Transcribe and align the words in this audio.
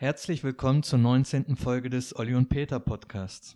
Herzlich 0.00 0.42
willkommen 0.42 0.82
zur 0.82 0.98
19. 0.98 1.56
Folge 1.56 1.90
des 1.90 2.16
Olli 2.18 2.34
und 2.34 2.48
Peter 2.48 2.80
Podcasts. 2.80 3.54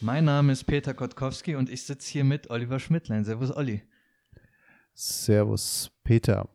Mein 0.00 0.24
Name 0.24 0.52
ist 0.52 0.64
Peter 0.64 0.94
Kotkowski 0.94 1.54
und 1.54 1.68
ich 1.68 1.82
sitze 1.82 2.10
hier 2.10 2.24
mit 2.24 2.48
Oliver 2.48 2.80
Schmidtlein. 2.80 3.24
Servus, 3.24 3.54
Olli. 3.54 3.82
Servus, 4.94 5.90
Peter. 6.02 6.48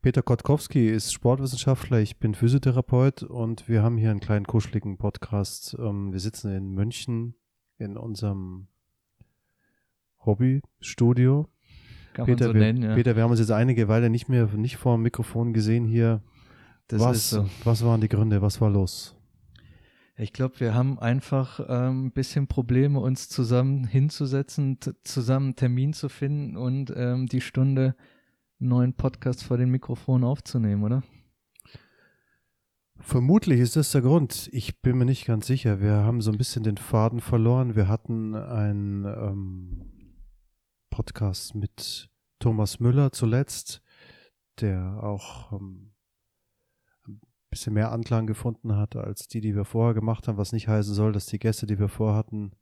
Peter 0.00 0.22
Kotkowski 0.22 0.88
ist 0.88 1.12
Sportwissenschaftler, 1.12 1.98
ich 1.98 2.18
bin 2.18 2.34
Physiotherapeut 2.34 3.24
und 3.24 3.68
wir 3.68 3.82
haben 3.82 3.98
hier 3.98 4.10
einen 4.10 4.20
kleinen 4.20 4.46
kuscheligen 4.46 4.96
Podcast. 4.96 5.76
Ähm, 5.78 6.14
wir 6.14 6.20
sitzen 6.20 6.50
in 6.50 6.70
München 6.70 7.34
in 7.76 7.98
unserem 7.98 8.68
Hobbystudio. 10.24 11.46
Kann 12.12 12.26
Peter, 12.26 12.46
man 12.46 12.54
so 12.54 12.54
wir, 12.54 12.60
nennen, 12.60 12.82
ja. 12.82 12.94
Peter, 12.94 13.16
wir 13.16 13.22
haben 13.22 13.30
uns 13.30 13.40
jetzt 13.40 13.52
einige 13.52 13.88
Weile 13.88 14.10
nicht 14.10 14.28
mehr 14.28 14.46
nicht 14.56 14.76
vor 14.76 14.96
dem 14.96 15.02
Mikrofon 15.02 15.52
gesehen 15.52 15.86
hier. 15.86 16.22
das 16.88 17.00
was, 17.00 17.16
ist 17.16 17.30
so. 17.30 17.48
was 17.64 17.84
waren 17.84 18.00
die 18.00 18.08
Gründe? 18.08 18.42
Was 18.42 18.60
war 18.60 18.70
los? 18.70 19.16
Ich 20.16 20.34
glaube, 20.34 20.60
wir 20.60 20.74
haben 20.74 20.98
einfach 20.98 21.60
ähm, 21.66 22.06
ein 22.06 22.12
bisschen 22.12 22.46
Probleme, 22.46 23.00
uns 23.00 23.30
zusammen 23.30 23.86
hinzusetzen, 23.86 24.78
zusammen 25.02 25.46
einen 25.46 25.56
Termin 25.56 25.92
zu 25.94 26.10
finden 26.10 26.58
und 26.58 26.92
ähm, 26.94 27.26
die 27.26 27.40
Stunde 27.40 27.94
einen 28.60 28.68
neuen 28.68 28.92
Podcast 28.92 29.42
vor 29.42 29.56
dem 29.56 29.70
Mikrofon 29.70 30.22
aufzunehmen, 30.22 30.82
oder? 30.82 31.02
Vermutlich 32.98 33.60
ist 33.60 33.76
das 33.76 33.92
der 33.92 34.02
Grund. 34.02 34.50
Ich 34.52 34.82
bin 34.82 34.98
mir 34.98 35.06
nicht 35.06 35.24
ganz 35.24 35.46
sicher. 35.46 35.80
Wir 35.80 35.92
haben 35.92 36.20
so 36.20 36.30
ein 36.30 36.36
bisschen 36.36 36.64
den 36.64 36.76
Faden 36.76 37.22
verloren. 37.22 37.74
Wir 37.74 37.88
hatten 37.88 38.34
einen 38.34 39.06
ähm, 39.06 39.99
Podcast 40.90 41.54
mit 41.54 42.10
Thomas 42.40 42.80
Müller 42.80 43.12
zuletzt, 43.12 43.82
der 44.60 45.02
auch 45.02 45.52
ähm, 45.52 45.92
ein 47.06 47.20
bisschen 47.48 47.74
mehr 47.74 47.92
Anklang 47.92 48.26
gefunden 48.26 48.76
hat 48.76 48.96
als 48.96 49.28
die, 49.28 49.40
die 49.40 49.54
wir 49.54 49.64
vorher 49.64 49.94
gemacht 49.94 50.28
haben, 50.28 50.38
was 50.38 50.52
nicht 50.52 50.68
heißen 50.68 50.94
soll, 50.94 51.12
dass 51.12 51.26
die 51.26 51.38
Gäste, 51.38 51.66
die 51.66 51.78
wir 51.78 51.88
vorher 51.88 52.16
hatten, 52.16 52.52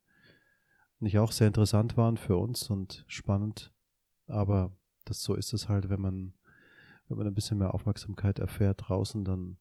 nicht 1.00 1.18
auch 1.18 1.32
sehr 1.32 1.46
interessant 1.46 1.96
waren 1.96 2.16
für 2.16 2.36
uns 2.36 2.70
und 2.70 3.04
spannend. 3.06 3.72
Aber 4.26 4.72
das 5.04 5.22
so 5.22 5.34
ist 5.34 5.52
es 5.52 5.68
halt, 5.68 5.88
wenn 5.88 6.00
man, 6.00 6.34
wenn 7.08 7.18
man 7.18 7.26
ein 7.26 7.34
bisschen 7.34 7.58
mehr 7.58 7.74
Aufmerksamkeit 7.74 8.38
erfährt 8.38 8.88
draußen, 8.88 9.24
dann 9.24 9.58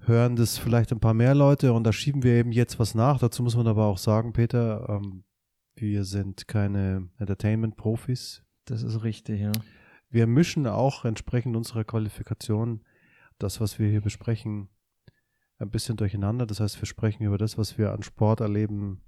hören 0.00 0.36
das 0.36 0.58
vielleicht 0.58 0.92
ein 0.92 1.00
paar 1.00 1.14
mehr 1.14 1.34
Leute 1.34 1.72
und 1.72 1.84
da 1.84 1.92
schieben 1.92 2.22
wir 2.22 2.32
eben 2.32 2.52
jetzt 2.52 2.78
was 2.78 2.94
nach. 2.94 3.18
Dazu 3.18 3.42
muss 3.42 3.56
man 3.56 3.66
aber 3.66 3.84
auch 3.84 3.98
sagen, 3.98 4.32
Peter, 4.32 4.88
ähm, 4.88 5.24
wir 5.74 6.04
sind 6.04 6.48
keine 6.48 7.08
Entertainment-Profis. 7.18 8.42
Das 8.64 8.82
ist 8.82 9.02
richtig, 9.02 9.40
ja. 9.40 9.52
Wir 10.08 10.26
mischen 10.26 10.66
auch 10.66 11.04
entsprechend 11.04 11.56
unserer 11.56 11.84
Qualifikation 11.84 12.84
das, 13.38 13.60
was 13.60 13.78
wir 13.78 13.88
hier 13.88 14.00
besprechen, 14.00 14.68
ein 15.58 15.70
bisschen 15.70 15.96
durcheinander. 15.96 16.46
Das 16.46 16.60
heißt, 16.60 16.80
wir 16.80 16.86
sprechen 16.86 17.24
über 17.24 17.38
das, 17.38 17.58
was 17.58 17.78
wir 17.78 17.92
an 17.92 18.02
Sport 18.02 18.40
erleben 18.40 19.02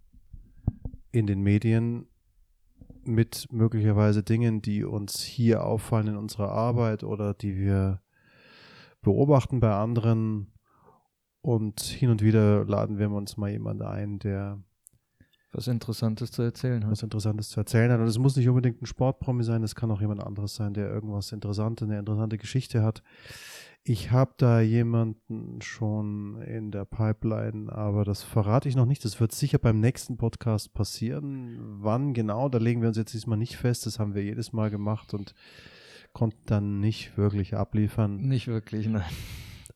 in 1.10 1.26
den 1.26 1.42
Medien 1.42 2.06
mit 3.04 3.48
möglicherweise 3.50 4.22
Dingen, 4.22 4.62
die 4.62 4.84
uns 4.84 5.22
hier 5.22 5.64
auffallen 5.64 6.08
in 6.08 6.16
unserer 6.16 6.50
Arbeit 6.50 7.02
oder 7.02 7.34
die 7.34 7.56
wir 7.56 8.00
beobachten 9.02 9.60
bei 9.60 9.74
anderen. 9.74 10.52
Und 11.40 11.80
hin 11.80 12.10
und 12.10 12.22
wieder 12.22 12.64
laden 12.64 12.98
wir 12.98 13.10
uns 13.10 13.36
mal 13.36 13.50
jemanden 13.50 13.82
ein, 13.82 14.18
der 14.20 14.62
Was 15.52 15.66
Interessantes 15.66 16.30
zu 16.30 16.42
erzählen 16.42 16.82
hat. 16.82 16.90
was 16.90 17.02
Interessantes 17.02 17.50
zu 17.50 17.60
erzählen 17.60 17.92
hat. 17.92 18.00
Und 18.00 18.06
es 18.06 18.18
muss 18.18 18.36
nicht 18.36 18.48
unbedingt 18.48 18.80
ein 18.80 18.86
Sportpromi 18.86 19.44
sein, 19.44 19.62
es 19.62 19.74
kann 19.74 19.90
auch 19.90 20.00
jemand 20.00 20.22
anderes 20.24 20.54
sein, 20.54 20.72
der 20.72 20.88
irgendwas 20.88 21.30
Interessantes, 21.30 21.86
eine 21.86 21.98
interessante 21.98 22.38
Geschichte 22.38 22.82
hat. 22.82 23.02
Ich 23.84 24.12
habe 24.12 24.32
da 24.36 24.60
jemanden 24.60 25.60
schon 25.60 26.40
in 26.42 26.70
der 26.70 26.84
Pipeline, 26.84 27.70
aber 27.72 28.04
das 28.04 28.22
verrate 28.22 28.68
ich 28.68 28.76
noch 28.76 28.86
nicht. 28.86 29.04
Das 29.04 29.18
wird 29.20 29.32
sicher 29.32 29.58
beim 29.58 29.80
nächsten 29.80 30.16
Podcast 30.16 30.72
passieren. 30.72 31.58
Wann 31.82 32.14
genau, 32.14 32.48
da 32.48 32.58
legen 32.58 32.80
wir 32.80 32.88
uns 32.88 32.96
jetzt 32.96 33.12
diesmal 33.12 33.38
nicht 33.38 33.56
fest. 33.56 33.84
Das 33.86 33.98
haben 33.98 34.14
wir 34.14 34.22
jedes 34.22 34.52
Mal 34.52 34.70
gemacht 34.70 35.14
und 35.14 35.34
konnten 36.12 36.42
dann 36.46 36.78
nicht 36.78 37.18
wirklich 37.18 37.56
abliefern. 37.56 38.16
Nicht 38.16 38.46
wirklich, 38.46 38.86
nein. 38.86 39.02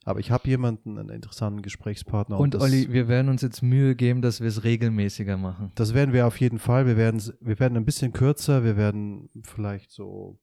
Aber 0.06 0.21
ich 0.21 0.31
habe 0.31 0.49
jemanden, 0.49 0.99
einen 0.99 1.09
interessanten 1.09 1.62
Gesprächspartner. 1.62 2.39
Und 2.39 2.55
das, 2.55 2.62
Olli, 2.62 2.93
wir 2.93 3.09
werden 3.09 3.28
uns 3.28 3.43
jetzt 3.43 3.61
Mühe 3.61 3.97
geben, 3.97 4.22
dass 4.22 4.41
wir 4.41 4.47
es 4.47 4.62
regelmäßiger 4.62 5.37
machen. 5.37 5.72
Das 5.75 5.94
werden 5.94 6.15
wir 6.15 6.28
auf 6.28 6.39
jeden 6.39 6.61
Fall. 6.61 6.87
Wir 6.87 6.97
werden, 6.97 7.21
wir 7.41 7.59
werden 7.59 7.77
ein 7.77 7.84
bisschen 7.84 8.12
kürzer. 8.12 8.62
Wir 8.62 8.77
werden 8.77 9.28
vielleicht 9.43 9.91
so 9.91 10.39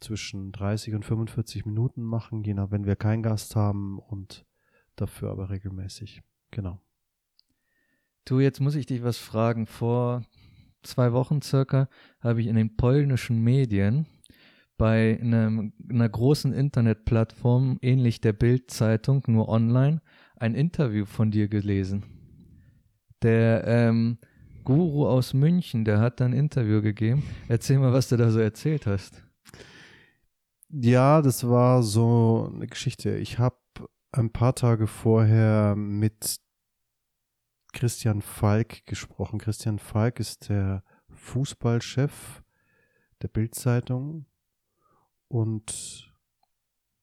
zwischen 0.00 0.52
30 0.52 0.94
und 0.94 1.04
45 1.04 1.66
Minuten 1.66 2.02
machen, 2.02 2.44
je 2.44 2.54
nach, 2.54 2.70
wenn 2.70 2.86
wir 2.86 2.96
keinen 2.96 3.22
Gast 3.22 3.54
haben 3.56 3.98
und 3.98 4.46
dafür 4.96 5.30
aber 5.30 5.50
regelmäßig. 5.50 6.22
Genau. 6.50 6.80
Du, 8.24 8.40
jetzt 8.40 8.60
muss 8.60 8.74
ich 8.74 8.86
dich 8.86 9.02
was 9.02 9.18
fragen. 9.18 9.66
Vor 9.66 10.22
zwei 10.82 11.12
Wochen 11.12 11.42
circa 11.42 11.90
habe 12.20 12.40
ich 12.40 12.46
in 12.46 12.56
den 12.56 12.74
polnischen 12.74 13.44
Medien 13.44 14.06
bei 14.78 15.18
einem, 15.20 15.72
einer 15.90 16.08
großen 16.08 16.52
Internetplattform, 16.52 17.78
ähnlich 17.82 18.20
der 18.22 18.32
Bild-Zeitung, 18.32 19.22
nur 19.26 19.48
online, 19.48 20.00
ein 20.36 20.54
Interview 20.54 21.04
von 21.04 21.30
dir 21.30 21.48
gelesen. 21.48 22.04
Der 23.20 23.66
ähm, 23.66 24.18
Guru 24.64 25.06
aus 25.06 25.34
München, 25.34 25.84
der 25.84 25.98
hat 25.98 26.20
da 26.20 26.24
ein 26.24 26.32
Interview 26.32 26.80
gegeben. 26.80 27.24
Erzähl 27.48 27.78
mal, 27.78 27.92
was 27.92 28.08
du 28.08 28.16
da 28.16 28.30
so 28.30 28.38
erzählt 28.38 28.86
hast. 28.86 29.22
Ja, 30.70 31.22
das 31.22 31.48
war 31.48 31.82
so 31.82 32.50
eine 32.54 32.66
Geschichte. 32.66 33.16
Ich 33.16 33.38
habe 33.38 33.56
ein 34.12 34.30
paar 34.30 34.54
Tage 34.54 34.86
vorher 34.86 35.74
mit 35.74 36.38
Christian 37.72 38.22
Falk 38.22 38.86
gesprochen. 38.86 39.38
Christian 39.38 39.78
Falk 39.78 40.20
ist 40.20 40.48
der 40.50 40.84
Fußballchef 41.10 42.42
der 43.22 43.28
Bildzeitung 43.28 44.26
und 45.28 46.12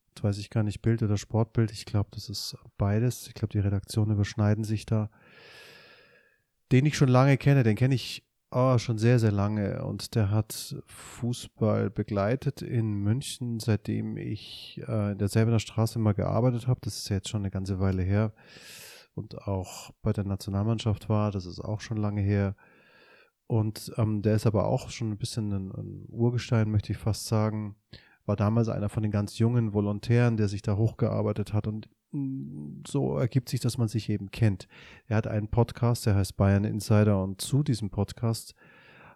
jetzt 0.08 0.24
weiß 0.24 0.38
ich 0.38 0.50
gar 0.50 0.64
nicht 0.64 0.82
Bild 0.82 1.04
oder 1.04 1.18
Sportbild. 1.18 1.72
Ich 1.72 1.86
glaube, 1.86 2.10
das 2.12 2.30
ist 2.30 2.58
beides. 2.78 3.28
Ich 3.28 3.34
glaube, 3.34 3.52
die 3.52 3.60
Redaktionen 3.60 4.14
überschneiden 4.14 4.64
sich 4.64 4.86
da. 4.86 5.10
Den 6.72 6.86
ich 6.86 6.98
schon 6.98 7.10
lange 7.10 7.38
kenne, 7.38 7.64
den 7.64 7.76
kenne 7.76 7.96
ich 7.96 8.26
oh, 8.52 8.78
schon 8.78 8.98
sehr, 8.98 9.20
sehr 9.20 9.32
lange 9.32 9.84
und 9.84 10.16
der 10.16 10.32
hat 10.32 10.76
Fußball 10.88 11.90
begleitet 11.90 12.62
in 12.62 12.94
München, 12.94 13.60
seitdem 13.60 14.18
ich 14.18 14.82
äh, 14.88 15.12
in 15.12 15.18
der 15.18 15.28
Selbener 15.28 15.60
Straße 15.60 16.00
mal 16.00 16.14
gearbeitet 16.14 16.68
habe. 16.68 16.80
Das 16.82 16.98
ist 16.98 17.10
jetzt 17.10 17.30
schon 17.30 17.42
eine 17.42 17.52
ganze 17.52 17.80
Weile 17.80 18.02
her 18.02 18.34
und 19.14 19.48
auch 19.48 19.92
bei 20.02 20.14
der 20.14 20.26
Nationalmannschaft 20.26 21.10
war, 21.10 21.32
das 21.32 21.46
ist 21.46 21.60
auch 21.60 21.82
schon 21.82 21.98
lange 21.98 22.22
her. 22.22 22.56
Und 23.48 23.94
ähm, 23.98 24.22
der 24.22 24.36
ist 24.36 24.48
aber 24.48 24.66
auch 24.66 24.90
schon 24.90 25.12
ein 25.12 25.18
bisschen 25.18 25.52
ein, 25.52 25.72
ein 25.72 26.06
Urgestein, 26.10 26.72
möchte 26.72 26.92
ich 26.92 26.98
fast 26.98 27.28
sagen. 27.28 27.76
War 28.26 28.36
damals 28.36 28.70
einer 28.70 28.90
von 28.90 29.04
den 29.04 29.12
ganz 29.12 29.38
jungen 29.38 29.74
Volontären, 29.74 30.38
der 30.38 30.48
sich 30.48 30.62
da 30.62 30.78
hochgearbeitet 30.78 31.54
hat 31.54 31.68
und 31.68 31.90
mh, 32.12 32.84
so 32.88 33.18
ergibt 33.18 33.50
sich, 33.50 33.60
dass 33.60 33.78
man 33.78 33.88
sich 33.88 34.10
eben 34.10 34.32
kennt. 34.32 34.68
Er 35.08 35.18
hat 35.18 35.28
einen 35.28 35.48
Podcast, 35.48 36.06
der 36.06 36.16
heißt 36.16 36.38
Bayern 36.38 36.64
Insider 36.64 37.22
und 37.22 37.42
zu 37.42 37.64
diesem 37.64 37.90
Podcast 37.90 38.56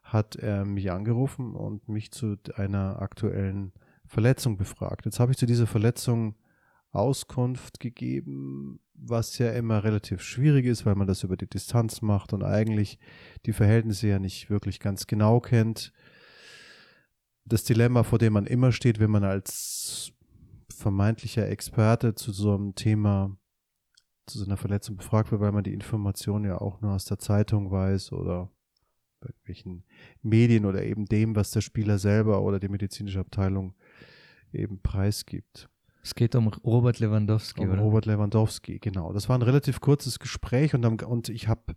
hat 0.03 0.35
er 0.35 0.65
mich 0.65 0.91
angerufen 0.91 1.55
und 1.55 1.87
mich 1.87 2.11
zu 2.11 2.37
einer 2.55 3.01
aktuellen 3.01 3.73
Verletzung 4.05 4.57
befragt. 4.57 5.05
Jetzt 5.05 5.19
habe 5.19 5.31
ich 5.31 5.37
zu 5.37 5.45
dieser 5.45 5.67
Verletzung 5.67 6.35
Auskunft 6.91 7.79
gegeben, 7.79 8.79
was 8.95 9.37
ja 9.37 9.51
immer 9.51 9.83
relativ 9.83 10.21
schwierig 10.21 10.65
ist, 10.65 10.85
weil 10.85 10.95
man 10.95 11.07
das 11.07 11.23
über 11.23 11.37
die 11.37 11.47
Distanz 11.47 12.01
macht 12.01 12.33
und 12.33 12.43
eigentlich 12.43 12.97
die 13.45 13.53
Verhältnisse 13.53 14.07
ja 14.07 14.19
nicht 14.19 14.49
wirklich 14.49 14.79
ganz 14.79 15.05
genau 15.05 15.39
kennt. 15.39 15.93
Das 17.49 17.63
Dilemma, 17.63 18.03
vor 18.03 18.19
dem 18.19 18.33
man 18.33 18.45
immer 18.45 18.71
steht, 18.71 18.99
wenn 18.99 19.09
man 19.09 19.23
als 19.23 20.13
vermeintlicher 20.71 21.49
Experte 21.49 22.13
zu 22.13 22.31
so 22.31 22.53
einem 22.53 22.75
Thema, 22.75 23.35
zu 24.27 24.37
so 24.37 24.45
einer 24.45 24.55
Verletzung 24.55 24.97
befragt 24.97 25.31
wird, 25.31 25.41
weil 25.41 25.51
man 25.51 25.63
die 25.63 25.73
Information 25.73 26.45
ja 26.45 26.61
auch 26.61 26.79
nur 26.81 26.93
aus 26.93 27.05
der 27.05 27.17
Zeitung 27.17 27.71
weiß 27.71 28.13
oder 28.13 28.51
irgendwelchen 29.21 29.83
Medien 30.21 30.65
oder 30.65 30.83
eben 30.83 31.05
dem, 31.05 31.35
was 31.35 31.51
der 31.51 31.61
Spieler 31.61 31.97
selber 31.97 32.41
oder 32.43 32.59
die 32.59 32.69
medizinische 32.69 33.19
Abteilung 33.19 33.73
eben 34.53 34.79
preisgibt. 34.81 35.69
Es 36.01 36.15
geht 36.15 36.35
um 36.35 36.47
Robert 36.47 36.99
Lewandowski, 36.99 37.61
Um 37.61 37.71
oder? 37.71 37.81
Robert 37.81 38.05
Lewandowski, 38.05 38.79
genau. 38.79 39.11
Das 39.11 39.27
war 39.27 39.37
ein 39.37 39.41
relativ 39.41 39.81
kurzes 39.81 40.19
Gespräch 40.19 40.73
und, 40.73 40.85
am, 40.85 40.97
und 40.97 41.29
ich 41.29 41.47
habe 41.47 41.75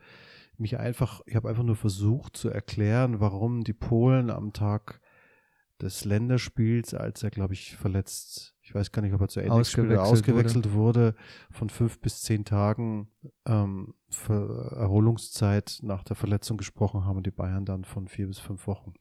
mich 0.59 0.79
einfach, 0.79 1.23
ich 1.27 1.35
habe 1.35 1.49
einfach 1.49 1.65
nur 1.65 1.77
versucht 1.77 2.37
zu 2.37 2.51
erklären, 2.51 3.21
warum 3.21 3.65
die 3.65 3.73
Polen 3.73 4.31
am 4.31 4.53
Tag 4.53 5.01
des 5.83 6.05
Länderspiels, 6.05 6.95
als 6.95 7.23
er, 7.23 7.31
glaube 7.31 7.55
ich, 7.55 7.77
verletzt, 7.77 8.55
ich 8.63 8.75
weiß 8.75 8.93
gar 8.93 9.03
nicht, 9.03 9.13
ob 9.13 9.21
er 9.21 9.29
zu 9.29 9.41
Ende 9.41 9.53
oder 9.53 9.61
Ausgewechselt 9.61 9.99
ausgewechselt 9.99 10.73
wurde. 10.73 11.15
von 11.51 11.69
fünf 11.69 11.99
bis 12.01 12.23
zehn 12.23 12.45
Tagen 12.45 13.09
ähm, 13.45 13.95
Erholungszeit 14.29 15.81
nach 15.83 16.05
der 16.05 16.17
Verletzung 16.17 16.57
gesprochen 16.57 17.05
haben 17.05 17.19
und 17.19 17.27
die 17.27 17.31
Bayern 17.31 17.65
dann 17.65 17.85
von 17.85 18.09
vier 18.09 18.29
bis 18.29 18.39
fünf 18.39 18.67
Wochen. 18.67 18.95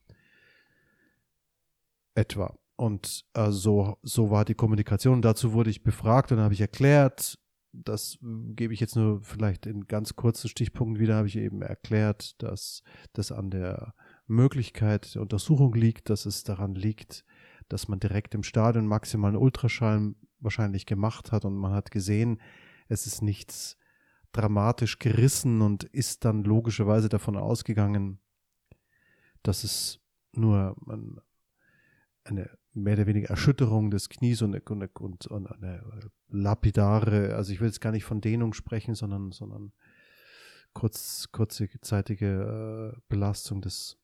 etwa. 2.16 2.58
Und 2.76 3.26
äh, 3.34 3.52
so, 3.52 3.98
so 4.02 4.32
war 4.32 4.44
die 4.44 4.56
Kommunikation. 4.56 5.22
Dazu 5.22 5.54
wurde 5.54 5.70
ich 5.70 5.84
befragt 5.84 6.32
und 6.32 6.40
habe 6.40 6.54
ich 6.54 6.62
erklärt, 6.62 7.38
das 7.74 8.18
gebe 8.22 8.74
ich 8.74 8.80
jetzt 8.80 8.96
nur 8.96 9.22
vielleicht 9.22 9.66
in 9.66 9.88
ganz 9.88 10.16
kurzen 10.16 10.50
Stichpunkten 10.50 11.00
wieder, 11.00 11.16
habe 11.16 11.28
ich 11.28 11.38
eben 11.38 11.62
erklärt, 11.62 12.42
dass 12.42 12.84
das 13.14 13.32
an 13.32 13.50
der 13.50 13.94
Möglichkeit 14.32 15.16
der 15.16 15.22
Untersuchung 15.22 15.74
liegt, 15.74 16.10
dass 16.10 16.26
es 16.26 16.44
daran 16.44 16.76
liegt, 16.76 17.26
dass 17.70 17.88
man 17.88 18.00
direkt 18.00 18.34
im 18.36 18.44
Stadion 18.44 18.88
maximalen 18.88 19.36
Ultraschall 19.36 20.16
wahrscheinlich 20.40 20.86
gemacht 20.86 21.32
hat 21.32 21.46
und 21.46 21.56
man 21.56 21.74
hat 21.74 21.92
gesehen, 21.92 22.42
es 22.88 23.06
ist 23.06 23.22
nichts 23.22 23.78
dramatisch 24.32 25.00
gerissen 25.00 25.62
und 25.62 25.84
ist 25.84 26.26
dann 26.26 26.44
logischerweise 26.44 27.10
davon 27.10 27.38
ausgegangen, 27.38 28.20
dass 29.44 29.64
es 29.64 30.00
nur 30.34 30.76
eine 32.24 32.50
mehr 32.74 32.94
oder 32.94 33.08
weniger 33.08 33.30
Erschütterung 33.30 33.92
des 33.92 34.10
Knies 34.10 34.42
und, 34.42 34.56
und, 34.70 34.96
und, 35.02 35.28
und 35.28 35.48
eine 35.52 36.10
lapidare, 36.30 37.36
also 37.36 37.52
ich 37.52 37.60
will 37.60 37.68
jetzt 37.68 37.82
gar 37.82 37.92
nicht 37.92 38.06
von 38.06 38.22
Dehnung 38.22 38.54
sprechen, 38.54 38.96
sondern, 38.96 39.32
sondern 39.32 39.74
kurz, 40.74 41.30
kurzzeitige 41.32 42.94
äh, 42.96 43.02
Belastung 43.10 43.62
des 43.62 44.01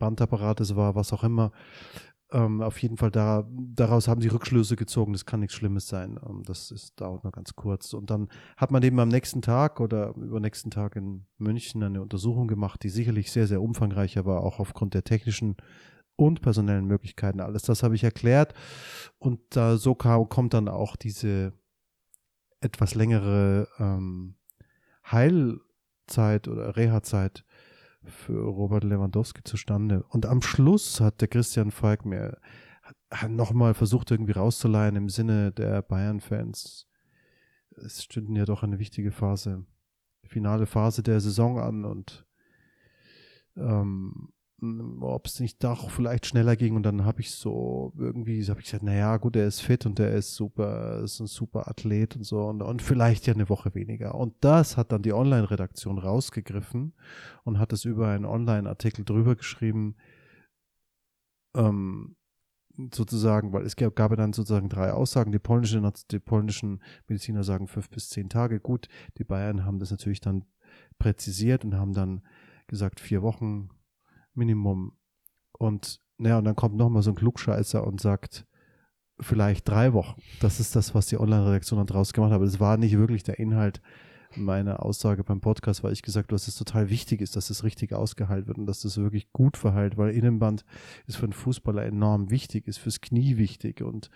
Bandapparates 0.00 0.74
war, 0.74 0.96
was 0.96 1.12
auch 1.12 1.22
immer. 1.22 1.52
Ähm, 2.32 2.62
auf 2.62 2.80
jeden 2.80 2.96
Fall 2.96 3.10
da, 3.10 3.44
daraus 3.50 4.06
haben 4.06 4.20
sie 4.20 4.28
Rückschlüsse 4.28 4.76
gezogen, 4.76 5.12
das 5.12 5.26
kann 5.26 5.40
nichts 5.40 5.54
Schlimmes 5.54 5.88
sein. 5.88 6.18
Ähm, 6.28 6.42
das 6.44 6.70
ist, 6.70 7.00
dauert 7.00 7.24
nur 7.24 7.32
ganz 7.32 7.54
kurz. 7.54 7.92
Und 7.92 8.10
dann 8.10 8.28
hat 8.56 8.70
man 8.70 8.82
eben 8.82 9.00
am 9.00 9.08
nächsten 9.08 9.42
Tag 9.42 9.80
oder 9.80 10.14
übernächsten 10.16 10.70
Tag 10.70 10.96
in 10.96 11.26
München 11.38 11.82
eine 11.82 12.02
Untersuchung 12.02 12.46
gemacht, 12.46 12.82
die 12.82 12.88
sicherlich 12.88 13.32
sehr, 13.32 13.46
sehr 13.46 13.62
umfangreicher 13.62 14.26
war, 14.26 14.42
auch 14.42 14.60
aufgrund 14.60 14.94
der 14.94 15.04
technischen 15.04 15.56
und 16.16 16.40
personellen 16.40 16.86
Möglichkeiten. 16.86 17.40
Alles 17.40 17.62
das 17.62 17.82
habe 17.82 17.94
ich 17.94 18.04
erklärt. 18.04 18.54
Und 19.18 19.40
da 19.50 19.76
so 19.76 19.94
kam, 19.94 20.28
kommt 20.28 20.54
dann 20.54 20.68
auch 20.68 20.96
diese 20.96 21.52
etwas 22.60 22.94
längere 22.94 23.66
ähm, 23.78 24.36
Heilzeit 25.10 26.46
oder 26.46 26.76
Reha-Zeit 26.76 27.44
für 28.04 28.42
Robert 28.42 28.84
Lewandowski 28.84 29.42
zustande. 29.44 30.04
Und 30.08 30.26
am 30.26 30.42
Schluss 30.42 31.00
hat 31.00 31.20
der 31.20 31.28
Christian 31.28 31.70
Falk 31.70 32.04
mir 32.04 32.38
nochmal 33.28 33.74
versucht, 33.74 34.10
irgendwie 34.10 34.32
rauszuleihen 34.32 34.96
im 34.96 35.08
Sinne 35.08 35.52
der 35.52 35.82
Bayern-Fans. 35.82 36.88
Es 37.76 38.02
stünden 38.04 38.36
ja 38.36 38.44
doch 38.44 38.62
eine 38.62 38.78
wichtige 38.78 39.12
Phase, 39.12 39.64
finale 40.24 40.66
Phase 40.66 41.02
der 41.02 41.20
Saison 41.20 41.58
an 41.58 41.84
und 41.84 42.26
ähm, 43.56 44.32
ob 45.00 45.26
es 45.26 45.40
nicht 45.40 45.64
doch 45.64 45.90
vielleicht 45.90 46.26
schneller 46.26 46.54
ging 46.56 46.76
und 46.76 46.82
dann 46.82 47.04
habe 47.04 47.20
ich 47.20 47.30
so 47.30 47.92
irgendwie 47.96 48.44
habe 48.46 48.60
ich 48.60 48.66
gesagt, 48.66 48.82
naja, 48.82 49.16
gut, 49.16 49.36
er 49.36 49.46
ist 49.46 49.60
fit 49.60 49.86
und 49.86 49.98
er 49.98 50.12
ist 50.12 50.34
super, 50.34 51.00
ist 51.02 51.20
ein 51.20 51.26
super 51.26 51.68
Athlet 51.68 52.16
und 52.16 52.24
so 52.24 52.46
und, 52.46 52.60
und 52.62 52.82
vielleicht 52.82 53.26
ja 53.26 53.34
eine 53.34 53.48
Woche 53.48 53.74
weniger. 53.74 54.14
Und 54.14 54.34
das 54.40 54.76
hat 54.76 54.92
dann 54.92 55.02
die 55.02 55.14
Online-Redaktion 55.14 55.98
rausgegriffen 55.98 56.94
und 57.44 57.58
hat 57.58 57.72
es 57.72 57.84
über 57.84 58.08
einen 58.08 58.26
Online-Artikel 58.26 59.04
drüber 59.04 59.34
geschrieben, 59.34 59.96
ähm, 61.56 62.16
sozusagen, 62.94 63.52
weil 63.52 63.64
es 63.64 63.76
gab, 63.76 63.96
gab 63.96 64.14
dann 64.16 64.32
sozusagen 64.32 64.68
drei 64.68 64.92
Aussagen. 64.92 65.32
Die, 65.32 65.38
polnische, 65.38 65.82
die 66.10 66.18
polnischen 66.18 66.82
Mediziner 67.08 67.44
sagen 67.44 67.66
fünf 67.66 67.90
bis 67.90 68.08
zehn 68.08 68.28
Tage. 68.28 68.60
Gut, 68.60 68.88
die 69.18 69.24
Bayern 69.24 69.64
haben 69.64 69.78
das 69.78 69.90
natürlich 69.90 70.20
dann 70.20 70.44
präzisiert 70.98 71.64
und 71.64 71.74
haben 71.74 71.92
dann 71.92 72.22
gesagt, 72.68 73.00
vier 73.00 73.22
Wochen 73.22 73.70
Minimum. 74.34 74.92
Und 75.52 76.00
naja, 76.18 76.38
und 76.38 76.44
dann 76.44 76.56
kommt 76.56 76.76
nochmal 76.76 77.02
so 77.02 77.10
ein 77.10 77.16
Klugscheißer 77.16 77.86
und 77.86 78.00
sagt, 78.00 78.46
vielleicht 79.18 79.68
drei 79.68 79.92
Wochen. 79.92 80.20
Das 80.40 80.60
ist 80.60 80.76
das, 80.76 80.94
was 80.94 81.06
die 81.06 81.18
Online-Redaktion 81.18 81.78
dann 81.78 81.86
draus 81.86 82.12
gemacht 82.12 82.30
hat. 82.30 82.36
Aber 82.36 82.44
es 82.44 82.60
war 82.60 82.76
nicht 82.76 82.96
wirklich 82.96 83.22
der 83.22 83.38
Inhalt 83.38 83.80
meiner 84.36 84.84
Aussage 84.84 85.24
beim 85.24 85.40
Podcast, 85.40 85.82
weil 85.82 85.92
ich 85.92 86.02
gesagt 86.02 86.28
habe, 86.28 86.34
dass 86.34 86.48
es 86.48 86.54
total 86.54 86.88
wichtig 86.88 87.20
ist, 87.20 87.36
dass 87.36 87.50
es 87.50 87.64
richtig 87.64 87.92
ausgeheilt 87.92 88.46
wird 88.46 88.58
und 88.58 88.66
dass 88.66 88.80
das 88.80 88.96
wirklich 88.96 89.32
gut 89.32 89.56
verheilt, 89.56 89.96
weil 89.96 90.14
Innenband 90.14 90.64
ist 91.06 91.16
für 91.16 91.24
einen 91.24 91.32
Fußballer 91.32 91.84
enorm 91.84 92.30
wichtig, 92.30 92.68
ist 92.68 92.78
fürs 92.78 93.00
Knie 93.00 93.38
wichtig 93.38 93.82
und 93.82 94.10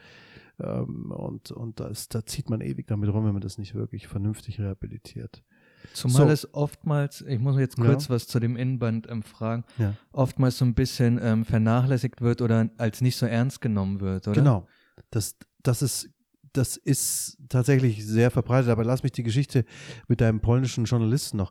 ähm, 0.61 1.11
und, 1.11 1.51
und 1.51 1.81
das, 1.81 2.09
da 2.09 2.25
zieht 2.25 2.49
man 2.49 2.61
ewig 2.61 2.87
damit 2.87 3.13
rum, 3.13 3.25
wenn 3.25 3.33
man 3.33 3.43
das 3.43 3.59
nicht 3.59 3.75
wirklich 3.75 4.07
vernünftig 4.07 4.61
rehabilitiert. 4.61 5.43
Zumal 5.93 6.27
so. 6.27 6.33
es 6.33 6.55
oftmals, 6.55 7.23
ich 7.23 7.39
muss 7.39 7.59
jetzt 7.59 7.77
kurz 7.77 8.09
ja. 8.09 8.15
was 8.15 8.27
zu 8.27 8.41
dem 8.41 8.57
Innenband 8.57 9.09
ähm, 9.11 9.23
fragen, 9.23 9.65
ja. 9.79 9.95
oftmals 10.13 10.59
so 10.59 10.65
ein 10.65 10.75
bisschen 10.75 11.21
ähm, 11.23 11.45
vernachlässigt 11.45 12.21
wird 12.21 12.41
oder 12.41 12.71
als 12.79 13.01
nicht 13.01 13.17
so 13.17 13.27
ernst 13.27 13.61
genommen 13.61 14.01
wird, 14.01 14.27
oder? 14.29 14.35
Genau. 14.35 14.67
Das, 15.11 15.37
das 15.63 15.83
ist 15.83 16.11
das 16.55 16.77
ist 16.77 17.37
tatsächlich 17.49 18.07
sehr 18.07 18.31
verbreitet, 18.31 18.71
aber 18.71 18.85
lass 18.85 19.03
mich 19.03 19.13
die 19.13 19.25
Geschichte 19.25 19.65
mit 20.09 20.21
deinem 20.21 20.41
polnischen 20.41 20.85
Journalisten 20.85 21.37
noch. 21.37 21.51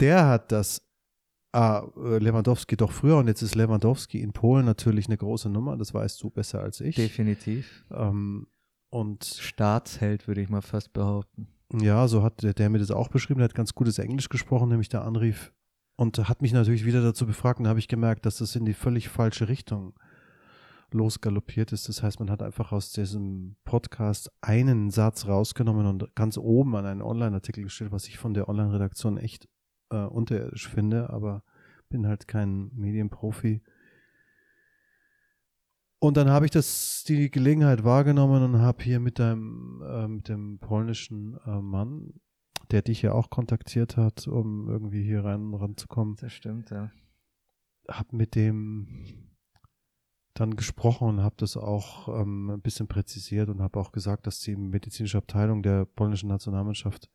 Der 0.00 0.26
hat 0.26 0.52
das 0.52 0.82
ah, 1.52 1.86
Lewandowski 1.96 2.76
doch 2.76 2.92
früher 2.92 3.18
und 3.18 3.28
jetzt 3.28 3.42
ist 3.42 3.54
Lewandowski 3.54 4.20
in 4.20 4.32
Polen 4.32 4.66
natürlich 4.66 5.06
eine 5.06 5.16
große 5.16 5.48
Nummer, 5.48 5.76
das 5.76 5.94
weißt 5.94 6.22
du 6.22 6.30
besser 6.30 6.60
als 6.60 6.80
ich. 6.80 6.96
Definitiv. 6.96 7.84
Ähm, 7.90 8.48
und 8.90 9.24
Staatsheld 9.24 10.26
würde 10.28 10.42
ich 10.42 10.48
mal 10.48 10.60
fast 10.60 10.92
behaupten. 10.92 11.48
Ja, 11.72 12.06
so 12.08 12.22
hat 12.22 12.42
der, 12.42 12.54
der 12.54 12.70
mir 12.70 12.78
das 12.78 12.90
auch 12.90 13.08
beschrieben, 13.08 13.38
der 13.38 13.46
hat 13.46 13.54
ganz 13.54 13.74
gutes 13.74 13.98
Englisch 13.98 14.28
gesprochen, 14.28 14.68
nämlich 14.68 14.88
der 14.88 15.04
anrief 15.04 15.52
und 15.96 16.28
hat 16.28 16.42
mich 16.42 16.52
natürlich 16.52 16.84
wieder 16.84 17.02
dazu 17.02 17.26
befragt 17.26 17.60
und 17.60 17.68
habe 17.68 17.78
ich 17.78 17.88
gemerkt, 17.88 18.26
dass 18.26 18.38
das 18.38 18.56
in 18.56 18.64
die 18.64 18.74
völlig 18.74 19.08
falsche 19.08 19.48
Richtung 19.48 19.94
losgaloppiert 20.90 21.72
ist. 21.72 21.88
Das 21.88 22.02
heißt, 22.02 22.20
man 22.20 22.30
hat 22.30 22.42
einfach 22.42 22.72
aus 22.72 22.92
diesem 22.92 23.56
Podcast 23.64 24.30
einen 24.40 24.90
Satz 24.90 25.26
rausgenommen 25.26 25.86
und 25.86 26.14
ganz 26.14 26.36
oben 26.36 26.76
an 26.76 26.86
einen 26.86 27.02
Online-Artikel 27.02 27.64
gestellt, 27.64 27.92
was 27.92 28.08
ich 28.08 28.18
von 28.18 28.34
der 28.34 28.48
Online-Redaktion 28.48 29.16
echt 29.16 29.48
äh, 29.90 30.04
unterirdisch 30.04 30.68
finde, 30.68 31.10
aber 31.10 31.42
bin 31.88 32.06
halt 32.06 32.28
kein 32.28 32.70
Medienprofi. 32.74 33.62
Und 36.02 36.16
dann 36.16 36.30
habe 36.30 36.46
ich 36.46 36.50
das 36.50 37.04
die 37.06 37.30
Gelegenheit 37.30 37.84
wahrgenommen 37.84 38.42
und 38.42 38.60
habe 38.60 38.82
hier 38.82 38.98
mit 38.98 39.20
dem, 39.20 39.80
äh, 39.86 40.08
mit 40.08 40.28
dem 40.28 40.58
polnischen 40.58 41.38
äh, 41.46 41.60
Mann, 41.60 42.14
der 42.72 42.82
dich 42.82 43.02
ja 43.02 43.12
auch 43.12 43.30
kontaktiert 43.30 43.96
hat, 43.96 44.26
um 44.26 44.68
irgendwie 44.68 45.04
hier 45.04 45.24
rein 45.24 45.54
ranzukommen. 45.54 46.16
Das 46.16 46.32
stimmt, 46.32 46.70
ja. 46.70 46.90
Hab 47.86 48.12
mit 48.12 48.34
dem 48.34 49.30
dann 50.34 50.56
gesprochen 50.56 51.06
und 51.06 51.22
habe 51.22 51.36
das 51.38 51.56
auch 51.56 52.08
ähm, 52.08 52.50
ein 52.50 52.62
bisschen 52.62 52.88
präzisiert 52.88 53.48
und 53.48 53.62
habe 53.62 53.78
auch 53.78 53.92
gesagt, 53.92 54.26
dass 54.26 54.40
die 54.40 54.56
medizinische 54.56 55.18
Abteilung 55.18 55.62
der 55.62 55.84
polnischen 55.84 56.28
Nationalmannschaft 56.28 57.10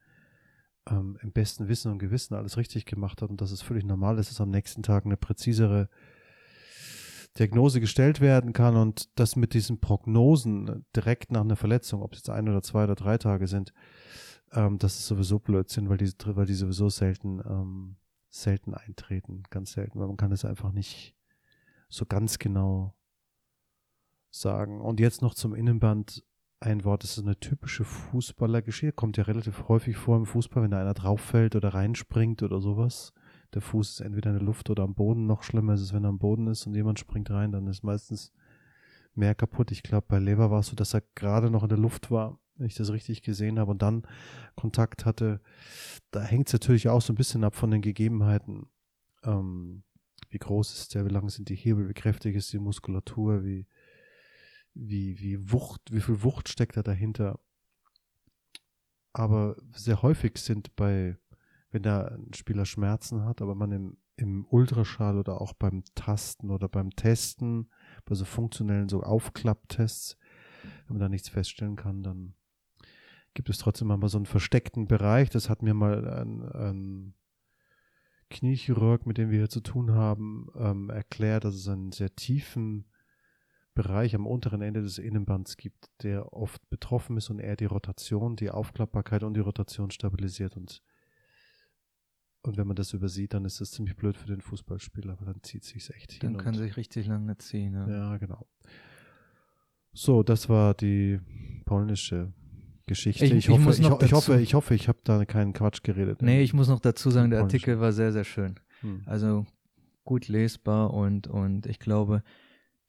ähm, 0.89 1.17
im 1.21 1.33
besten 1.33 1.67
Wissen 1.67 1.91
und 1.91 1.99
Gewissen 1.99 2.35
alles 2.35 2.55
richtig 2.55 2.85
gemacht 2.85 3.21
hat 3.21 3.31
und 3.31 3.41
dass 3.41 3.51
es 3.51 3.61
völlig 3.61 3.83
normal 3.83 4.17
ist, 4.17 4.31
dass 4.31 4.39
am 4.39 4.49
nächsten 4.49 4.81
Tag 4.81 5.03
eine 5.03 5.17
präzisere 5.17 5.89
Diagnose 7.39 7.79
gestellt 7.79 8.21
werden 8.21 8.53
kann 8.53 8.75
und 8.75 9.17
das 9.19 9.35
mit 9.35 9.53
diesen 9.53 9.79
Prognosen 9.79 10.85
direkt 10.95 11.31
nach 11.31 11.41
einer 11.41 11.55
Verletzung, 11.55 12.01
ob 12.01 12.13
es 12.13 12.19
jetzt 12.19 12.29
ein 12.29 12.49
oder 12.49 12.61
zwei 12.61 12.85
oder 12.85 12.95
drei 12.95 13.17
Tage 13.17 13.47
sind, 13.47 13.73
ähm, 14.51 14.77
das 14.77 14.95
ist 14.99 15.07
sowieso 15.07 15.39
Blödsinn, 15.39 15.89
weil 15.89 15.97
die, 15.97 16.11
weil 16.25 16.45
die 16.45 16.53
sowieso 16.53 16.89
selten, 16.89 17.41
ähm, 17.45 17.97
selten 18.29 18.73
eintreten, 18.73 19.43
ganz 19.49 19.73
selten, 19.73 19.99
weil 19.99 20.07
man 20.07 20.17
kann 20.17 20.31
es 20.31 20.45
einfach 20.45 20.71
nicht 20.71 21.15
so 21.89 22.05
ganz 22.05 22.39
genau 22.39 22.95
sagen. 24.29 24.81
Und 24.81 24.99
jetzt 24.99 25.21
noch 25.21 25.33
zum 25.33 25.53
Innenband 25.53 26.23
ein 26.59 26.83
Wort, 26.83 27.03
das 27.03 27.17
ist 27.17 27.23
eine 27.23 27.39
typische 27.39 27.83
Fußballergeschichte, 27.83 28.93
kommt 28.93 29.17
ja 29.17 29.23
relativ 29.23 29.67
häufig 29.67 29.95
vor 29.95 30.17
im 30.17 30.25
Fußball, 30.25 30.63
wenn 30.63 30.71
da 30.71 30.79
einer 30.79 30.93
drauffällt 30.93 31.55
oder 31.55 31.73
reinspringt 31.73 32.41
oder 32.41 32.59
sowas 32.59 33.13
der 33.53 33.61
Fuß 33.61 33.89
ist 33.89 33.99
entweder 34.01 34.31
in 34.31 34.37
der 34.37 34.45
Luft 34.45 34.69
oder 34.69 34.83
am 34.83 34.93
Boden. 34.93 35.25
Noch 35.25 35.43
schlimmer 35.43 35.73
ist 35.73 35.81
es, 35.81 35.93
wenn 35.93 36.03
er 36.03 36.09
am 36.09 36.19
Boden 36.19 36.47
ist 36.47 36.65
und 36.67 36.75
jemand 36.75 36.99
springt 36.99 37.29
rein, 37.31 37.51
dann 37.51 37.67
ist 37.67 37.83
meistens 37.83 38.31
mehr 39.15 39.35
kaputt. 39.35 39.71
Ich 39.71 39.83
glaube, 39.83 40.05
bei 40.07 40.19
Lever 40.19 40.51
war 40.51 40.59
es 40.59 40.67
so, 40.67 40.75
dass 40.75 40.93
er 40.93 41.03
gerade 41.15 41.49
noch 41.49 41.63
in 41.63 41.69
der 41.69 41.77
Luft 41.77 42.11
war, 42.11 42.39
wenn 42.55 42.67
ich 42.67 42.75
das 42.75 42.91
richtig 42.91 43.23
gesehen 43.23 43.59
habe 43.59 43.71
und 43.71 43.81
dann 43.81 44.03
Kontakt 44.55 45.05
hatte. 45.05 45.41
Da 46.11 46.21
hängt 46.21 46.47
es 46.47 46.53
natürlich 46.53 46.89
auch 46.89 47.01
so 47.01 47.13
ein 47.13 47.17
bisschen 47.17 47.43
ab 47.43 47.55
von 47.55 47.71
den 47.71 47.81
Gegebenheiten. 47.81 48.67
Ähm, 49.23 49.83
wie 50.29 50.39
groß 50.39 50.73
ist 50.77 50.93
der, 50.93 51.05
wie 51.05 51.09
lang 51.09 51.29
sind 51.29 51.49
die 51.49 51.55
Hebel, 51.55 51.87
wie 51.89 51.93
kräftig 51.93 52.35
ist 52.35 52.51
die 52.53 52.59
Muskulatur, 52.59 53.43
wie, 53.43 53.65
wie, 54.73 55.19
wie 55.19 55.51
Wucht, 55.51 55.81
wie 55.91 56.01
viel 56.01 56.21
Wucht 56.23 56.49
steckt 56.49 56.77
da 56.77 56.83
dahinter. 56.83 57.39
Aber 59.13 59.55
sehr 59.73 60.01
häufig 60.01 60.37
sind 60.37 60.75
bei 60.75 61.17
wenn 61.71 61.83
da 61.83 62.07
ein 62.07 62.33
Spieler 62.33 62.65
Schmerzen 62.65 63.25
hat, 63.25 63.41
aber 63.41 63.55
man 63.55 63.71
im, 63.71 63.97
im 64.15 64.45
Ultraschall 64.49 65.17
oder 65.17 65.41
auch 65.41 65.53
beim 65.53 65.83
Tasten 65.95 66.49
oder 66.49 66.69
beim 66.69 66.91
Testen, 66.91 67.69
bei 68.05 68.15
so 68.15 68.25
funktionellen 68.25 68.89
so 68.89 69.01
Aufklapptests, 69.03 70.17
wenn 70.87 70.97
man 70.97 70.99
da 70.99 71.09
nichts 71.09 71.29
feststellen 71.29 71.75
kann, 71.75 72.03
dann 72.03 72.33
gibt 73.33 73.49
es 73.49 73.59
trotzdem 73.59 73.87
mal 73.87 74.07
so 74.07 74.17
einen 74.17 74.25
versteckten 74.25 74.87
Bereich. 74.87 75.29
Das 75.29 75.49
hat 75.49 75.61
mir 75.61 75.73
mal 75.73 76.07
ein, 76.09 76.41
ein 76.41 77.13
Kniechirurg, 78.29 79.05
mit 79.05 79.17
dem 79.17 79.29
wir 79.29 79.39
hier 79.39 79.49
zu 79.49 79.61
tun 79.61 79.91
haben, 79.91 80.47
ähm, 80.55 80.89
erklärt, 80.89 81.43
dass 81.43 81.55
es 81.55 81.67
einen 81.67 81.91
sehr 81.91 82.15
tiefen 82.15 82.85
Bereich 83.75 84.15
am 84.15 84.25
unteren 84.25 84.61
Ende 84.61 84.81
des 84.81 84.97
Innenbands 84.97 85.55
gibt, 85.55 85.91
der 86.01 86.33
oft 86.33 86.67
betroffen 86.69 87.15
ist 87.17 87.29
und 87.29 87.39
er 87.39 87.55
die 87.55 87.65
Rotation, 87.65 88.35
die 88.35 88.49
Aufklappbarkeit 88.49 89.21
und 89.21 89.35
die 89.35 89.41
Rotation 89.41 89.91
stabilisiert 89.91 90.57
und 90.57 90.81
und 92.47 92.57
wenn 92.57 92.67
man 92.67 92.75
das 92.75 92.93
übersieht, 92.93 93.33
dann 93.33 93.45
ist 93.45 93.61
das 93.61 93.71
ziemlich 93.71 93.95
blöd 93.95 94.15
für 94.15 94.27
den 94.27 94.41
Fußballspieler, 94.41 95.19
weil 95.19 95.25
dann 95.25 95.43
zieht 95.43 95.63
sich 95.63 95.89
echt 95.93 96.13
hin. 96.13 96.19
Dann 96.21 96.37
kann 96.37 96.55
sich 96.55 96.77
richtig 96.77 97.07
lange 97.07 97.37
ziehen. 97.37 97.73
Ja. 97.73 97.87
ja, 97.87 98.17
genau. 98.17 98.47
So, 99.93 100.23
das 100.23 100.47
war 100.47 100.73
die 100.73 101.19
polnische 101.65 102.33
Geschichte. 102.85 103.25
Ich, 103.25 103.31
ich, 103.31 103.37
ich 103.37 103.49
hoffe, 103.49 103.71
ich, 103.71 103.79
ich, 103.79 104.13
hoffe, 104.13 104.39
ich 104.39 104.53
hoffe, 104.53 104.75
ich 104.75 104.87
habe 104.87 104.99
da 105.03 105.25
keinen 105.25 105.53
Quatsch 105.53 105.83
geredet. 105.83 106.21
Nee, 106.21 106.41
ich 106.41 106.53
muss 106.53 106.67
noch 106.67 106.79
dazu 106.79 107.09
sagen, 107.09 107.31
der 107.31 107.41
Artikel 107.41 107.79
war 107.79 107.91
sehr, 107.91 108.13
sehr 108.13 108.23
schön. 108.23 108.59
Hm. 108.81 109.01
Also 109.05 109.45
gut 110.05 110.29
lesbar 110.29 110.93
und, 110.93 111.27
und 111.27 111.65
ich 111.65 111.79
glaube, 111.79 112.23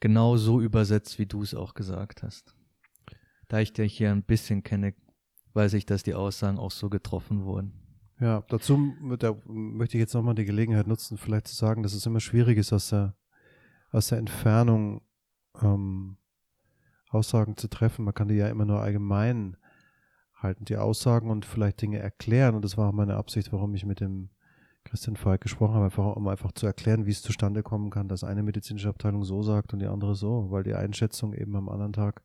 genau 0.00 0.36
so 0.36 0.60
übersetzt, 0.60 1.18
wie 1.18 1.26
du 1.26 1.42
es 1.42 1.54
auch 1.54 1.74
gesagt 1.74 2.22
hast. 2.22 2.54
Da 3.48 3.58
ich 3.58 3.72
dich 3.72 3.96
hier 3.96 4.12
ein 4.12 4.22
bisschen 4.22 4.62
kenne, 4.62 4.94
weiß 5.54 5.72
ich, 5.72 5.86
dass 5.86 6.02
die 6.02 6.14
Aussagen 6.14 6.58
auch 6.58 6.70
so 6.70 6.88
getroffen 6.88 7.44
wurden. 7.44 7.72
Ja, 8.20 8.42
dazu 8.48 8.94
da 9.18 9.36
möchte 9.46 9.96
ich 9.96 10.00
jetzt 10.00 10.14
nochmal 10.14 10.34
die 10.34 10.44
Gelegenheit 10.44 10.88
nutzen, 10.88 11.18
vielleicht 11.18 11.46
zu 11.46 11.54
sagen, 11.54 11.82
dass 11.82 11.92
es 11.92 12.04
immer 12.04 12.20
schwierig 12.20 12.58
ist, 12.58 12.72
aus 12.72 12.88
der, 12.88 13.14
aus 13.92 14.08
der 14.08 14.18
Entfernung 14.18 15.02
ähm, 15.62 16.16
Aussagen 17.10 17.56
zu 17.56 17.68
treffen. 17.68 18.04
Man 18.04 18.14
kann 18.14 18.28
die 18.28 18.34
ja 18.34 18.48
immer 18.48 18.64
nur 18.64 18.80
allgemein 18.80 19.56
halten, 20.34 20.64
die 20.64 20.76
Aussagen 20.76 21.30
und 21.30 21.44
vielleicht 21.44 21.80
Dinge 21.80 21.98
erklären. 21.98 22.54
Und 22.54 22.64
das 22.64 22.76
war 22.76 22.88
auch 22.88 22.92
meine 22.92 23.16
Absicht, 23.16 23.52
warum 23.52 23.74
ich 23.74 23.86
mit 23.86 24.00
dem 24.00 24.30
Christian 24.84 25.16
Falk 25.16 25.40
gesprochen 25.42 25.74
habe, 25.74 25.86
einfach, 25.86 26.16
um 26.16 26.28
einfach 26.28 26.52
zu 26.52 26.66
erklären, 26.66 27.06
wie 27.06 27.10
es 27.10 27.22
zustande 27.22 27.62
kommen 27.62 27.90
kann, 27.90 28.08
dass 28.08 28.24
eine 28.24 28.42
medizinische 28.42 28.88
Abteilung 28.88 29.24
so 29.24 29.42
sagt 29.42 29.72
und 29.72 29.80
die 29.80 29.86
andere 29.86 30.14
so, 30.14 30.50
weil 30.50 30.64
die 30.64 30.74
Einschätzung 30.74 31.34
eben 31.34 31.54
am 31.56 31.68
anderen 31.68 31.92
Tag 31.92 32.22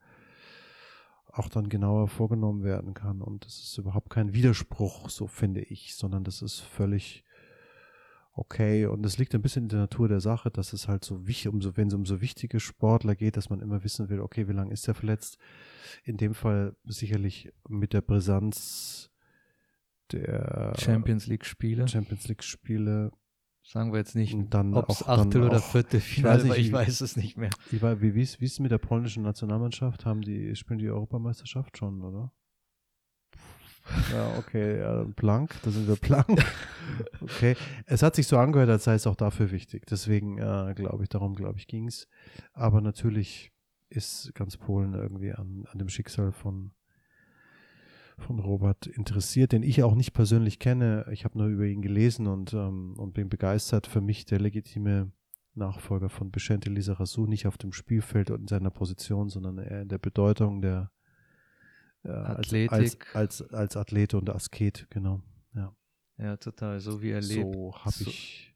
auch 1.33 1.49
dann 1.49 1.67
genauer 1.67 2.07
vorgenommen 2.07 2.63
werden 2.63 2.93
kann. 2.93 3.21
Und 3.21 3.45
das 3.45 3.59
ist 3.59 3.77
überhaupt 3.77 4.09
kein 4.11 4.33
Widerspruch, 4.33 5.09
so 5.09 5.27
finde 5.27 5.61
ich, 5.61 5.95
sondern 5.95 6.23
das 6.23 6.41
ist 6.41 6.59
völlig 6.59 7.23
okay. 8.33 8.85
Und 8.85 9.03
es 9.03 9.17
liegt 9.17 9.33
ein 9.33 9.41
bisschen 9.41 9.63
in 9.63 9.69
der 9.69 9.79
Natur 9.79 10.07
der 10.07 10.19
Sache, 10.19 10.51
dass 10.51 10.73
es 10.73 10.87
halt 10.87 11.03
so 11.03 11.25
wichtig, 11.27 11.51
umso, 11.51 11.75
wenn 11.75 11.87
es 11.87 11.95
um 11.95 12.05
so 12.05 12.21
wichtige 12.21 12.59
Sportler 12.59 13.15
geht, 13.15 13.35
dass 13.35 13.49
man 13.49 13.61
immer 13.61 13.83
wissen 13.83 14.09
will, 14.09 14.19
okay, 14.19 14.47
wie 14.47 14.53
lange 14.53 14.73
ist 14.73 14.87
er 14.87 14.93
verletzt? 14.93 15.39
In 16.03 16.17
dem 16.17 16.35
Fall 16.35 16.75
sicherlich 16.85 17.51
mit 17.67 17.93
der 17.93 18.01
Brisanz 18.01 19.09
der 20.11 20.73
Champions 20.77 21.25
League 21.25 21.45
Spiele. 21.45 21.87
Champions 21.87 22.27
League 22.27 22.43
Spiele. 22.43 23.11
Sagen 23.65 23.93
wir 23.93 23.99
jetzt 23.99 24.15
nicht, 24.15 24.35
ob 24.35 24.89
es 24.89 25.07
Achtel 25.07 25.43
oder 25.43 25.59
Vierte 25.59 26.01
Finale, 26.01 26.43
aber 26.43 26.57
ich 26.57 26.71
weiß 26.71 27.01
es 27.01 27.15
nicht 27.15 27.37
mehr. 27.37 27.49
Wie, 27.71 27.81
wie, 27.81 28.13
wie 28.13 28.21
ist 28.21 28.39
es 28.41 28.59
mit 28.59 28.71
der 28.71 28.77
polnischen 28.77 29.23
Nationalmannschaft? 29.23 30.05
Haben 30.05 30.21
die, 30.21 30.55
spielen 30.55 30.79
die 30.79 30.89
Europameisterschaft 30.89 31.77
schon, 31.77 32.01
oder? 32.01 32.31
Ja, 34.11 34.37
okay, 34.37 34.79
ja, 34.79 35.03
blank, 35.03 35.55
da 35.63 35.71
sind 35.71 35.87
wir 35.87 35.95
blank. 35.95 36.43
Okay, 37.21 37.55
es 37.85 38.03
hat 38.03 38.15
sich 38.15 38.27
so 38.27 38.37
angehört, 38.37 38.69
als 38.69 38.83
sei 38.83 38.95
es 38.95 39.07
auch 39.07 39.15
dafür 39.15 39.51
wichtig. 39.51 39.85
Deswegen 39.85 40.37
äh, 40.37 40.73
glaube 40.75 41.03
ich, 41.03 41.09
darum 41.09 41.33
glaube 41.33 41.57
ich, 41.57 41.67
ging 41.67 41.87
es. 41.87 42.09
Aber 42.51 42.81
natürlich 42.81 43.53
ist 43.89 44.35
ganz 44.35 44.57
Polen 44.57 44.93
irgendwie 44.93 45.31
an, 45.31 45.65
an 45.71 45.79
dem 45.79 45.87
Schicksal 45.87 46.33
von, 46.33 46.71
von 48.17 48.39
Robert 48.39 48.87
interessiert, 48.87 49.51
den 49.51 49.63
ich 49.63 49.83
auch 49.83 49.95
nicht 49.95 50.13
persönlich 50.13 50.59
kenne. 50.59 51.05
Ich 51.11 51.25
habe 51.25 51.37
nur 51.37 51.47
über 51.47 51.65
ihn 51.65 51.81
gelesen 51.81 52.27
und, 52.27 52.53
ähm, 52.53 52.95
und 52.97 53.13
bin 53.13 53.29
begeistert. 53.29 53.87
Für 53.87 54.01
mich 54.01 54.25
der 54.25 54.39
legitime 54.39 55.11
Nachfolger 55.55 56.09
von 56.09 56.31
Beshente 56.31 56.69
Lizarazu, 56.69 57.25
nicht 57.27 57.47
auf 57.47 57.57
dem 57.57 57.73
Spielfeld 57.73 58.31
und 58.31 58.41
in 58.41 58.47
seiner 58.47 58.71
Position, 58.71 59.29
sondern 59.29 59.59
eher 59.59 59.81
in 59.81 59.89
der 59.89 59.99
Bedeutung 59.99 60.61
der 60.61 60.91
äh, 62.03 62.09
Athletik. 62.09 62.71
Als, 62.71 62.97
als, 63.13 63.41
als, 63.41 63.53
als 63.53 63.77
Athlet 63.77 64.13
und 64.13 64.29
Asket, 64.29 64.87
genau. 64.89 65.21
Ja, 65.53 65.75
ja 66.17 66.37
total, 66.37 66.79
so 66.79 67.01
wie 67.01 67.11
er 67.11 67.21
lebt. 67.21 67.53
So 67.53 67.75
habe 67.75 67.91
so. 67.91 68.09
ich. 68.09 68.55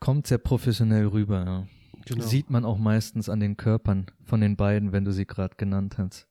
Kommt 0.00 0.28
sehr 0.28 0.38
professionell 0.38 1.06
rüber, 1.06 1.44
ja. 1.44 1.66
Genau. 2.06 2.24
Sieht 2.24 2.50
man 2.50 2.64
auch 2.64 2.78
meistens 2.78 3.28
an 3.28 3.40
den 3.40 3.56
Körpern 3.56 4.06
von 4.22 4.40
den 4.40 4.56
beiden, 4.56 4.92
wenn 4.92 5.04
du 5.04 5.12
sie 5.12 5.26
gerade 5.26 5.56
genannt 5.56 5.98
hast. 5.98 6.27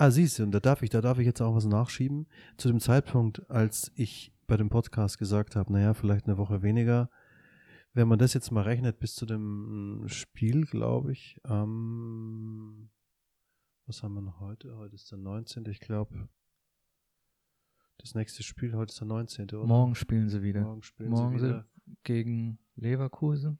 Ah, 0.00 0.12
siehst 0.12 0.38
du, 0.38 0.44
und 0.44 0.52
da 0.52 0.60
darf 0.60 0.82
ich, 0.82 0.90
da 0.90 1.00
darf 1.00 1.18
ich 1.18 1.26
jetzt 1.26 1.40
auch 1.40 1.56
was 1.56 1.64
nachschieben. 1.66 2.28
Zu 2.56 2.68
dem 2.68 2.78
Zeitpunkt, 2.78 3.50
als 3.50 3.90
ich 3.96 4.32
bei 4.46 4.56
dem 4.56 4.68
Podcast 4.70 5.18
gesagt 5.18 5.56
habe, 5.56 5.72
naja, 5.72 5.92
vielleicht 5.92 6.26
eine 6.26 6.38
Woche 6.38 6.62
weniger, 6.62 7.10
wenn 7.94 8.06
man 8.06 8.20
das 8.20 8.32
jetzt 8.32 8.52
mal 8.52 8.62
rechnet 8.62 9.00
bis 9.00 9.16
zu 9.16 9.26
dem 9.26 10.04
Spiel, 10.06 10.66
glaube 10.66 11.10
ich, 11.10 11.40
ähm, 11.44 12.90
was 13.86 14.04
haben 14.04 14.14
wir 14.14 14.20
noch 14.22 14.38
heute? 14.38 14.76
Heute 14.76 14.94
ist 14.94 15.10
der 15.10 15.18
19. 15.18 15.66
Ich 15.66 15.80
glaube, 15.80 16.28
das 17.96 18.14
nächste 18.14 18.44
Spiel 18.44 18.74
heute 18.74 18.92
ist 18.92 19.00
der 19.00 19.08
19. 19.08 19.46
Oder? 19.46 19.66
Morgen 19.66 19.96
spielen 19.96 20.28
sie 20.28 20.42
wieder. 20.42 20.60
Morgen 20.60 20.82
spielen 20.84 21.10
Morgen 21.10 21.38
sie 21.40 21.44
wieder. 21.44 21.66
gegen 22.04 22.60
Leverkusen. 22.76 23.58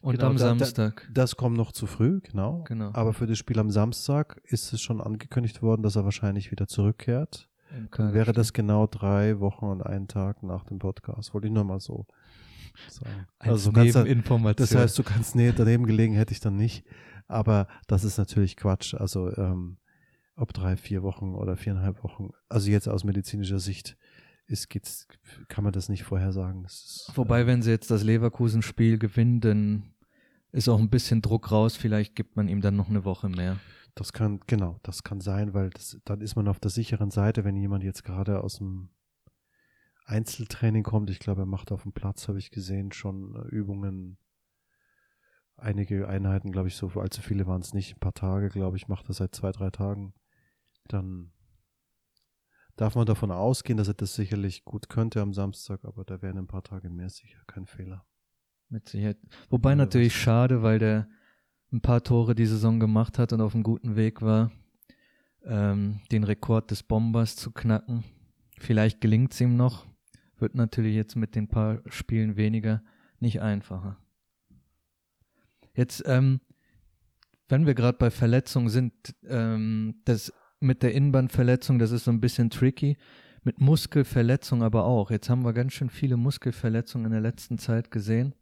Und 0.00 0.16
genau, 0.16 0.28
am 0.28 0.36
da, 0.36 0.56
Samstag. 0.56 1.02
Da, 1.08 1.22
das 1.22 1.36
kommt 1.36 1.56
noch 1.56 1.72
zu 1.72 1.86
früh, 1.86 2.20
genau. 2.20 2.64
genau. 2.66 2.90
Aber 2.94 3.12
für 3.12 3.26
das 3.26 3.38
Spiel 3.38 3.58
am 3.58 3.70
Samstag 3.70 4.40
ist 4.44 4.72
es 4.72 4.80
schon 4.80 5.00
angekündigt 5.00 5.62
worden, 5.62 5.82
dass 5.82 5.96
er 5.96 6.04
wahrscheinlich 6.04 6.50
wieder 6.50 6.66
zurückkehrt. 6.66 7.48
Dann 7.92 8.14
wäre 8.14 8.32
das 8.32 8.52
genau 8.52 8.86
drei 8.86 9.38
Wochen 9.38 9.66
und 9.66 9.82
einen 9.82 10.08
Tag 10.08 10.42
nach 10.42 10.64
dem 10.64 10.78
Podcast. 10.78 11.34
Wollte 11.34 11.46
ich 11.46 11.52
nur 11.52 11.64
mal 11.64 11.78
so 11.78 12.06
sagen. 12.88 13.26
Also 13.38 13.70
Nebeninformation. 13.70 14.66
Das 14.66 14.74
heißt, 14.74 14.98
du 14.98 15.02
kannst 15.02 15.36
nee, 15.36 15.52
daneben 15.52 15.86
gelegen 15.86 16.14
hätte 16.14 16.32
ich 16.32 16.40
dann 16.40 16.56
nicht. 16.56 16.84
Aber 17.28 17.68
das 17.86 18.02
ist 18.02 18.18
natürlich 18.18 18.56
Quatsch. 18.56 18.94
Also 18.94 19.34
ähm, 19.36 19.76
ob 20.34 20.52
drei, 20.52 20.76
vier 20.76 21.02
Wochen 21.02 21.34
oder 21.34 21.56
viereinhalb 21.56 22.02
Wochen, 22.02 22.30
also 22.48 22.70
jetzt 22.70 22.88
aus 22.88 23.04
medizinischer 23.04 23.60
Sicht 23.60 23.96
ist, 24.50 24.68
geht's, 24.68 25.06
kann 25.48 25.64
man 25.64 25.72
das 25.72 25.88
nicht 25.88 26.04
vorhersagen. 26.04 26.64
Ist, 26.64 27.10
Wobei, 27.14 27.42
äh, 27.42 27.46
wenn 27.46 27.62
sie 27.62 27.70
jetzt 27.70 27.90
das 27.90 28.02
Leverkusen-Spiel 28.02 28.98
gewinnen, 28.98 29.40
dann 29.40 29.94
ist 30.52 30.68
auch 30.68 30.80
ein 30.80 30.90
bisschen 30.90 31.22
Druck 31.22 31.50
raus. 31.50 31.76
Vielleicht 31.76 32.16
gibt 32.16 32.36
man 32.36 32.48
ihm 32.48 32.60
dann 32.60 32.76
noch 32.76 32.88
eine 32.88 33.04
Woche 33.04 33.28
mehr. 33.28 33.58
Das 33.94 34.12
kann, 34.12 34.40
genau, 34.46 34.78
das 34.82 35.02
kann 35.02 35.20
sein, 35.20 35.54
weil 35.54 35.70
das, 35.70 35.98
dann 36.04 36.20
ist 36.20 36.36
man 36.36 36.48
auf 36.48 36.60
der 36.60 36.70
sicheren 36.70 37.10
Seite, 37.10 37.44
wenn 37.44 37.56
jemand 37.56 37.84
jetzt 37.84 38.04
gerade 38.04 38.42
aus 38.42 38.58
dem 38.58 38.90
Einzeltraining 40.04 40.82
kommt. 40.82 41.10
Ich 41.10 41.18
glaube, 41.18 41.42
er 41.42 41.46
macht 41.46 41.72
auf 41.72 41.82
dem 41.82 41.92
Platz, 41.92 42.28
habe 42.28 42.38
ich 42.38 42.50
gesehen, 42.50 42.92
schon 42.92 43.36
äh, 43.36 43.48
Übungen 43.48 44.18
einige 45.56 46.08
Einheiten, 46.08 46.50
glaube 46.52 46.68
ich, 46.68 46.76
so 46.76 46.88
allzu 47.00 47.20
viele 47.20 47.46
waren 47.46 47.60
es 47.60 47.74
nicht, 47.74 47.96
ein 47.96 48.00
paar 48.00 48.14
Tage, 48.14 48.48
glaube 48.48 48.76
ich, 48.76 48.88
macht 48.88 49.08
er 49.08 49.14
seit 49.14 49.34
zwei, 49.34 49.52
drei 49.52 49.70
Tagen, 49.70 50.14
dann 50.88 51.32
darf 52.76 52.94
man 52.94 53.06
davon 53.06 53.30
ausgehen, 53.30 53.76
dass 53.76 53.88
er 53.88 53.94
das 53.94 54.14
sicherlich 54.14 54.64
gut 54.64 54.88
könnte 54.88 55.20
am 55.20 55.32
Samstag, 55.32 55.84
aber 55.84 56.04
da 56.04 56.22
wären 56.22 56.38
ein 56.38 56.46
paar 56.46 56.62
Tage 56.62 56.90
mehr 56.90 57.10
sicher, 57.10 57.38
kein 57.46 57.66
Fehler. 57.66 58.04
Mit 58.68 58.88
Sicherheit. 58.88 59.18
Wobei 59.48 59.70
ja, 59.70 59.76
natürlich 59.76 60.14
schade, 60.14 60.62
weil 60.62 60.78
der 60.78 61.08
ein 61.72 61.80
paar 61.80 62.02
Tore 62.02 62.34
die 62.34 62.46
Saison 62.46 62.80
gemacht 62.80 63.18
hat 63.18 63.32
und 63.32 63.40
auf 63.40 63.54
einem 63.54 63.64
guten 63.64 63.96
Weg 63.96 64.22
war, 64.22 64.50
ähm, 65.44 66.00
den 66.10 66.24
Rekord 66.24 66.70
des 66.70 66.82
Bombers 66.82 67.36
zu 67.36 67.50
knacken. 67.50 68.04
Vielleicht 68.58 69.00
gelingt 69.00 69.32
es 69.32 69.40
ihm 69.40 69.56
noch, 69.56 69.86
wird 70.38 70.54
natürlich 70.54 70.94
jetzt 70.94 71.16
mit 71.16 71.34
den 71.34 71.48
paar 71.48 71.80
Spielen 71.86 72.36
weniger 72.36 72.82
nicht 73.18 73.40
einfacher. 73.40 73.98
Jetzt, 75.74 76.02
ähm, 76.06 76.40
wenn 77.48 77.66
wir 77.66 77.74
gerade 77.74 77.98
bei 77.98 78.10
Verletzungen 78.10 78.68
sind, 78.68 78.92
ähm, 79.24 80.00
das 80.04 80.32
mit 80.60 80.82
der 80.82 80.94
Innenbandverletzung, 80.94 81.78
das 81.78 81.90
ist 81.90 82.04
so 82.04 82.10
ein 82.10 82.20
bisschen 82.20 82.50
tricky. 82.50 82.96
Mit 83.42 83.60
Muskelverletzung 83.60 84.62
aber 84.62 84.84
auch. 84.84 85.10
Jetzt 85.10 85.30
haben 85.30 85.44
wir 85.44 85.54
ganz 85.54 85.72
schön 85.72 85.88
viele 85.88 86.18
Muskelverletzungen 86.18 87.06
in 87.06 87.12
der 87.12 87.22
letzten 87.22 87.58
Zeit 87.58 87.90
gesehen. 87.90 88.34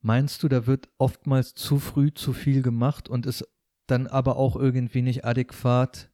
Meinst 0.00 0.42
du, 0.42 0.48
da 0.48 0.66
wird 0.66 0.88
oftmals 0.98 1.54
zu 1.54 1.78
früh 1.78 2.12
zu 2.12 2.32
viel 2.32 2.60
gemacht 2.60 3.08
und 3.08 3.24
ist 3.24 3.48
dann 3.86 4.06
aber 4.06 4.36
auch 4.36 4.56
irgendwie 4.56 5.02
nicht 5.02 5.24
adäquat 5.24 6.10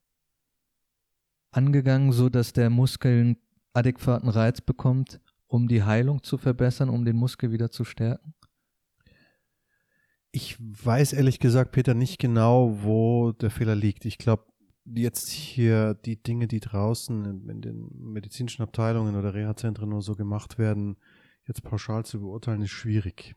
angegangen, 1.50 2.12
so 2.12 2.28
dass 2.28 2.52
der 2.52 2.70
Muskel 2.70 3.20
einen 3.20 3.36
adäquaten 3.72 4.28
Reiz 4.28 4.60
bekommt, 4.60 5.20
um 5.46 5.66
die 5.66 5.82
Heilung 5.82 6.22
zu 6.22 6.38
verbessern, 6.38 6.88
um 6.90 7.04
den 7.04 7.16
Muskel 7.16 7.50
wieder 7.50 7.70
zu 7.70 7.84
stärken? 7.84 8.34
Ich 10.32 10.56
weiß 10.60 11.12
ehrlich 11.12 11.40
gesagt, 11.40 11.72
Peter, 11.72 11.94
nicht 11.94 12.18
genau, 12.18 12.78
wo 12.82 13.32
der 13.32 13.50
Fehler 13.50 13.74
liegt. 13.74 14.04
Ich 14.04 14.18
glaube, 14.18 14.44
jetzt 14.84 15.28
hier 15.28 15.94
die 15.94 16.22
Dinge, 16.22 16.46
die 16.46 16.60
draußen 16.60 17.48
in, 17.48 17.60
den 17.60 17.88
medizinischen 17.98 18.62
Abteilungen 18.62 19.16
oder 19.16 19.34
Reha-Zentren 19.34 19.92
oder 19.92 20.02
so 20.02 20.14
gemacht 20.14 20.58
werden, 20.58 20.96
jetzt 21.46 21.62
pauschal 21.62 22.04
zu 22.04 22.20
beurteilen, 22.20 22.62
ist 22.62 22.70
schwierig. 22.70 23.34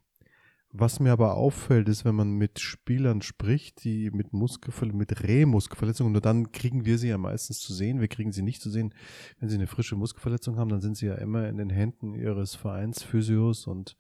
Was 0.75 0.99
mir 0.99 1.11
aber 1.11 1.35
auffällt, 1.35 1.87
ist, 1.87 2.03
wenn 2.03 2.15
man 2.15 2.31
mit 2.31 2.59
Spielern 2.59 3.21
spricht, 3.21 3.83
die 3.83 4.09
mit 4.09 4.33
Muskelverletzungen, 4.33 4.97
mit 4.97 5.21
Rehmuskelverletzungen, 5.21 6.13
nur 6.13 6.21
dann 6.21 6.51
kriegen 6.51 6.83
wir 6.83 6.97
sie 6.97 7.09
ja 7.09 7.19
meistens 7.19 7.59
zu 7.59 7.75
sehen. 7.75 8.01
Wir 8.01 8.07
kriegen 8.07 8.31
sie 8.31 8.41
nicht 8.41 8.59
zu 8.59 8.71
sehen, 8.71 8.95
wenn 9.39 9.49
sie 9.49 9.55
eine 9.55 9.67
frische 9.67 9.95
Muskelverletzung 9.95 10.57
haben, 10.57 10.69
dann 10.69 10.81
sind 10.81 10.97
sie 10.97 11.05
ja 11.05 11.15
immer 11.15 11.47
in 11.47 11.57
den 11.57 11.69
Händen 11.69 12.15
ihres 12.15 12.55
Vereins 12.55 13.03
Physios 13.03 13.67
und 13.67 13.95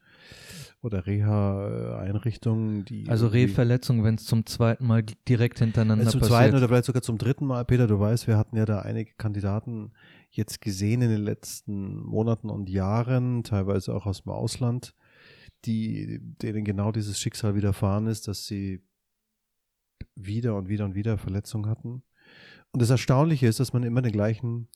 oder 0.81 1.05
Reha-Einrichtungen, 1.05 2.83
die. 2.85 3.07
Also 3.07 3.27
Rehverletzung, 3.27 4.03
wenn 4.03 4.15
es 4.15 4.25
zum 4.25 4.45
zweiten 4.45 4.85
Mal 4.85 5.03
direkt 5.27 5.59
hintereinander 5.59 6.05
zum 6.05 6.19
passiert. 6.19 6.23
Zum 6.23 6.37
zweiten 6.37 6.55
oder 6.57 6.67
vielleicht 6.67 6.85
sogar 6.85 7.01
zum 7.01 7.17
dritten 7.17 7.45
Mal. 7.45 7.63
Peter, 7.65 7.87
du 7.87 7.99
weißt, 7.99 8.27
wir 8.27 8.37
hatten 8.37 8.57
ja 8.57 8.65
da 8.65 8.79
einige 8.79 9.13
Kandidaten 9.13 9.93
jetzt 10.29 10.61
gesehen 10.61 11.01
in 11.01 11.09
den 11.09 11.21
letzten 11.23 12.03
Monaten 12.03 12.49
und 12.49 12.69
Jahren, 12.69 13.43
teilweise 13.43 13.93
auch 13.93 14.05
aus 14.05 14.23
dem 14.23 14.31
Ausland 14.31 14.93
die, 15.65 16.19
denen 16.21 16.63
genau 16.63 16.91
dieses 16.91 17.19
Schicksal 17.19 17.55
widerfahren 17.55 18.07
ist, 18.07 18.27
dass 18.27 18.45
sie 18.45 18.83
wieder 20.15 20.55
und 20.55 20.69
wieder 20.69 20.85
und 20.85 20.95
wieder 20.95 21.17
Verletzungen 21.17 21.69
hatten. 21.69 22.03
Und 22.71 22.81
das 22.81 22.89
Erstaunliche 22.89 23.47
ist, 23.47 23.59
dass 23.59 23.73
man 23.73 23.83
immer 23.83 24.01
den 24.01 24.11
gleichen 24.11 24.67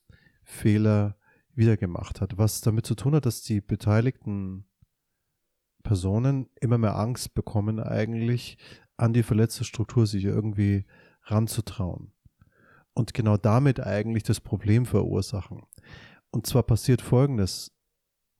Fehler 0.42 1.16
wieder 1.54 1.76
gemacht 1.76 2.20
hat, 2.20 2.38
was 2.38 2.60
damit 2.60 2.86
zu 2.86 2.94
tun 2.94 3.14
hat, 3.14 3.26
dass 3.26 3.42
die 3.42 3.60
beteiligten 3.60 4.64
Personen 5.88 6.50
immer 6.60 6.76
mehr 6.76 6.98
Angst 6.98 7.32
bekommen, 7.32 7.80
eigentlich 7.80 8.58
an 8.98 9.14
die 9.14 9.22
verletzte 9.22 9.64
Struktur 9.64 10.06
sich 10.06 10.22
irgendwie 10.22 10.84
ranzutrauen. 11.22 12.12
Und 12.92 13.14
genau 13.14 13.38
damit 13.38 13.80
eigentlich 13.80 14.22
das 14.22 14.38
Problem 14.38 14.84
verursachen. 14.84 15.62
Und 16.30 16.46
zwar 16.46 16.62
passiert 16.64 17.00
Folgendes 17.00 17.72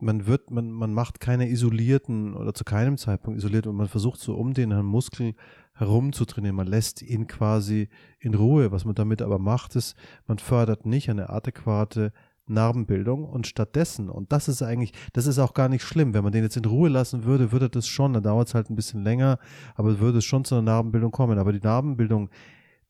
man 0.01 0.27
wird, 0.27 0.51
man, 0.51 0.71
man 0.71 0.95
macht 0.95 1.21
keine 1.21 1.49
isolierten 1.49 2.35
oder 2.35 2.55
zu 2.55 2.65
keinem 2.65 2.97
Zeitpunkt 2.99 3.39
isoliert 3.39 3.67
und 3.67 3.77
man 3.77 3.89
versucht 3.89 4.21
so 4.21 4.35
um 4.35 4.55
den 4.55 4.71
Muskel 4.85 5.35
herum 5.75 6.13
zu 6.13 6.25
trainieren. 6.25 6.57
Man 6.57 6.67
lässt 6.67 7.03
ihn 7.03 7.27
quasi 7.27 7.89
in 8.21 8.35
Ruhe. 8.35 8.71
Was 8.71 8.85
man 8.85 8.95
damit 8.95 9.23
aber 9.23 9.39
macht, 9.39 9.77
ist, 9.77 9.97
man 10.27 10.39
fördert 10.39 10.87
nicht 10.87 11.11
eine 11.11 11.31
adäquate 11.31 12.13
Narbenbildung 12.49 13.25
und 13.25 13.47
stattdessen, 13.47 14.09
und 14.09 14.33
das 14.33 14.49
ist 14.49 14.63
eigentlich, 14.63 14.93
das 15.13 15.27
ist 15.27 15.39
auch 15.39 15.55
gar 15.55 15.69
nicht 15.69 15.83
schlimm, 15.83 16.15
wenn 16.15 16.25
man 16.25 16.33
den 16.33 16.45
jetzt 16.45 16.57
in 16.57 16.65
Ruhe 16.65 16.89
lassen 16.89 17.25
würde, 17.25 17.53
würde 17.53 17.69
das 17.69 17.87
schon, 17.87 18.13
dann 18.13 18.23
dauert 18.23 18.49
es 18.49 18.55
halt 18.55 18.71
ein 18.71 18.77
bisschen 18.77 19.03
länger, 19.03 19.39
aber 19.75 20.01
würde 20.01 20.19
es 20.19 20.25
schon 20.25 20.45
zu 20.45 20.55
einer 20.55 20.63
Narbenbildung 20.63 21.11
kommen. 21.11 21.39
Aber 21.39 21.53
die 21.53 21.61
Narbenbildung, 21.61 22.31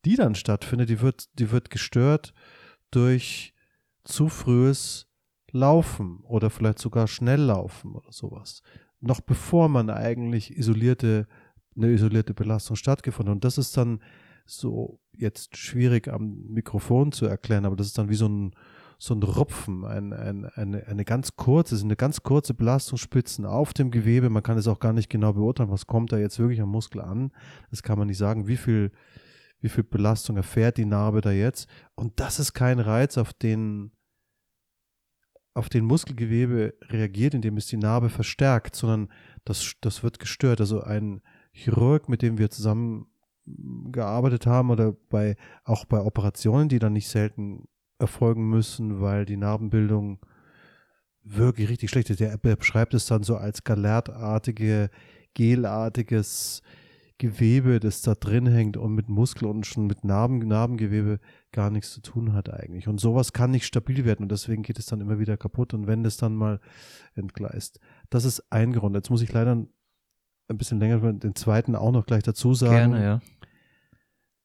die 0.04 0.16
dann 0.16 0.34
stattfindet, 0.34 0.88
die 0.88 1.00
wird, 1.00 1.28
die 1.38 1.50
wird 1.50 1.70
gestört 1.70 2.34
durch 2.90 3.54
zu 4.04 4.28
frühes 4.28 5.06
laufen 5.50 6.20
oder 6.24 6.50
vielleicht 6.50 6.78
sogar 6.78 7.06
schnell 7.08 7.40
laufen 7.40 7.94
oder 7.94 8.12
sowas. 8.12 8.62
Noch 9.00 9.20
bevor 9.20 9.68
man 9.68 9.90
eigentlich 9.90 10.56
isolierte, 10.56 11.26
eine 11.76 11.90
isolierte 11.90 12.34
Belastung 12.34 12.76
stattgefunden 12.76 13.30
hat. 13.30 13.36
Und 13.36 13.44
das 13.44 13.58
ist 13.58 13.76
dann 13.76 14.00
so 14.44 15.00
jetzt 15.16 15.56
schwierig 15.56 16.08
am 16.08 16.42
Mikrofon 16.48 17.12
zu 17.12 17.26
erklären, 17.26 17.64
aber 17.64 17.76
das 17.76 17.88
ist 17.88 17.98
dann 17.98 18.08
wie 18.08 18.14
so 18.14 18.28
ein, 18.28 18.54
so 18.98 19.14
ein 19.14 19.22
Rupfen, 19.22 19.84
ein, 19.84 20.12
ein, 20.12 20.44
eine, 20.44 20.86
eine 20.88 21.04
ganz 21.04 21.36
kurze, 21.36 21.80
eine 21.80 21.94
ganz 21.94 22.24
kurze 22.24 22.52
Belastungsspitzen 22.52 23.46
auf 23.46 23.72
dem 23.72 23.92
Gewebe. 23.92 24.28
Man 24.28 24.42
kann 24.42 24.58
es 24.58 24.66
auch 24.66 24.80
gar 24.80 24.92
nicht 24.92 25.08
genau 25.08 25.32
beurteilen, 25.34 25.70
was 25.70 25.86
kommt 25.86 26.10
da 26.10 26.18
jetzt 26.18 26.40
wirklich 26.40 26.60
am 26.60 26.70
Muskel 26.70 27.00
an. 27.00 27.30
Das 27.70 27.84
kann 27.84 27.96
man 27.96 28.08
nicht 28.08 28.18
sagen, 28.18 28.48
wie 28.48 28.56
viel, 28.56 28.90
wie 29.60 29.68
viel 29.68 29.84
Belastung 29.84 30.36
erfährt 30.36 30.78
die 30.78 30.84
Narbe 30.84 31.20
da 31.20 31.30
jetzt. 31.30 31.68
Und 31.94 32.18
das 32.18 32.40
ist 32.40 32.54
kein 32.54 32.80
Reiz, 32.80 33.16
auf 33.18 33.32
den 33.32 33.92
auf 35.54 35.68
den 35.68 35.84
Muskelgewebe 35.84 36.74
reagiert, 36.82 37.34
indem 37.34 37.56
es 37.56 37.66
die 37.66 37.78
Narbe 37.78 38.10
verstärkt, 38.10 38.76
sondern 38.76 39.08
das, 39.44 39.74
das 39.80 40.04
wird 40.04 40.20
gestört. 40.20 40.60
Also 40.60 40.82
ein 40.82 41.20
Chirurg, 41.50 42.08
mit 42.08 42.22
dem 42.22 42.38
wir 42.38 42.48
zusammen 42.48 43.08
gearbeitet 43.90 44.46
haben 44.46 44.70
oder 44.70 44.92
bei, 44.92 45.36
auch 45.64 45.84
bei 45.84 46.00
Operationen, 46.00 46.68
die 46.68 46.78
dann 46.78 46.92
nicht 46.92 47.08
selten 47.08 47.66
erfolgen 47.98 48.48
müssen, 48.48 49.00
weil 49.00 49.24
die 49.24 49.36
Narbenbildung 49.36 50.20
wirklich 51.22 51.68
richtig 51.68 51.90
schlecht 51.90 52.10
ist. 52.10 52.20
Der, 52.20 52.36
der 52.38 52.56
beschreibt 52.56 52.94
es 52.94 53.06
dann 53.06 53.22
so 53.22 53.36
als 53.36 53.64
galertartige, 53.64 54.90
gelartiges 55.34 56.62
Gewebe, 57.18 57.80
das 57.80 58.00
da 58.02 58.14
drin 58.14 58.46
hängt 58.46 58.76
und 58.76 58.94
mit 58.94 59.08
Muskel 59.08 59.48
und 59.48 59.66
schon 59.66 59.88
mit 59.88 60.04
Narben, 60.04 60.38
Narbengewebe 60.38 61.18
gar 61.50 61.68
nichts 61.68 61.92
zu 61.92 62.00
tun 62.00 62.32
hat 62.32 62.48
eigentlich. 62.48 62.86
Und 62.86 63.00
sowas 63.00 63.32
kann 63.32 63.50
nicht 63.50 63.66
stabil 63.66 64.04
werden 64.04 64.22
und 64.22 64.32
deswegen 64.32 64.62
geht 64.62 64.78
es 64.78 64.86
dann 64.86 65.00
immer 65.00 65.18
wieder 65.18 65.36
kaputt 65.36 65.74
und 65.74 65.88
wenn 65.88 66.04
das 66.04 66.16
dann 66.16 66.36
mal 66.36 66.60
entgleist. 67.14 67.80
Das 68.08 68.24
ist 68.24 68.52
ein 68.52 68.72
Grund. 68.72 68.94
Jetzt 68.94 69.10
muss 69.10 69.22
ich 69.22 69.32
leider 69.32 69.56
ein 69.56 70.58
bisschen 70.58 70.78
länger 70.78 71.12
den 71.12 71.34
zweiten 71.34 71.74
auch 71.74 71.90
noch 71.90 72.06
gleich 72.06 72.22
dazu 72.22 72.54
sagen. 72.54 72.92
Gerne, 72.92 73.04
ja. 73.04 73.20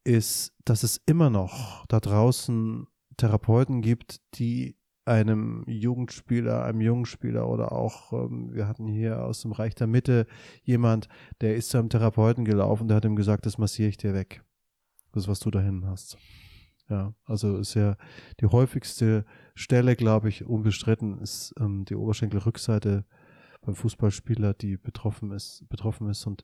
Ist, 0.03 0.53
dass 0.65 0.81
es 0.81 0.99
immer 1.05 1.29
noch 1.29 1.85
da 1.85 1.99
draußen 1.99 2.87
Therapeuten 3.23 3.81
gibt, 3.81 4.19
die 4.37 4.75
einem 5.05 5.63
Jugendspieler, 5.65 6.65
einem 6.65 6.81
jungen 6.81 7.05
Spieler 7.05 7.47
oder 7.47 7.71
auch, 7.71 8.11
ähm, 8.11 8.53
wir 8.53 8.67
hatten 8.67 8.85
hier 8.85 9.23
aus 9.23 9.41
dem 9.41 9.53
Reich 9.53 9.75
der 9.75 9.87
Mitte 9.87 10.27
jemand, 10.63 11.07
der 11.39 11.55
ist 11.55 11.69
zu 11.69 11.77
einem 11.77 11.89
Therapeuten 11.89 12.43
gelaufen, 12.43 12.89
der 12.89 12.97
hat 12.97 13.05
ihm 13.05 13.15
gesagt, 13.15 13.45
das 13.45 13.57
massiere 13.57 13.87
ich 13.87 13.97
dir 13.97 14.13
weg. 14.13 14.43
Das, 15.13 15.29
was 15.29 15.39
du 15.39 15.51
da 15.51 15.61
hinten 15.61 15.87
hast. 15.87 16.17
Ja, 16.89 17.13
also 17.23 17.57
ist 17.57 17.75
ja 17.75 17.95
die 18.41 18.47
häufigste 18.47 19.23
Stelle, 19.55 19.95
glaube 19.95 20.27
ich, 20.27 20.45
unbestritten, 20.45 21.19
ist 21.19 21.53
ähm, 21.59 21.85
die 21.85 21.95
Oberschenkelrückseite 21.95 23.05
beim 23.61 23.75
Fußballspieler, 23.75 24.53
die 24.53 24.75
betroffen 24.75 25.31
ist, 25.31 25.63
betroffen 25.69 26.09
ist. 26.09 26.25
Und 26.27 26.43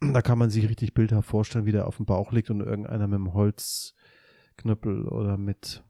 da 0.00 0.22
kann 0.22 0.38
man 0.38 0.48
sich 0.48 0.70
richtig 0.70 0.94
bildhaft 0.94 1.28
vorstellen, 1.28 1.66
wie 1.66 1.72
der 1.72 1.86
auf 1.86 1.98
dem 1.98 2.06
Bauch 2.06 2.32
liegt 2.32 2.48
und 2.48 2.60
irgendeiner 2.60 3.08
mit 3.08 3.16
einem 3.16 3.34
Holzknüppel 3.34 5.06
oder 5.06 5.36
mit 5.36 5.84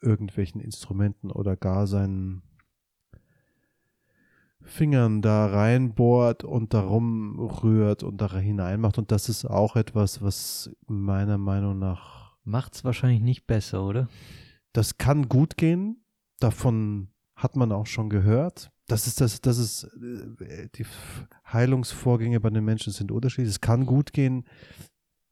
irgendwelchen 0.00 0.60
Instrumenten 0.60 1.30
oder 1.30 1.56
gar 1.56 1.86
seinen 1.86 2.42
Fingern 4.62 5.22
da 5.22 5.46
reinbohrt 5.46 6.44
und 6.44 6.74
darum 6.74 7.40
rührt 7.40 8.02
und 8.02 8.20
da 8.20 8.36
hineinmacht. 8.36 8.98
Und 8.98 9.10
das 9.10 9.28
ist 9.28 9.44
auch 9.44 9.76
etwas, 9.76 10.22
was 10.22 10.70
meiner 10.86 11.38
Meinung 11.38 11.78
nach. 11.78 12.36
Macht 12.44 12.74
es 12.74 12.84
wahrscheinlich 12.84 13.20
nicht 13.20 13.46
besser, 13.46 13.84
oder? 13.84 14.08
Das 14.72 14.98
kann 14.98 15.28
gut 15.28 15.56
gehen. 15.56 16.04
Davon 16.38 17.08
hat 17.34 17.56
man 17.56 17.72
auch 17.72 17.86
schon 17.86 18.10
gehört. 18.10 18.70
Das 18.86 19.06
ist 19.06 19.20
das, 19.20 19.40
das 19.40 19.58
ist, 19.58 19.84
äh, 20.40 20.68
die 20.74 20.86
Heilungsvorgänge 21.52 22.40
bei 22.40 22.50
den 22.50 22.64
Menschen 22.64 22.92
sind 22.92 23.12
unterschiedlich. 23.12 23.50
Es 23.50 23.60
kann 23.60 23.86
gut 23.86 24.12
gehen, 24.12 24.44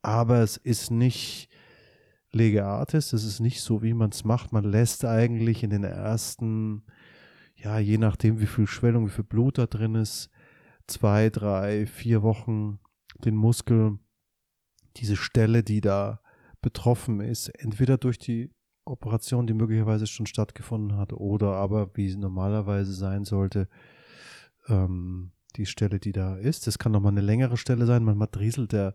aber 0.02 0.40
es 0.40 0.56
ist 0.56 0.90
nicht 0.90 1.47
Lege 2.32 2.64
Artis. 2.64 3.10
Das 3.10 3.24
ist 3.24 3.40
nicht 3.40 3.60
so, 3.60 3.82
wie 3.82 3.94
man 3.94 4.10
es 4.10 4.24
macht. 4.24 4.52
Man 4.52 4.64
lässt 4.64 5.04
eigentlich 5.04 5.62
in 5.62 5.70
den 5.70 5.84
ersten, 5.84 6.82
ja, 7.56 7.78
je 7.78 7.98
nachdem, 7.98 8.40
wie 8.40 8.46
viel 8.46 8.66
Schwellung, 8.66 9.06
wie 9.06 9.12
viel 9.12 9.24
Blut 9.24 9.58
da 9.58 9.66
drin 9.66 9.94
ist, 9.94 10.30
zwei, 10.86 11.30
drei, 11.30 11.86
vier 11.86 12.22
Wochen 12.22 12.78
den 13.24 13.34
Muskel, 13.34 13.98
diese 14.96 15.16
Stelle, 15.16 15.62
die 15.62 15.80
da 15.80 16.20
betroffen 16.60 17.20
ist, 17.20 17.48
entweder 17.48 17.98
durch 17.98 18.18
die 18.18 18.50
Operation, 18.84 19.46
die 19.46 19.54
möglicherweise 19.54 20.06
schon 20.06 20.26
stattgefunden 20.26 20.96
hat, 20.96 21.12
oder 21.12 21.54
aber, 21.54 21.90
wie 21.94 22.06
es 22.06 22.16
normalerweise 22.16 22.92
sein 22.92 23.24
sollte, 23.24 23.68
ähm, 24.68 25.32
die 25.56 25.66
Stelle, 25.66 25.98
die 25.98 26.12
da 26.12 26.36
ist. 26.36 26.66
Das 26.66 26.78
kann 26.78 26.92
nochmal 26.92 27.12
eine 27.12 27.20
längere 27.20 27.56
Stelle 27.56 27.86
sein. 27.86 28.04
Manchmal 28.04 28.28
drieselt 28.30 28.72
der, 28.72 28.94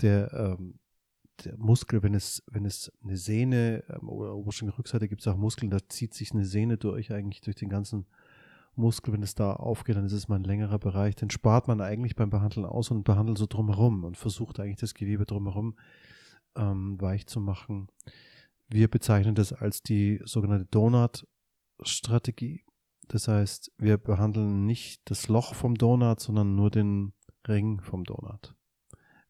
der 0.00 0.32
ähm, 0.32 0.78
der 1.42 1.56
Muskel, 1.58 2.02
wenn 2.02 2.14
es, 2.14 2.42
wenn 2.50 2.64
es 2.64 2.92
eine 3.02 3.16
Sehne, 3.16 3.84
ähm, 3.88 4.08
oder 4.08 4.34
Oberschenkelrückseite 4.34 5.08
gibt 5.08 5.20
es 5.20 5.28
auch 5.28 5.36
Muskeln, 5.36 5.70
da 5.70 5.78
zieht 5.88 6.14
sich 6.14 6.32
eine 6.32 6.44
Sehne 6.44 6.76
durch, 6.76 7.12
eigentlich 7.12 7.40
durch 7.40 7.56
den 7.56 7.68
ganzen 7.68 8.06
Muskel. 8.76 9.12
Wenn 9.12 9.22
es 9.22 9.34
da 9.34 9.52
aufgeht, 9.54 9.96
dann 9.96 10.04
ist 10.04 10.12
es 10.12 10.28
mal 10.28 10.36
ein 10.36 10.44
längerer 10.44 10.78
Bereich. 10.78 11.16
Den 11.16 11.30
spart 11.30 11.68
man 11.68 11.80
eigentlich 11.80 12.16
beim 12.16 12.30
Behandeln 12.30 12.66
aus 12.66 12.90
und 12.90 13.04
behandelt 13.04 13.38
so 13.38 13.46
drumherum 13.46 14.04
und 14.04 14.16
versucht 14.16 14.60
eigentlich 14.60 14.78
das 14.78 14.94
Gewebe 14.94 15.26
drumherum 15.26 15.76
ähm, 16.56 17.00
weich 17.00 17.26
zu 17.26 17.40
machen. 17.40 17.88
Wir 18.68 18.88
bezeichnen 18.88 19.34
das 19.34 19.52
als 19.52 19.82
die 19.82 20.20
sogenannte 20.24 20.66
Donut-Strategie. 20.66 22.64
Das 23.08 23.28
heißt, 23.28 23.72
wir 23.76 23.98
behandeln 23.98 24.64
nicht 24.64 25.02
das 25.04 25.28
Loch 25.28 25.54
vom 25.54 25.74
Donut, 25.74 26.20
sondern 26.20 26.54
nur 26.54 26.70
den 26.70 27.12
Ring 27.46 27.80
vom 27.80 28.04
Donut 28.04 28.54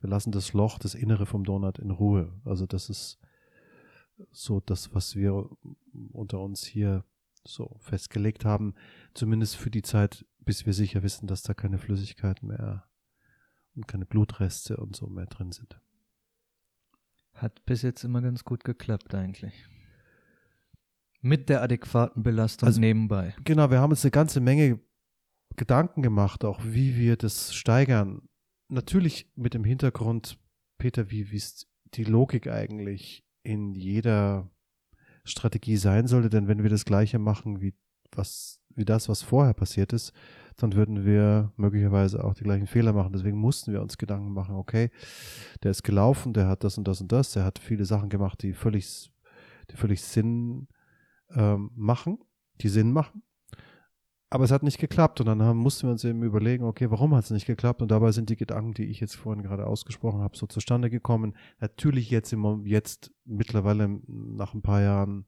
wir 0.05 0.11
lassen 0.11 0.33
das 0.33 0.53
Loch, 0.53 0.79
das 0.79 0.95
Innere 0.95 1.25
vom 1.25 1.45
Donut 1.45 1.79
in 1.79 1.91
Ruhe. 1.91 2.31
Also 2.45 2.67
das 2.67 2.91
ist 2.91 3.19
so 4.31 4.61
das, 4.61 4.95
was 4.95 5.17
wir 5.17 5.49
unter 6.13 6.41
uns 6.41 6.63
hier 6.63 7.07
so 7.43 7.79
festgelegt 7.81 8.45
haben, 8.45 8.75
zumindest 9.15 9.57
für 9.57 9.71
die 9.71 9.81
Zeit, 9.81 10.27
bis 10.41 10.67
wir 10.67 10.75
sicher 10.75 11.03
wissen, 11.03 11.27
dass 11.27 11.43
da 11.43 11.55
keine 11.55 11.79
Flüssigkeit 11.79 12.43
mehr 12.43 12.85
und 13.75 13.89
keine 13.89 14.05
Blutreste 14.05 14.77
und 14.77 14.95
so 14.95 15.07
mehr 15.07 15.25
drin 15.25 15.53
sind. 15.53 15.81
Hat 17.33 17.65
bis 17.65 17.81
jetzt 17.81 18.05
immer 18.05 18.21
ganz 18.21 18.45
gut 18.45 18.63
geklappt 18.63 19.15
eigentlich. 19.15 19.55
Mit 21.23 21.49
der 21.49 21.63
adäquaten 21.63 22.23
Belastung 22.23 22.67
also, 22.67 22.79
nebenbei. 22.79 23.35
Genau, 23.45 23.71
wir 23.71 23.81
haben 23.81 23.91
jetzt 23.93 24.05
eine 24.05 24.11
ganze 24.11 24.41
Menge 24.41 24.81
Gedanken 25.57 26.03
gemacht, 26.03 26.45
auch 26.45 26.61
wie 26.63 26.95
wir 26.97 27.17
das 27.17 27.55
steigern. 27.55 28.29
Natürlich 28.69 29.31
mit 29.35 29.55
dem 29.55 29.65
Hintergrund, 29.65 30.39
Peter, 30.79 31.11
wie 31.11 31.23
ist 31.23 31.69
die 31.95 32.05
Logik 32.05 32.49
eigentlich 32.49 33.25
in 33.43 33.75
jeder 33.75 34.51
Strategie 35.25 35.77
sein 35.77 36.07
sollte, 36.07 36.31
denn 36.31 36.49
wenn 36.49 36.63
wir 36.63 36.71
das 36.71 36.85
gleiche 36.85 37.19
machen 37.19 37.61
wie 37.61 37.75
was, 38.17 38.61
wie 38.75 38.85
das, 38.85 39.09
was 39.09 39.23
vorher 39.23 39.55
passiert 39.55 39.93
ist, 39.93 40.13
dann 40.57 40.75
würden 40.75 41.05
wir 41.05 41.53
möglicherweise 41.57 42.23
auch 42.23 42.35
die 42.35 42.45
gleichen 42.45 42.67
Fehler 42.67 42.93
machen. 42.93 43.13
Deswegen 43.13 43.39
mussten 43.39 43.73
wir 43.73 43.83
uns 43.83 43.99
Gedanken 43.99 44.33
machen, 44.33 44.55
okay, 44.55 44.91
der 45.63 45.73
ist 45.73 45.83
gelaufen, 45.83 46.33
der 46.33 46.47
hat 46.47 46.65
das 46.65 46.79
und 46.79 46.87
das 46.87 47.01
und 47.01 47.11
das, 47.11 47.33
der 47.33 47.45
hat 47.45 47.59
viele 47.59 47.85
Sachen 47.85 48.09
gemacht, 48.09 48.43
die 48.43 48.53
völlig, 48.53 49.13
die 49.71 49.77
völlig 49.77 50.03
Sinn 50.03 50.69
ähm, 51.31 51.71
machen, 51.75 52.19
die 52.61 52.69
Sinn 52.69 52.93
machen. 52.93 53.23
Aber 54.31 54.45
es 54.45 54.51
hat 54.51 54.63
nicht 54.63 54.79
geklappt 54.79 55.21
und 55.21 55.27
dann 55.27 55.43
haben, 55.43 55.59
mussten 55.59 55.87
wir 55.87 55.93
uns 55.93 56.03
eben 56.05 56.23
überlegen, 56.23 56.65
okay, 56.65 56.91
warum 56.91 57.15
hat 57.15 57.25
es 57.25 57.31
nicht 57.31 57.47
geklappt? 57.47 57.83
Und 57.83 57.91
dabei 57.91 58.11
sind 58.11 58.31
die 58.31 58.37
Gedanken, 58.37 58.75
die 58.75 58.87
ich 58.87 58.99
jetzt 58.99 59.15
vorhin 59.15 59.43
gerade 59.43 59.67
ausgesprochen 59.67 60.21
habe, 60.21 60.37
so 60.37 60.47
zustande 60.47 60.91
gekommen. 60.91 61.37
Natürlich 61.61 62.11
jetzt 62.11 62.33
im 62.33 62.67
jetzt 62.67 63.13
mittlerweile 63.25 64.01
nach 64.07 64.55
ein 64.55 64.63
paar 64.63 64.81
Jahren 64.81 65.27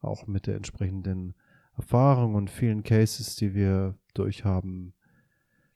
auch 0.00 0.26
mit 0.26 0.46
der 0.46 0.56
entsprechenden 0.56 1.34
Erfahrung 1.76 2.34
und 2.34 2.50
vielen 2.50 2.82
Cases, 2.82 3.34
die 3.36 3.54
wir 3.54 3.96
durchhaben, 4.14 4.94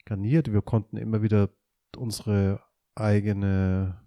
garniert. 0.05 0.53
Wir 0.53 0.63
konnten 0.63 0.97
immer 0.97 1.23
wieder 1.23 1.51
unsere 1.97 2.61
eigene 2.95 4.02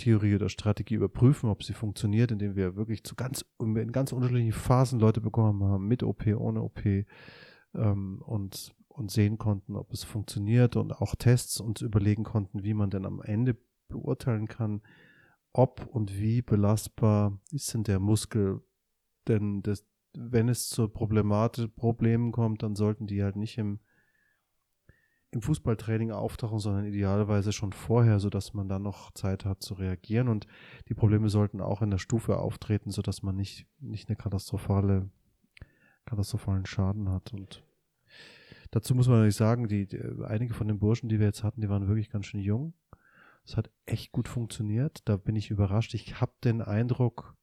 Theorie 0.00 0.34
oder 0.34 0.48
Strategie 0.48 0.94
überprüfen, 0.94 1.50
ob 1.50 1.62
sie 1.62 1.74
funktioniert, 1.74 2.32
indem 2.32 2.56
wir 2.56 2.74
wirklich 2.74 3.04
zu 3.04 3.14
ganz, 3.14 3.44
in 3.58 3.92
ganz 3.92 4.12
unterschiedlichen 4.12 4.52
Phasen 4.52 4.98
Leute 4.98 5.20
bekommen 5.20 5.62
haben, 5.62 5.86
mit 5.86 6.02
OP, 6.02 6.26
ohne 6.26 6.62
OP 6.62 6.80
ähm, 7.74 8.22
und, 8.24 8.74
und 8.88 9.10
sehen 9.10 9.36
konnten, 9.36 9.76
ob 9.76 9.92
es 9.92 10.02
funktioniert 10.04 10.76
und 10.76 10.92
auch 10.92 11.14
Tests 11.14 11.60
uns 11.60 11.82
überlegen 11.82 12.24
konnten, 12.24 12.64
wie 12.64 12.74
man 12.74 12.90
denn 12.90 13.04
am 13.04 13.20
Ende 13.20 13.56
beurteilen 13.88 14.48
kann, 14.48 14.80
ob 15.52 15.86
und 15.86 16.18
wie 16.18 16.40
belastbar 16.40 17.38
ist 17.50 17.74
denn 17.74 17.84
der 17.84 18.00
Muskel. 18.00 18.62
Denn 19.28 19.62
das, 19.62 19.86
wenn 20.14 20.48
es 20.48 20.68
zu 20.70 20.88
Problematik, 20.88 21.76
Problemen 21.76 22.32
kommt, 22.32 22.62
dann 22.62 22.74
sollten 22.74 23.06
die 23.06 23.22
halt 23.22 23.36
nicht 23.36 23.58
im 23.58 23.80
im 25.32 25.42
Fußballtraining 25.42 26.10
auftauchen, 26.10 26.58
sondern 26.58 26.86
idealerweise 26.86 27.52
schon 27.52 27.72
vorher, 27.72 28.18
sodass 28.18 28.52
man 28.52 28.68
dann 28.68 28.82
noch 28.82 29.12
Zeit 29.12 29.44
hat 29.44 29.62
zu 29.62 29.74
reagieren. 29.74 30.28
Und 30.28 30.46
die 30.88 30.94
Probleme 30.94 31.28
sollten 31.28 31.60
auch 31.60 31.82
in 31.82 31.90
der 31.90 31.98
Stufe 31.98 32.38
auftreten, 32.38 32.90
sodass 32.90 33.22
man 33.22 33.36
nicht, 33.36 33.66
nicht 33.78 34.08
eine 34.08 34.16
katastrophale, 34.16 35.08
katastrophalen 36.04 36.66
Schaden 36.66 37.08
hat. 37.08 37.32
Und 37.32 37.62
dazu 38.72 38.94
muss 38.96 39.06
man 39.06 39.18
natürlich 39.18 39.36
sagen, 39.36 39.68
die, 39.68 39.86
die, 39.86 40.00
einige 40.24 40.52
von 40.52 40.66
den 40.66 40.80
Burschen, 40.80 41.08
die 41.08 41.20
wir 41.20 41.26
jetzt 41.26 41.44
hatten, 41.44 41.60
die 41.60 41.68
waren 41.68 41.86
wirklich 41.86 42.10
ganz 42.10 42.26
schön 42.26 42.40
jung. 42.40 42.74
Es 43.44 43.56
hat 43.56 43.70
echt 43.86 44.10
gut 44.10 44.26
funktioniert. 44.26 45.02
Da 45.04 45.16
bin 45.16 45.36
ich 45.36 45.50
überrascht. 45.50 45.94
Ich 45.94 46.20
habe 46.20 46.32
den 46.42 46.60
Eindruck, 46.60 47.36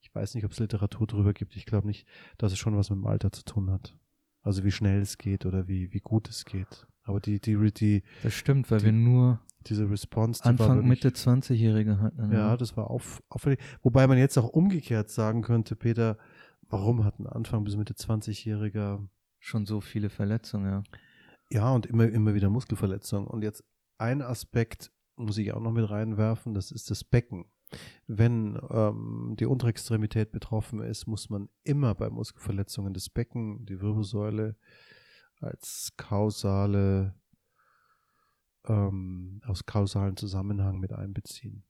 ich 0.00 0.12
weiß 0.12 0.34
nicht, 0.34 0.44
ob 0.44 0.50
es 0.50 0.58
Literatur 0.58 1.06
darüber 1.06 1.32
gibt. 1.32 1.54
Ich 1.54 1.66
glaube 1.66 1.86
nicht, 1.86 2.04
dass 2.36 2.50
es 2.50 2.58
schon 2.58 2.76
was 2.76 2.90
mit 2.90 2.98
dem 2.98 3.06
Alter 3.06 3.30
zu 3.30 3.44
tun 3.44 3.70
hat. 3.70 3.96
Also 4.42 4.64
wie 4.64 4.72
schnell 4.72 5.00
es 5.00 5.18
geht 5.18 5.46
oder 5.46 5.68
wie, 5.68 5.92
wie 5.92 6.00
gut 6.00 6.28
es 6.28 6.44
geht. 6.44 6.87
Aber 7.08 7.20
die, 7.20 7.40
die, 7.40 7.56
die. 7.72 8.02
Das 8.22 8.34
stimmt, 8.34 8.70
weil 8.70 8.80
die, 8.80 8.84
wir 8.86 8.92
nur 8.92 9.40
diese 9.66 9.90
Response. 9.90 10.42
Die 10.42 10.48
Anfang, 10.48 10.76
wirklich, 10.76 11.04
Mitte 11.04 11.08
20-Jährige 11.08 12.00
hatten. 12.00 12.30
Ja, 12.32 12.56
das 12.56 12.76
war 12.76 12.90
auf, 12.90 13.22
auffällig. 13.30 13.58
Wobei 13.82 14.06
man 14.06 14.18
jetzt 14.18 14.36
auch 14.36 14.50
umgekehrt 14.50 15.08
sagen 15.08 15.40
könnte, 15.40 15.74
Peter, 15.74 16.18
warum 16.68 17.04
hat 17.04 17.18
ein 17.18 17.26
Anfang 17.26 17.64
bis 17.64 17.76
Mitte 17.76 17.94
20-Jähriger 17.94 19.08
schon 19.38 19.64
so 19.64 19.80
viele 19.80 20.10
Verletzungen, 20.10 20.66
ja. 20.66 20.82
Ja, 21.50 21.72
und 21.72 21.86
immer, 21.86 22.06
immer 22.06 22.34
wieder 22.34 22.50
Muskelverletzungen. 22.50 23.26
Und 23.26 23.42
jetzt 23.42 23.64
ein 23.96 24.20
Aspekt 24.20 24.92
muss 25.16 25.38
ich 25.38 25.54
auch 25.54 25.62
noch 25.62 25.72
mit 25.72 25.88
reinwerfen, 25.88 26.52
das 26.52 26.70
ist 26.70 26.90
das 26.90 27.04
Becken. 27.04 27.46
Wenn 28.06 28.58
ähm, 28.70 29.34
die 29.38 29.46
untere 29.46 29.70
Extremität 29.70 30.30
betroffen 30.30 30.80
ist, 30.80 31.06
muss 31.06 31.30
man 31.30 31.48
immer 31.64 31.94
bei 31.94 32.10
Muskelverletzungen 32.10 32.92
das 32.92 33.08
Becken, 33.08 33.64
die 33.64 33.80
Wirbelsäule, 33.80 34.56
als 35.40 35.92
kausale, 35.96 37.14
ähm, 38.66 39.40
aus 39.46 39.66
kausalen 39.66 40.16
Zusammenhang 40.16 40.78
mit 40.78 40.92
einbeziehen. 40.92 41.64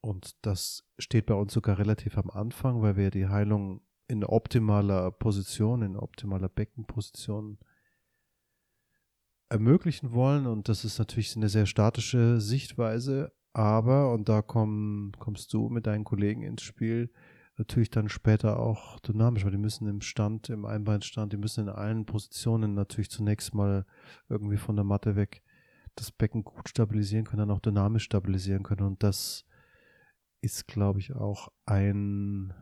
Und 0.00 0.36
das 0.42 0.84
steht 0.98 1.26
bei 1.26 1.34
uns 1.34 1.52
sogar 1.52 1.78
relativ 1.78 2.16
am 2.16 2.30
Anfang, 2.30 2.80
weil 2.82 2.96
wir 2.96 3.10
die 3.10 3.26
Heilung 3.28 3.80
in 4.08 4.24
optimaler 4.24 5.10
Position, 5.10 5.82
in 5.82 5.96
optimaler 5.96 6.48
Beckenposition 6.48 7.58
ermöglichen 9.48 10.12
wollen. 10.12 10.46
Und 10.46 10.68
das 10.68 10.84
ist 10.84 10.98
natürlich 10.98 11.36
eine 11.36 11.48
sehr 11.48 11.66
statische 11.66 12.40
Sichtweise. 12.40 13.32
Aber, 13.52 14.12
und 14.12 14.28
da 14.28 14.42
komm, 14.42 15.12
kommst 15.18 15.52
du 15.52 15.68
mit 15.70 15.86
deinen 15.86 16.04
Kollegen 16.04 16.42
ins 16.42 16.62
Spiel, 16.62 17.10
natürlich 17.58 17.90
dann 17.90 18.08
später 18.08 18.58
auch 18.58 19.00
dynamisch, 19.00 19.44
weil 19.44 19.50
die 19.50 19.58
müssen 19.58 19.88
im 19.88 20.00
Stand, 20.00 20.50
im 20.50 20.64
Einbeinstand, 20.64 21.32
die 21.32 21.38
müssen 21.38 21.68
in 21.68 21.68
allen 21.68 22.04
Positionen 22.04 22.74
natürlich 22.74 23.10
zunächst 23.10 23.54
mal 23.54 23.86
irgendwie 24.28 24.58
von 24.58 24.76
der 24.76 24.84
Matte 24.84 25.16
weg 25.16 25.42
das 25.96 26.12
Becken 26.12 26.44
gut 26.44 26.68
stabilisieren 26.68 27.24
können, 27.24 27.48
dann 27.48 27.50
auch 27.50 27.60
dynamisch 27.60 28.04
stabilisieren 28.04 28.62
können. 28.62 28.86
Und 28.86 29.02
das 29.02 29.46
ist, 30.42 30.66
glaube 30.68 31.00
ich, 31.00 31.14
auch 31.14 31.50
ein, 31.64 32.52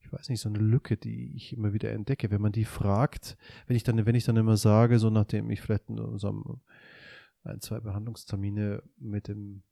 ich 0.00 0.12
weiß 0.12 0.28
nicht, 0.28 0.40
so 0.40 0.50
eine 0.50 0.58
Lücke, 0.58 0.96
die 0.96 1.34
ich 1.34 1.54
immer 1.54 1.72
wieder 1.72 1.90
entdecke. 1.90 2.30
Wenn 2.30 2.42
man 2.42 2.52
die 2.52 2.66
fragt, 2.66 3.36
wenn 3.66 3.76
ich 3.76 3.84
dann, 3.84 4.04
wenn 4.04 4.14
ich 4.14 4.24
dann 4.24 4.36
immer 4.36 4.56
sage, 4.56 4.98
so 4.98 5.08
nachdem 5.08 5.50
ich 5.50 5.62
vielleicht 5.62 5.86
so 5.88 6.60
ein, 7.44 7.60
zwei 7.60 7.80
Behandlungstermine 7.80 8.82
mit 8.98 9.28
dem 9.28 9.62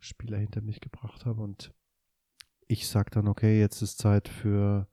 Spieler 0.00 0.38
hinter 0.38 0.60
mich 0.60 0.80
gebracht 0.80 1.26
habe 1.26 1.42
und 1.42 1.74
ich 2.68 2.86
sage 2.86 3.10
dann, 3.10 3.28
okay, 3.28 3.58
jetzt 3.58 3.82
ist 3.82 3.98
Zeit 3.98 4.28
für 4.28 4.86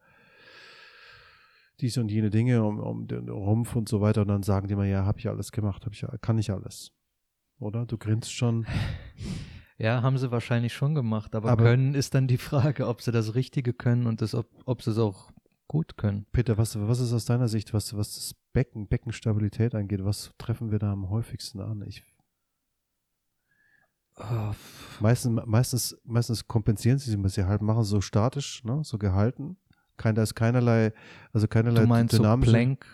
diese 1.81 1.99
und 2.01 2.09
jene 2.09 2.29
Dinge, 2.29 2.63
um, 2.63 2.79
um 2.79 3.07
den 3.07 3.29
Rumpf 3.29 3.75
und 3.75 3.89
so 3.89 4.01
weiter. 4.01 4.21
Und 4.21 4.29
dann 4.29 4.43
sagen 4.43 4.67
die 4.67 4.75
mir, 4.75 4.87
ja, 4.87 5.05
habe 5.05 5.19
ich 5.19 5.27
alles 5.27 5.51
gemacht, 5.51 5.85
hab 5.85 5.93
ich, 5.93 6.05
kann 6.21 6.37
ich 6.37 6.51
alles. 6.51 6.91
Oder? 7.59 7.85
Du 7.85 7.97
grinst 7.97 8.33
schon. 8.33 8.65
Ja, 9.77 10.01
haben 10.01 10.17
sie 10.17 10.31
wahrscheinlich 10.31 10.71
schon 10.71 10.95
gemacht, 10.95 11.35
aber, 11.35 11.49
aber 11.49 11.65
können 11.65 11.95
ist 11.95 12.15
dann 12.15 12.27
die 12.27 12.37
Frage, 12.37 12.87
ob 12.87 13.01
sie 13.01 13.11
das 13.11 13.35
Richtige 13.35 13.73
können 13.73 14.07
und 14.07 14.21
das, 14.21 14.33
ob, 14.33 14.47
ob 14.63 14.81
sie 14.81 14.91
es 14.91 14.97
auch 14.97 15.33
gut 15.67 15.97
können. 15.97 16.25
Peter, 16.31 16.57
was, 16.57 16.79
was 16.79 17.01
ist 17.01 17.11
aus 17.11 17.25
deiner 17.25 17.49
Sicht, 17.49 17.73
was, 17.73 17.93
was 17.93 18.15
das 18.15 18.35
Becken, 18.53 18.87
Beckenstabilität 18.87 19.75
angeht, 19.75 20.05
was 20.05 20.31
treffen 20.37 20.71
wir 20.71 20.79
da 20.79 20.93
am 20.93 21.09
häufigsten 21.09 21.59
an? 21.59 21.83
Ich 21.85 22.05
Oh, 24.17 24.53
meistens, 25.01 25.41
meistens, 25.45 25.97
meistens 26.05 26.47
kompensieren 26.47 26.97
sie 26.97 27.11
sich, 27.11 27.23
was 27.23 27.33
sie 27.33 27.45
halt 27.45 27.61
machen, 27.61 27.83
so 27.83 28.01
statisch, 28.01 28.63
ne, 28.63 28.81
so 28.83 28.97
gehalten. 28.97 29.57
Kein, 29.97 30.15
da 30.15 30.23
ist 30.23 30.35
keinerlei, 30.35 30.91
also 31.31 31.47
keinerlei 31.47 31.81
du 31.81 31.87
meinst 31.87 32.17
dynamische. 32.17 32.51
So 32.51 32.57
Plank? 32.57 32.85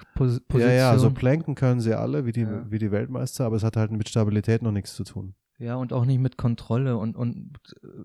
Ja, 0.53 0.71
ja, 0.71 0.97
so 0.97 1.09
planken 1.09 1.55
können 1.55 1.79
sie 1.81 1.95
alle, 1.95 2.25
wie 2.25 2.31
die, 2.31 2.41
ja. 2.41 2.69
wie 2.69 2.77
die 2.77 2.91
Weltmeister, 2.91 3.45
aber 3.45 3.55
es 3.55 3.63
hat 3.63 3.75
halt 3.75 3.91
mit 3.91 4.07
Stabilität 4.07 4.61
noch 4.61 4.71
nichts 4.71 4.95
zu 4.95 5.03
tun. 5.03 5.33
Ja, 5.57 5.75
und 5.75 5.93
auch 5.93 6.05
nicht 6.05 6.19
mit 6.19 6.37
Kontrolle. 6.37 6.97
Und, 6.97 7.15
und 7.15 7.53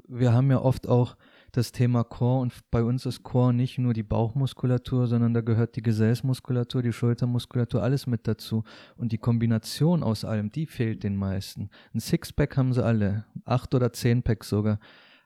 wir 0.09 0.33
haben 0.33 0.51
ja 0.51 0.61
oft 0.61 0.89
auch 0.89 1.17
das 1.57 1.73
Thema 1.73 2.05
Core 2.05 2.43
und 2.43 2.53
bei 2.71 2.83
uns 2.83 3.07
ist 3.07 3.23
Core 3.23 3.55
nicht 3.55 3.79
nur 3.79 3.95
die 3.95 4.03
Bauchmuskulatur, 4.03 5.07
sondern 5.07 5.35
da 5.35 5.41
gehört 5.41 5.77
die 5.77 5.83
Gesäßmuskulatur, 5.83 6.83
die 6.83 6.93
Schultermuskulatur, 6.93 7.83
alles 7.83 8.07
mit 8.07 8.29
dazu. 8.29 8.65
Und 8.97 9.13
die 9.13 9.19
Kombination 9.19 10.03
aus 10.03 10.25
allem, 10.25 10.51
die 10.51 10.67
fehlt 10.67 11.03
den 11.03 11.17
meisten. 11.17 11.71
Ein 11.95 12.01
Sixpack 12.01 12.57
haben 12.57 12.73
sie 12.73 12.85
alle, 12.85 13.25
acht 13.45 13.75
oder 13.75 13.93
zehn 13.93 14.23
Packs 14.23 14.49
sogar. 14.49 14.79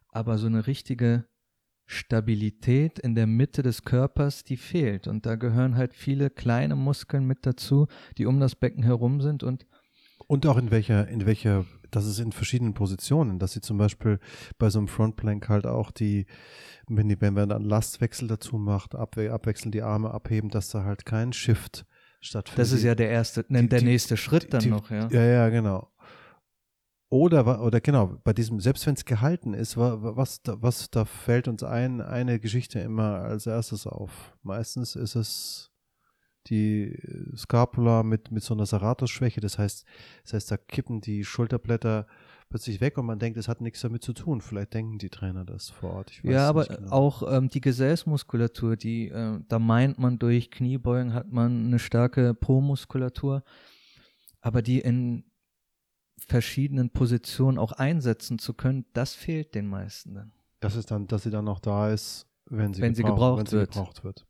Aber 0.09 0.39
so 0.39 0.47
eine 0.47 0.67
richtige 0.67 1.25
Stabilität 1.87 3.01
in 3.01 3.17
der 3.17 3.27
Mitte 3.27 3.63
des 3.63 3.83
Körpers, 3.83 4.45
die 4.45 4.57
fehlt. 4.57 5.09
Und 5.09 5.27
da 5.27 5.35
gehören 5.35 5.77
halt 5.77 5.93
viele 5.93 6.31
kleine 6.31 6.77
Muskeln 6.77 7.27
mit 7.27 7.45
dazu, 7.45 7.89
die 8.17 8.27
um 8.27 8.39
das 8.39 8.55
Becken 8.55 8.85
herum 8.85 9.21
sind 9.21 9.43
und 9.43 9.67
und 10.31 10.47
auch 10.47 10.59
in 10.59 10.71
welcher, 10.71 11.09
in 11.09 11.27
welcher 11.27 11.65
das 11.91 12.07
ist 12.07 12.21
in 12.21 12.31
verschiedenen 12.31 12.73
Positionen, 12.73 13.41
dass 13.41 13.51
sie 13.51 13.61
zum 13.61 13.79
Beispiel 13.79 14.21
bei 14.59 14.71
so 14.71 14.79
einem 14.79 14.87
Frontplank 14.87 15.49
halt 15.49 15.67
auch 15.67 15.91
die, 15.91 16.27
wenn, 16.87 17.09
die, 17.09 17.21
wenn 17.21 17.35
man 17.35 17.49
dann 17.49 17.65
Lastwechsel 17.65 18.29
dazu 18.29 18.57
macht, 18.57 18.95
abwe 18.95 19.33
abwechselnd 19.33 19.75
die 19.75 19.83
Arme 19.83 20.13
abheben, 20.13 20.49
dass 20.49 20.69
da 20.69 20.85
halt 20.85 21.05
kein 21.05 21.33
Shift 21.33 21.85
stattfindet. 22.21 22.61
Das 22.61 22.71
ist 22.71 22.85
ja 22.85 22.95
der 22.95 23.11
erste, 23.11 23.43
die, 23.43 23.69
der 23.69 23.83
nächste 23.83 24.17
Schritt 24.17 24.55
dann 24.55 24.61
die, 24.61 24.71
noch, 24.71 24.89
ja. 24.93 25.09
Ja, 25.11 25.25
ja, 25.25 25.49
genau. 25.49 25.91
Oder, 27.09 27.61
oder 27.61 27.81
genau, 27.81 28.21
bei 28.23 28.33
diesem, 28.33 28.61
selbst 28.61 28.87
wenn 28.87 28.95
es 28.95 29.05
gehalten 29.05 29.53
ist, 29.53 29.77
was, 29.77 30.43
was 30.45 30.93
da 30.93 31.07
fällt 31.07 31.49
uns 31.49 31.65
ein, 31.65 32.01
eine 32.01 32.39
Geschichte 32.39 32.79
immer 32.79 33.23
als 33.23 33.47
erstes 33.47 33.85
auf. 33.85 34.37
Meistens 34.45 34.95
ist 34.95 35.17
es 35.17 35.70
die 36.47 36.97
Scapula 37.37 38.03
mit, 38.03 38.31
mit 38.31 38.43
so 38.43 38.55
einer 38.55 38.67
Serratus-Schwäche. 38.67 39.41
Das 39.41 39.59
heißt, 39.59 39.85
das 40.25 40.33
heißt, 40.33 40.51
da 40.51 40.57
kippen 40.57 41.01
die 41.01 41.25
Schulterblätter 41.25 42.07
plötzlich 42.49 42.81
weg 42.81 42.99
und 42.99 43.07
man 43.07 43.19
denkt, 43.19 43.39
es 43.39 43.49
hat 43.49 43.61
nichts 43.61 43.81
damit 43.81 44.03
zu 44.03 44.13
tun. 44.13 44.41
Vielleicht 44.41 44.75
denken 44.75 44.99
die 44.99 45.09
Trainer 45.09 45.45
das 45.45 45.71
vor 45.71 45.95
Ort. 45.95 46.13
ja, 46.23 46.49
aber 46.49 46.67
genau. 46.67 46.91
auch 46.91 47.23
ähm, 47.31 47.49
die 47.49 47.61
Gesäßmuskulatur, 47.61 48.77
die, 48.77 49.09
äh, 49.09 49.39
da 49.49 49.59
meint 49.59 49.99
man 49.99 50.19
durch 50.19 50.51
Kniebeugen 50.51 51.15
hat 51.15 51.31
man 51.31 51.67
eine 51.67 51.79
starke 51.79 52.35
Po-Muskulatur, 52.35 53.45
aber 54.41 54.63
die 54.63 54.81
in 54.81 55.25
verschiedenen 56.27 56.91
Positionen 56.91 57.57
auch 57.57 57.73
einsetzen 57.73 58.39
zu 58.39 58.53
können, 58.53 58.85
das 58.93 59.15
fehlt 59.15 59.55
den 59.55 59.67
meisten 59.67 60.15
dann. 60.15 60.33
Das 60.59 60.77
ist 60.77 60.91
dann, 60.91 61.07
dass 61.07 61.23
sie 61.23 61.31
dann 61.31 61.45
noch 61.47 61.61
da 61.61 61.91
ist, 61.91 62.27
wenn 62.47 62.75
sie, 62.75 62.83
wenn 62.83 62.95
sie 62.95 63.03
gebraucht, 63.03 63.39
wenn 63.39 63.47
sie 63.47 63.57
wird. 63.57 63.73
gebraucht 63.73 64.05
wird. 64.05 64.27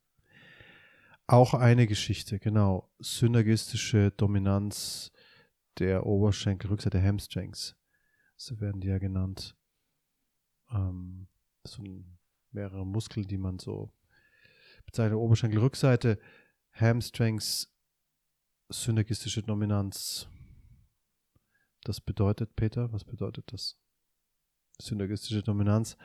Auch 1.30 1.54
eine 1.54 1.86
Geschichte, 1.86 2.40
genau. 2.40 2.90
Synergistische 2.98 4.10
Dominanz 4.10 5.12
der 5.78 6.04
Oberschenkelrückseite 6.04 7.00
Hamstrings 7.00 7.76
so 8.40 8.58
werden 8.60 8.80
die 8.80 8.88
ja 8.88 8.98
genannt. 8.98 9.54
Ähm, 10.72 11.28
sind 11.64 12.18
mehrere 12.52 12.86
Muskeln, 12.86 13.28
die 13.28 13.36
man 13.36 13.58
so 13.58 13.92
bezeichnet. 14.86 15.18
Oberschenkelrückseite, 15.18 16.18
Hamstrings, 16.72 17.72
synergistische 18.70 19.42
Dominanz. 19.42 20.26
Das 21.84 22.00
bedeutet, 22.00 22.56
Peter, 22.56 22.90
was 22.92 23.04
bedeutet 23.04 23.52
das? 23.52 23.78
Synergistische 24.80 25.42
Dominanz 25.42 25.96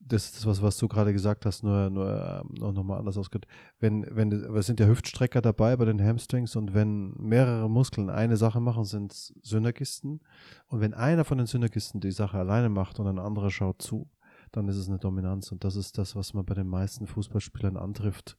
das 0.00 0.24
ist 0.24 0.36
das, 0.36 0.46
was, 0.46 0.62
was 0.62 0.78
du 0.78 0.88
gerade 0.88 1.12
gesagt 1.12 1.46
hast, 1.46 1.62
nur, 1.62 1.90
nur 1.90 2.42
ähm, 2.42 2.54
noch 2.54 2.82
mal 2.82 2.98
anders 2.98 3.18
ausgedrückt. 3.18 3.52
Wenn, 3.78 4.06
wenn, 4.10 4.32
es 4.32 4.66
sind 4.66 4.80
ja 4.80 4.86
Hüftstrecker 4.86 5.42
dabei 5.42 5.76
bei 5.76 5.84
den 5.84 6.02
Hamstrings 6.02 6.56
und 6.56 6.74
wenn 6.74 7.12
mehrere 7.18 7.68
Muskeln 7.68 8.10
eine 8.10 8.36
Sache 8.36 8.60
machen, 8.60 8.84
sind 8.84 9.12
es 9.12 9.34
Synergisten. 9.42 10.20
Und 10.66 10.80
wenn 10.80 10.94
einer 10.94 11.24
von 11.24 11.38
den 11.38 11.46
Synergisten 11.46 12.00
die 12.00 12.12
Sache 12.12 12.38
alleine 12.38 12.70
macht 12.70 12.98
und 12.98 13.06
ein 13.06 13.18
anderer 13.18 13.50
schaut 13.50 13.82
zu, 13.82 14.08
dann 14.52 14.68
ist 14.68 14.76
es 14.76 14.88
eine 14.88 14.98
Dominanz. 14.98 15.52
Und 15.52 15.64
das 15.64 15.76
ist 15.76 15.98
das, 15.98 16.16
was 16.16 16.34
man 16.34 16.44
bei 16.44 16.54
den 16.54 16.66
meisten 16.66 17.06
Fußballspielern 17.06 17.76
antrifft. 17.76 18.36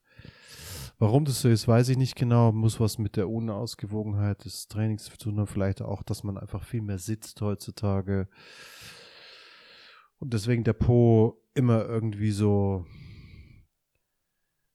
Warum 0.98 1.24
das 1.24 1.40
so 1.40 1.48
ist, 1.48 1.66
weiß 1.66 1.88
ich 1.88 1.96
nicht 1.96 2.16
genau. 2.16 2.52
Muss 2.52 2.80
was 2.80 2.98
mit 2.98 3.16
der 3.16 3.28
Unausgewogenheit 3.28 4.44
des 4.44 4.68
Trainings 4.68 5.04
zu 5.04 5.16
tun 5.16 5.38
haben. 5.38 5.46
Vielleicht 5.46 5.80
auch, 5.80 6.02
dass 6.02 6.22
man 6.22 6.36
einfach 6.38 6.64
viel 6.64 6.82
mehr 6.82 6.98
sitzt 6.98 7.40
heutzutage. 7.40 8.28
Und 10.22 10.32
deswegen 10.32 10.62
der 10.62 10.72
Po 10.72 11.42
immer 11.52 11.84
irgendwie 11.84 12.30
so 12.30 12.86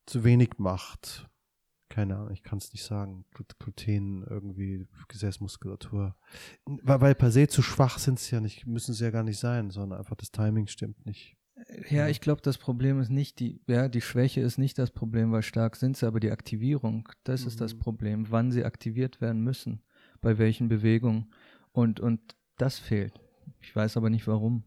zu 0.06 0.26
wenig 0.26 0.58
macht. 0.58 1.30
Keine 1.88 2.18
Ahnung, 2.18 2.32
ich 2.32 2.44
kann 2.44 2.58
es 2.58 2.74
nicht 2.74 2.84
sagen. 2.84 3.24
Gluten, 3.32 4.26
irgendwie 4.30 4.86
Gesäßmuskulatur. 5.08 6.18
Weil, 6.66 7.00
weil 7.00 7.16
per 7.16 7.32
se 7.32 7.48
zu 7.48 7.62
schwach 7.62 7.98
sind 7.98 8.20
sie 8.20 8.36
ja 8.36 8.42
nicht, 8.42 8.68
müssen 8.68 8.94
sie 8.94 9.06
ja 9.06 9.10
gar 9.10 9.24
nicht 9.24 9.40
sein, 9.40 9.70
sondern 9.70 10.00
einfach 10.00 10.18
das 10.18 10.32
Timing 10.32 10.68
stimmt 10.68 11.06
nicht. 11.06 11.38
Ja, 11.90 12.10
ich 12.10 12.20
glaube, 12.20 12.42
das 12.42 12.58
Problem 12.58 13.00
ist 13.00 13.10
nicht 13.10 13.40
die, 13.40 13.62
ja, 13.68 13.88
die 13.88 14.02
Schwäche 14.02 14.42
ist 14.42 14.58
nicht 14.58 14.78
das 14.78 14.92
Problem, 14.92 15.32
weil 15.32 15.44
stark 15.44 15.78
sind 15.78 15.96
sie, 15.96 16.06
aber 16.06 16.20
die 16.20 16.32
Aktivierung, 16.32 17.08
das 17.24 17.44
mhm. 17.44 17.48
ist 17.48 17.62
das 17.62 17.74
mhm. 17.74 17.80
Problem, 17.80 18.32
wann 18.32 18.52
sie 18.52 18.66
aktiviert 18.66 19.22
werden 19.22 19.46
müssen, 19.46 19.82
bei 20.20 20.38
welchen 20.38 20.68
Bewegungen. 20.68 21.32
Und, 21.72 22.02
und 22.02 22.36
das 22.58 22.80
fehlt. 22.80 23.18
Ich 23.62 23.74
weiß 23.74 23.96
aber 23.96 24.10
nicht 24.10 24.28
warum 24.28 24.66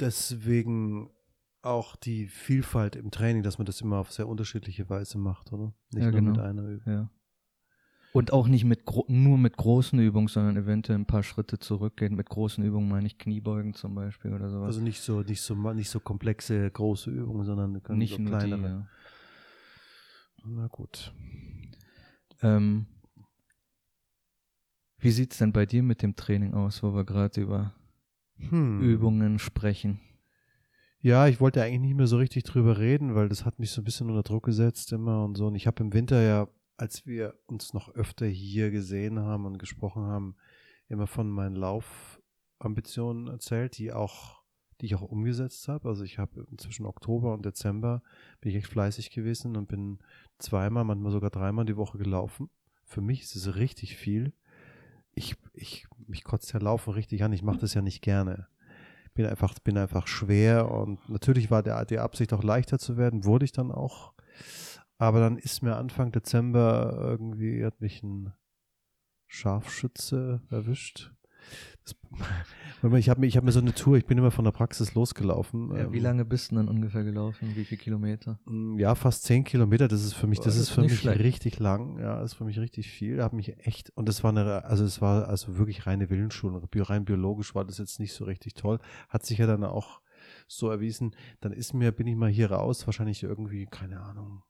deswegen 0.00 1.10
auch 1.62 1.96
die 1.96 2.28
Vielfalt 2.28 2.96
im 2.96 3.10
Training, 3.10 3.42
dass 3.42 3.58
man 3.58 3.66
das 3.66 3.80
immer 3.80 3.98
auf 3.98 4.12
sehr 4.12 4.28
unterschiedliche 4.28 4.88
Weise 4.90 5.18
macht, 5.18 5.52
oder? 5.52 5.72
Nicht 5.92 6.04
ja, 6.04 6.10
nur 6.10 6.20
genau. 6.20 6.30
mit 6.32 6.40
einer 6.40 6.68
Übung. 6.68 6.92
Ja. 6.92 7.10
Und 8.12 8.32
auch 8.32 8.46
nicht 8.46 8.64
mit 8.64 8.84
nur 9.08 9.38
mit 9.38 9.56
großen 9.56 9.98
Übungen, 9.98 10.28
sondern 10.28 10.56
eventuell 10.56 10.98
ein 10.98 11.06
paar 11.06 11.24
Schritte 11.24 11.58
zurückgehen. 11.58 12.14
Mit 12.14 12.28
großen 12.28 12.62
Übungen 12.62 12.88
meine 12.88 13.08
ich 13.08 13.18
Kniebeugen 13.18 13.74
zum 13.74 13.96
Beispiel 13.96 14.32
oder 14.32 14.50
sowas. 14.50 14.66
Also 14.66 14.82
nicht 14.82 15.00
so, 15.00 15.22
nicht 15.22 15.40
so, 15.40 15.54
nicht 15.72 15.90
so 15.90 15.98
komplexe 15.98 16.70
große 16.70 17.10
Übungen, 17.10 17.44
sondern 17.44 17.72
nicht 17.98 18.16
so 18.16 18.22
kleinere. 18.22 18.60
Die, 18.60 18.66
ja. 18.66 18.86
Na 20.44 20.68
gut. 20.68 21.12
Ähm, 22.40 22.86
wie 24.98 25.10
sieht 25.10 25.32
es 25.32 25.38
denn 25.38 25.52
bei 25.52 25.66
dir 25.66 25.82
mit 25.82 26.02
dem 26.02 26.14
Training 26.14 26.54
aus, 26.54 26.84
wo 26.84 26.94
wir 26.94 27.04
gerade 27.04 27.40
über 27.40 27.74
hm. 28.38 28.80
Übungen 28.80 29.38
sprechen. 29.38 30.00
Ja, 31.00 31.28
ich 31.28 31.40
wollte 31.40 31.62
eigentlich 31.62 31.80
nicht 31.80 31.96
mehr 31.96 32.06
so 32.06 32.16
richtig 32.16 32.44
drüber 32.44 32.78
reden, 32.78 33.14
weil 33.14 33.28
das 33.28 33.44
hat 33.44 33.58
mich 33.58 33.70
so 33.70 33.82
ein 33.82 33.84
bisschen 33.84 34.08
unter 34.08 34.22
Druck 34.22 34.44
gesetzt 34.44 34.90
immer 34.92 35.24
und 35.24 35.36
so. 35.36 35.48
Und 35.48 35.54
ich 35.54 35.66
habe 35.66 35.82
im 35.82 35.92
Winter 35.92 36.22
ja, 36.22 36.48
als 36.78 37.04
wir 37.06 37.34
uns 37.46 37.74
noch 37.74 37.94
öfter 37.94 38.26
hier 38.26 38.70
gesehen 38.70 39.18
haben 39.18 39.44
und 39.44 39.58
gesprochen 39.58 40.04
haben, 40.04 40.34
immer 40.88 41.06
von 41.06 41.28
meinen 41.28 41.56
Laufambitionen 41.56 43.28
erzählt, 43.28 43.76
die 43.76 43.92
auch, 43.92 44.42
die 44.80 44.86
ich 44.86 44.94
auch 44.94 45.02
umgesetzt 45.02 45.68
habe. 45.68 45.88
Also 45.88 46.04
ich 46.04 46.18
habe 46.18 46.46
zwischen 46.56 46.86
Oktober 46.86 47.34
und 47.34 47.44
Dezember 47.44 48.02
bin 48.40 48.52
ich 48.52 48.56
echt 48.56 48.68
fleißig 48.68 49.10
gewesen 49.10 49.56
und 49.56 49.68
bin 49.68 49.98
zweimal, 50.38 50.84
manchmal 50.84 51.12
sogar 51.12 51.30
dreimal 51.30 51.66
die 51.66 51.76
Woche 51.76 51.98
gelaufen. 51.98 52.48
Für 52.84 53.02
mich 53.02 53.22
ist 53.22 53.36
es 53.36 53.56
richtig 53.56 53.96
viel 53.96 54.32
ich, 55.14 55.36
ich, 55.52 55.86
mich 56.06 56.24
kotzt 56.24 56.52
ja 56.52 56.60
Laufen 56.60 56.92
richtig 56.92 57.22
an. 57.24 57.32
Ich 57.32 57.42
mache 57.42 57.58
das 57.58 57.74
ja 57.74 57.82
nicht 57.82 58.02
gerne. 58.02 58.48
Bin 59.14 59.26
einfach, 59.26 59.58
bin 59.60 59.78
einfach 59.78 60.08
schwer 60.08 60.70
und 60.70 61.08
natürlich 61.08 61.50
war 61.50 61.62
der, 61.62 61.84
die 61.84 61.98
Absicht 61.98 62.32
auch 62.32 62.42
leichter 62.42 62.78
zu 62.78 62.96
werden, 62.96 63.24
wurde 63.24 63.44
ich 63.44 63.52
dann 63.52 63.70
auch. 63.70 64.12
Aber 64.98 65.20
dann 65.20 65.38
ist 65.38 65.62
mir 65.62 65.76
Anfang 65.76 66.12
Dezember 66.12 66.96
irgendwie, 66.98 67.64
hat 67.64 67.80
mich 67.80 68.02
ein 68.02 68.32
Scharfschütze 69.26 70.42
erwischt. 70.50 71.12
Das, 71.84 71.94
ich 72.98 73.08
habe 73.08 73.20
mir, 73.20 73.30
hab 73.30 73.44
mir 73.44 73.52
so 73.52 73.60
eine 73.60 73.74
Tour, 73.74 73.96
ich 73.96 74.06
bin 74.06 74.18
immer 74.18 74.30
von 74.30 74.44
der 74.44 74.52
Praxis 74.52 74.94
losgelaufen. 74.94 75.74
Ja, 75.74 75.92
wie 75.92 75.98
ähm, 75.98 76.02
lange 76.02 76.24
bist 76.24 76.50
du 76.50 76.56
dann 76.56 76.68
ungefähr 76.68 77.04
gelaufen? 77.04 77.54
Wie 77.54 77.64
viele 77.64 77.80
Kilometer? 77.80 78.38
Mm, 78.46 78.78
ja, 78.78 78.94
fast 78.94 79.24
zehn 79.24 79.44
Kilometer. 79.44 79.88
Das 79.88 80.02
ist 80.02 80.14
für 80.14 80.26
mich, 80.26 80.38
das, 80.38 80.54
das 80.54 80.56
ist 80.56 80.70
für 80.70 80.82
mich 80.82 81.00
schlecht. 81.00 81.20
richtig 81.20 81.58
lang. 81.58 81.98
Ja, 81.98 82.20
das 82.20 82.32
ist 82.32 82.38
für 82.38 82.44
mich 82.44 82.58
richtig 82.58 82.90
viel. 82.90 83.22
Habe 83.22 83.36
mich 83.36 83.58
echt, 83.66 83.90
und 83.96 84.08
das 84.08 84.22
war 84.24 84.30
eine, 84.30 84.64
also 84.64 84.84
es 84.84 85.00
war 85.00 85.28
also 85.28 85.58
wirklich 85.58 85.86
reine 85.86 86.10
Willensschule. 86.10 86.60
Rein 86.74 87.04
biologisch 87.04 87.54
war 87.54 87.64
das 87.64 87.78
jetzt 87.78 88.00
nicht 88.00 88.12
so 88.12 88.24
richtig 88.24 88.54
toll. 88.54 88.78
Hat 89.08 89.24
sich 89.24 89.38
ja 89.38 89.46
dann 89.46 89.64
auch 89.64 90.00
so 90.46 90.70
erwiesen. 90.70 91.14
Dann 91.40 91.52
ist 91.52 91.74
mir, 91.74 91.92
bin 91.92 92.06
ich 92.06 92.16
mal 92.16 92.30
hier 92.30 92.50
raus, 92.50 92.86
wahrscheinlich 92.86 93.22
irgendwie, 93.22 93.66
keine 93.66 94.00
Ahnung, 94.00 94.42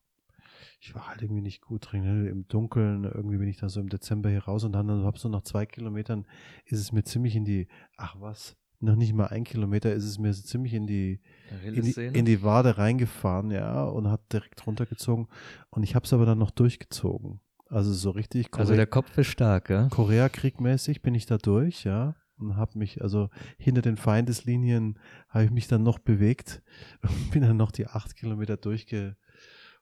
ich 0.85 0.95
war 0.95 1.09
halt 1.09 1.23
irgendwie 1.23 1.41
nicht 1.41 1.63
gut 1.63 1.91
drin. 1.91 2.03
Ne? 2.03 2.29
Im 2.29 2.47
Dunkeln, 2.47 3.05
irgendwie 3.05 3.39
bin 3.39 3.49
ich 3.49 3.57
da 3.57 3.71
so 3.71 3.81
im 3.81 3.89
Dezember 3.89 4.29
hier 4.29 4.45
raus 4.45 4.65
und 4.65 4.73
dann, 4.73 4.87
dann 4.87 5.05
hab 5.05 5.19
so 5.19 5.31
nach 5.31 5.41
zwei 5.41 5.65
Kilometern 5.65 6.27
ist 6.67 6.79
es 6.79 6.93
mir 6.93 7.05
ziemlich 7.05 7.35
in 7.37 7.47
die, 7.47 7.69
ach 7.97 8.17
was, 8.19 8.55
noch 8.81 8.95
nicht 8.95 9.15
mal 9.15 9.29
ein 9.29 9.45
Kilometer 9.45 9.95
ist 9.95 10.05
es 10.05 10.19
mir 10.19 10.35
so 10.35 10.43
ziemlich 10.43 10.75
in 10.75 10.87
die, 10.87 11.21
in 11.65 11.83
die, 11.83 11.93
in 11.93 12.27
die 12.27 12.43
Wade 12.43 12.77
reingefahren, 12.77 13.51
ja, 13.51 13.85
und 13.85 14.11
hat 14.11 14.31
direkt 14.31 14.67
runtergezogen. 14.67 15.29
Und 15.71 15.85
ich 15.85 15.95
habe 15.95 16.05
es 16.05 16.13
aber 16.13 16.27
dann 16.27 16.39
noch 16.39 16.51
durchgezogen. 16.51 17.41
Also 17.69 17.95
so 17.95 18.11
richtig. 18.11 18.51
Korea, 18.51 18.61
also 18.65 18.77
der 18.77 18.87
Kopf 18.87 19.17
ist 19.17 19.29
stark, 19.29 19.71
ja? 19.71 19.89
Koreakriegmäßig 19.89 21.01
bin 21.01 21.15
ich 21.15 21.25
da 21.25 21.39
durch, 21.39 21.85
ja. 21.85 22.15
Und 22.37 22.57
habe 22.57 22.79
mich, 22.79 23.01
also 23.01 23.31
hinter 23.57 23.81
den 23.81 23.97
Feindeslinien 23.97 24.99
habe 25.31 25.45
ich 25.45 25.51
mich 25.51 25.67
dann 25.67 25.83
noch 25.83 25.99
bewegt 25.99 26.63
und 27.03 27.31
bin 27.31 27.41
dann 27.41 27.57
noch 27.57 27.73
die 27.73 27.87
acht 27.87 28.17
Kilometer 28.17 28.59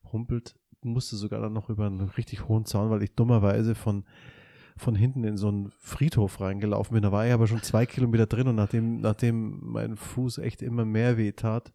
durchgehumpelt 0.03 0.55
musste 0.85 1.17
sogar 1.17 1.41
dann 1.41 1.53
noch 1.53 1.71
über 1.71 1.87
einen 1.87 2.01
richtig 2.01 2.49
hohen 2.49 2.65
Zaun, 2.65 2.91
weil 2.91 3.05
ich 3.05 3.15
dummerweise 3.15 3.77
von, 3.77 4.05
von 4.77 4.97
hinten 4.97 5.23
in 5.23 5.37
so 5.37 5.49
einen 5.49 5.71
Friedhof 5.79 6.41
reingelaufen 6.41 6.95
bin. 6.95 7.03
Da 7.03 7.13
war 7.13 7.25
ich 7.25 7.33
aber 7.33 7.47
schon 7.47 7.63
zwei 7.63 7.87
Kilometer 7.87 8.27
drin 8.27 8.49
und 8.49 8.57
nachdem, 8.57 9.01
nachdem 9.01 9.61
mein 9.63 9.97
Fuß 9.97 10.39
echt 10.39 10.61
immer 10.61 10.85
mehr 10.85 11.17
weh 11.19 11.33
tat, 11.33 11.73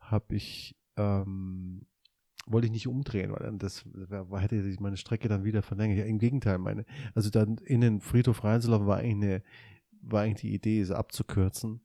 habe 0.00 0.36
ich, 0.36 0.74
ähm, 0.96 1.86
wollte 2.46 2.66
ich 2.66 2.72
nicht 2.72 2.88
umdrehen, 2.88 3.30
weil 3.30 3.44
dann 3.44 3.58
das 3.58 3.84
hätte 4.38 4.62
sich 4.62 4.80
meine 4.80 4.96
Strecke 4.96 5.28
dann 5.28 5.44
wieder 5.44 5.60
verlängert. 5.60 5.98
Ja, 5.98 6.04
Im 6.06 6.18
Gegenteil, 6.18 6.56
meine, 6.56 6.86
also 7.14 7.28
dann 7.28 7.58
in 7.58 7.82
den 7.82 8.00
Friedhof 8.00 8.42
reinzulaufen, 8.42 8.86
war 8.86 8.98
eigentlich 8.98 9.30
eine, 9.30 9.42
war 10.00 10.22
eigentlich 10.22 10.40
die 10.40 10.54
Idee, 10.54 10.80
es 10.80 10.90
abzukürzen. 10.90 11.82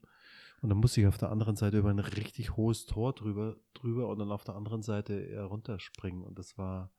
Und 0.63 0.69
dann 0.69 0.77
musste 0.77 1.01
ich 1.01 1.07
auf 1.07 1.17
der 1.17 1.29
anderen 1.29 1.57
Seite 1.57 1.77
über 1.77 1.89
ein 1.89 1.99
richtig 1.99 2.55
hohes 2.55 2.85
Tor 2.85 3.11
drüber, 3.11 3.57
drüber 3.73 4.07
und 4.07 4.17
dann 4.17 4.31
auf 4.31 4.45
der 4.45 4.55
anderen 4.55 4.81
Seite 4.81 5.43
runterspringen. 5.43 6.23
Und 6.23 6.39
das 6.39 6.57
war, 6.57 6.89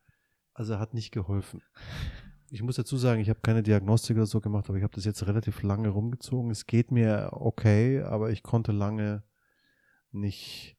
also 0.53 0.77
hat 0.77 0.93
nicht 0.93 1.09
geholfen. 1.09 1.63
Ich 2.51 2.61
muss 2.61 2.75
dazu 2.75 2.95
sagen, 2.95 3.21
ich 3.21 3.29
habe 3.29 3.39
keine 3.41 3.63
Diagnostik 3.63 4.17
oder 4.17 4.27
so 4.27 4.39
gemacht, 4.39 4.69
aber 4.69 4.77
ich 4.77 4.83
habe 4.83 4.93
das 4.93 5.03
jetzt 5.03 5.25
relativ 5.25 5.63
lange 5.63 5.89
rumgezogen. 5.89 6.51
Es 6.51 6.67
geht 6.67 6.91
mir 6.91 7.29
okay, 7.31 8.03
aber 8.03 8.29
ich 8.29 8.43
konnte 8.43 8.71
lange 8.71 9.23
nicht 10.11 10.77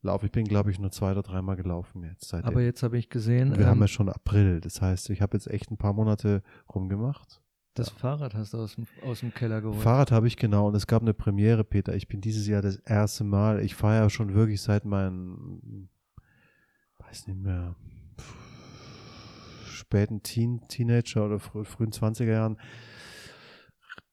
laufen. 0.00 0.24
Ich 0.24 0.32
bin, 0.32 0.46
glaube 0.46 0.70
ich, 0.70 0.78
nur 0.78 0.90
zwei 0.90 1.12
oder 1.12 1.22
dreimal 1.22 1.56
gelaufen 1.56 2.02
jetzt. 2.02 2.28
Seitdem. 2.28 2.48
Aber 2.48 2.62
jetzt 2.62 2.82
habe 2.82 2.96
ich 2.96 3.10
gesehen. 3.10 3.58
Wir 3.58 3.66
ähm, 3.66 3.66
haben 3.66 3.80
ja 3.82 3.88
schon 3.88 4.08
April. 4.08 4.62
Das 4.62 4.80
heißt, 4.80 5.10
ich 5.10 5.20
habe 5.20 5.36
jetzt 5.36 5.48
echt 5.48 5.70
ein 5.70 5.76
paar 5.76 5.92
Monate 5.92 6.42
rumgemacht. 6.74 7.41
Das 7.74 7.88
ja. 7.88 7.94
Fahrrad 7.96 8.34
hast 8.34 8.52
du 8.52 8.58
aus 8.58 8.74
dem, 8.74 8.86
aus 9.02 9.20
dem 9.20 9.32
Keller 9.32 9.60
geholt. 9.62 9.80
Fahrrad 9.80 10.12
habe 10.12 10.26
ich 10.26 10.36
genau 10.36 10.68
und 10.68 10.74
es 10.74 10.86
gab 10.86 11.02
eine 11.02 11.14
Premiere, 11.14 11.64
Peter. 11.64 11.94
Ich 11.94 12.06
bin 12.06 12.20
dieses 12.20 12.46
Jahr 12.46 12.60
das 12.60 12.76
erste 12.76 13.24
Mal. 13.24 13.60
Ich 13.60 13.74
fahre 13.74 13.96
ja 13.96 14.10
schon 14.10 14.34
wirklich 14.34 14.60
seit 14.60 14.84
meinem, 14.84 15.88
weiß 16.98 17.26
nicht 17.28 17.38
mehr, 17.38 17.76
späten 19.64 20.22
Teen, 20.22 20.60
Teenager 20.68 21.24
oder 21.24 21.38
frü 21.38 21.64
frühen 21.64 21.90
20er 21.90 22.24
Jahren 22.24 22.58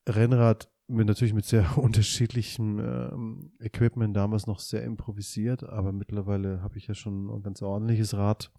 Rennrad 0.08 0.70
mit 0.88 1.06
natürlich 1.06 1.34
mit 1.34 1.44
sehr 1.44 1.78
unterschiedlichem 1.78 2.78
ähm, 2.78 3.52
Equipment 3.60 4.16
damals 4.16 4.46
noch 4.46 4.58
sehr 4.58 4.82
improvisiert, 4.82 5.64
aber 5.64 5.92
mittlerweile 5.92 6.62
habe 6.62 6.78
ich 6.78 6.86
ja 6.86 6.94
schon 6.94 7.28
ein 7.30 7.42
ganz 7.42 7.62
ordentliches 7.62 8.14
Rad 8.14 8.50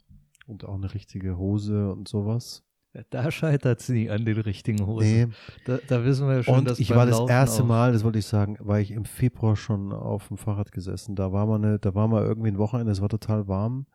und 0.48 0.64
auch 0.66 0.76
eine 0.76 0.94
richtige 0.94 1.38
Hose 1.38 1.92
und 1.92 2.08
sowas. 2.08 2.64
Da 3.10 3.32
scheitert 3.32 3.80
sie 3.80 4.10
an 4.10 4.26
den 4.26 4.38
richtigen 4.40 4.86
Hosen. 4.86 5.08
Nee. 5.08 5.28
Da, 5.66 5.80
da 5.88 6.04
wissen 6.04 6.28
wir 6.28 6.36
ja 6.36 6.44
schon, 6.44 6.60
und 6.60 6.70
dass 6.70 6.80
ich 6.80 6.90
war 6.90 7.06
das 7.06 7.18
Laufen 7.18 7.32
erste 7.32 7.64
Mal, 7.64 7.94
das 7.94 8.04
wollte 8.04 8.20
ich 8.20 8.26
sagen, 8.26 8.58
war 8.60 8.82
ich 8.82 8.92
im 8.92 9.06
Februar 9.06 9.56
schon 9.56 9.94
auf 9.94 10.28
dem 10.28 10.38
Fahrrad 10.38 10.74
gesessen. 10.74 11.16
Da 11.16 11.32
war 11.32 11.46
mal 11.46 11.56
eine, 11.56 11.80
da 11.80 11.96
war 11.96 12.10
mal 12.10 12.24
irgendwie 12.24 12.50
ein 12.50 12.58
Wochenende, 12.58 12.92
es 12.92 13.02
war 13.02 13.08
total 13.08 13.48
warm. 13.48 13.86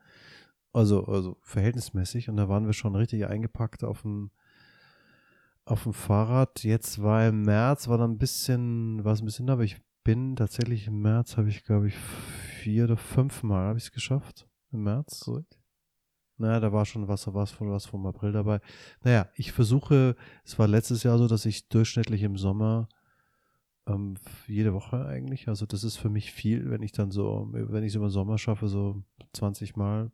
Also, 0.73 1.05
also 1.05 1.37
verhältnismäßig. 1.43 2.31
Und 2.31 2.37
da 2.37 2.49
waren 2.49 2.67
wir 2.67 2.73
schon 2.73 2.97
richtig 2.97 3.27
eingepackt 3.27 3.85
auf 3.85 4.03
dem, 4.03 4.31
auf 5.67 5.83
dem 5.83 5.93
Fahrrad. 5.93 6.65
Jetzt 6.65 7.03
war 7.03 7.29
im 7.29 7.43
März, 7.43 7.89
war 7.89 7.99
dann 7.99 8.13
ein 8.13 8.19
bisschen, 8.19 9.05
war 9.05 9.13
es 9.13 9.21
ein 9.21 9.27
bisschen, 9.27 9.51
aber 9.51 9.65
ich 9.65 9.77
bin 10.05 10.37
tatsächlich 10.37 10.87
im 10.87 11.03
März, 11.03 11.37
habe 11.37 11.49
ich, 11.49 11.65
glaube 11.65 11.89
ich, 11.89 11.97
vier 11.97 12.85
oder 12.85 12.97
fünf 12.97 13.43
Mal 13.43 13.67
habe 13.67 13.79
ich 13.79 13.85
es 13.85 13.93
geschafft. 13.93 14.47
Im 14.73 14.85
März. 14.85 15.21
So. 15.21 15.43
Naja, 16.39 16.61
da 16.61 16.73
war 16.73 16.85
schon 16.85 17.09
was, 17.09 17.33
was, 17.33 17.51
von, 17.51 17.71
was 17.71 17.87
vom 17.87 18.07
April 18.07 18.33
dabei. 18.33 18.61
Naja, 19.03 19.29
ich 19.35 19.53
versuche, 19.53 20.17
es 20.45 20.59
war 20.59 20.69
letztes 20.69 21.03
Jahr 21.03 21.19
so, 21.19 21.29
dass 21.29 21.47
ich 21.47 21.69
durchschnittlich 21.69 22.23
im 22.23 22.37
Sommer 22.37 22.89
ähm, 23.87 24.17
jede 24.47 24.75
Woche 24.75 25.07
eigentlich, 25.07 25.49
also 25.49 25.65
das 25.65 25.85
ist 25.85 25.97
für 25.97 26.11
mich 26.11 26.33
viel, 26.33 26.71
wenn 26.71 26.83
ich 26.83 26.93
dann 26.93 27.11
so, 27.11 27.49
wenn 27.53 27.85
ich 27.85 27.93
es 27.93 27.95
über 27.95 28.11
Sommer 28.11 28.37
schaffe, 28.39 28.69
so 28.69 29.03
20 29.33 29.77
Mal 29.77 30.11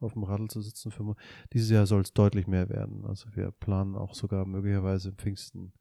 auf 0.00 0.12
dem 0.12 0.24
Radl 0.24 0.48
zu 0.48 0.60
sitzen. 0.60 0.90
Für, 0.90 1.16
dieses 1.52 1.70
Jahr 1.70 1.86
soll 1.86 2.02
es 2.02 2.12
deutlich 2.12 2.46
mehr 2.46 2.68
werden. 2.68 3.04
Also 3.06 3.34
wir 3.34 3.50
planen 3.50 3.96
auch 3.96 4.14
sogar 4.14 4.44
möglicherweise 4.44 5.10
im 5.10 5.16
Pfingsten 5.16 5.72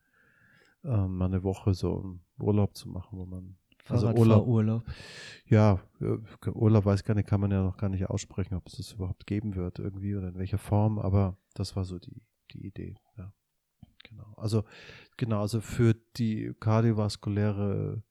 ähm, 0.84 1.18
mal 1.18 1.26
eine 1.26 1.44
Woche 1.44 1.74
so 1.74 2.02
einen 2.02 2.22
Urlaub 2.40 2.76
zu 2.76 2.90
machen, 2.90 3.18
wo 3.18 3.26
man 3.26 3.58
also 3.90 4.10
Urlaub, 4.10 4.48
Urlaub. 4.48 4.84
Ja, 5.48 5.80
äh, 6.02 6.50
Urlaub 6.50 6.86
weiß 6.86 7.04
gar 7.04 7.14
nicht, 7.14 7.28
kann 7.28 7.42
man 7.42 7.52
ja 7.52 7.64
noch 7.64 7.78
gar 7.78 7.90
nicht 7.90 8.10
aussprechen, 8.10 8.56
ob 8.56 8.68
es 8.68 8.78
das 8.78 8.94
überhaupt 8.94 9.28
geben 9.28 9.56
wird 9.56 9.80
irgendwie 9.80 10.16
oder 10.16 10.30
in 10.30 10.38
welcher 10.38 10.58
Form, 10.58 11.00
aber 11.00 11.38
das 11.54 11.76
war 11.76 11.86
so 11.86 12.00
die, 12.00 12.22
die 12.52 12.66
Idee, 12.66 12.96
ja. 13.18 13.34
Genau. 14.10 14.34
Also, 14.38 14.64
genau, 15.18 15.42
also 15.42 15.62
für 15.62 15.96
die 16.18 16.54
kardiovaskuläre 16.60 18.04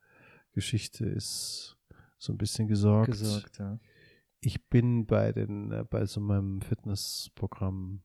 Geschichte 0.52 1.06
ist 1.06 1.76
so 2.18 2.32
ein 2.32 2.38
bisschen 2.38 2.66
gesorgt. 2.68 3.12
Gesorgt, 3.12 3.58
ja. 3.58 3.78
Ich 4.40 4.68
bin 4.68 5.06
bei 5.06 5.32
den, 5.32 5.72
äh, 5.72 5.84
bei 5.88 6.04
so 6.06 6.20
meinem 6.20 6.60
Fitnessprogramm 6.62 8.02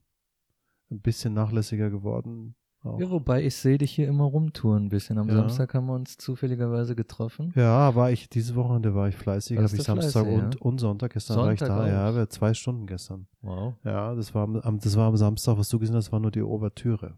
ein 0.91 1.01
bisschen 1.01 1.33
nachlässiger 1.33 1.89
geworden 1.89 2.55
auch. 2.83 2.99
Ja, 2.99 3.09
wobei 3.09 3.43
ich 3.43 3.55
sehe 3.55 3.77
dich 3.77 3.91
hier 3.91 4.07
immer 4.07 4.25
rumtouren 4.25 4.85
ein 4.85 4.89
bisschen. 4.89 5.17
Am 5.17 5.27
ja. 5.27 5.35
Samstag 5.35 5.73
haben 5.73 5.87
wir 5.87 5.93
uns 5.93 6.17
zufälligerweise 6.17 6.95
getroffen. 6.95 7.51
Ja, 7.55 7.95
war 7.95 8.11
ich, 8.11 8.29
diese 8.29 8.55
Wochenende 8.55 8.95
war 8.95 9.07
ich 9.09 9.15
fleißig, 9.15 9.57
habe 9.57 9.65
ich 9.65 9.81
Samstag 9.83 10.25
fleißig, 10.25 10.43
und, 10.43 10.55
ja? 10.55 10.61
und 10.61 10.79
Sonntag, 10.79 11.13
gestern 11.13 11.35
Sonntag 11.35 11.47
war 11.47 11.53
ich 11.53 11.59
da, 11.59 11.83
auch. 11.83 11.87
ja, 11.87 12.15
wir 12.15 12.29
zwei 12.29 12.53
Stunden 12.53 12.87
gestern. 12.87 13.27
Wow. 13.41 13.75
Ja, 13.83 14.15
das 14.15 14.33
war 14.33 14.43
am, 14.43 14.79
das 14.79 14.95
war 14.95 15.07
am 15.07 15.17
Samstag, 15.17 15.57
was 15.57 15.69
du 15.69 15.79
gesehen 15.79 15.95
hast, 15.95 16.11
war 16.11 16.19
nur 16.19 16.31
die 16.31 16.41
Ouvertüre. 16.41 17.15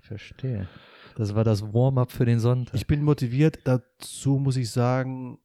Verstehe. 0.00 0.68
Das 1.16 1.34
war 1.34 1.44
das 1.44 1.62
Warm-up 1.72 2.10
für 2.10 2.24
den 2.24 2.40
Sonntag. 2.40 2.74
Ich 2.74 2.86
bin 2.86 3.02
motiviert, 3.02 3.60
dazu 3.64 4.38
muss 4.38 4.56
ich 4.56 4.70
sagen, 4.70 5.38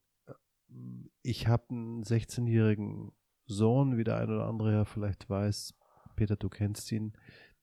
ich 1.21 1.47
habe 1.47 1.63
einen 1.69 2.03
16-jährigen 2.03 3.11
Sohn, 3.45 3.97
wie 3.97 4.03
der 4.03 4.17
ein 4.17 4.29
oder 4.29 4.47
andere 4.47 4.71
ja 4.71 4.85
vielleicht 4.85 5.29
weiß, 5.29 5.73
Peter, 6.15 6.35
du 6.35 6.49
kennst 6.49 6.91
ihn, 6.91 7.13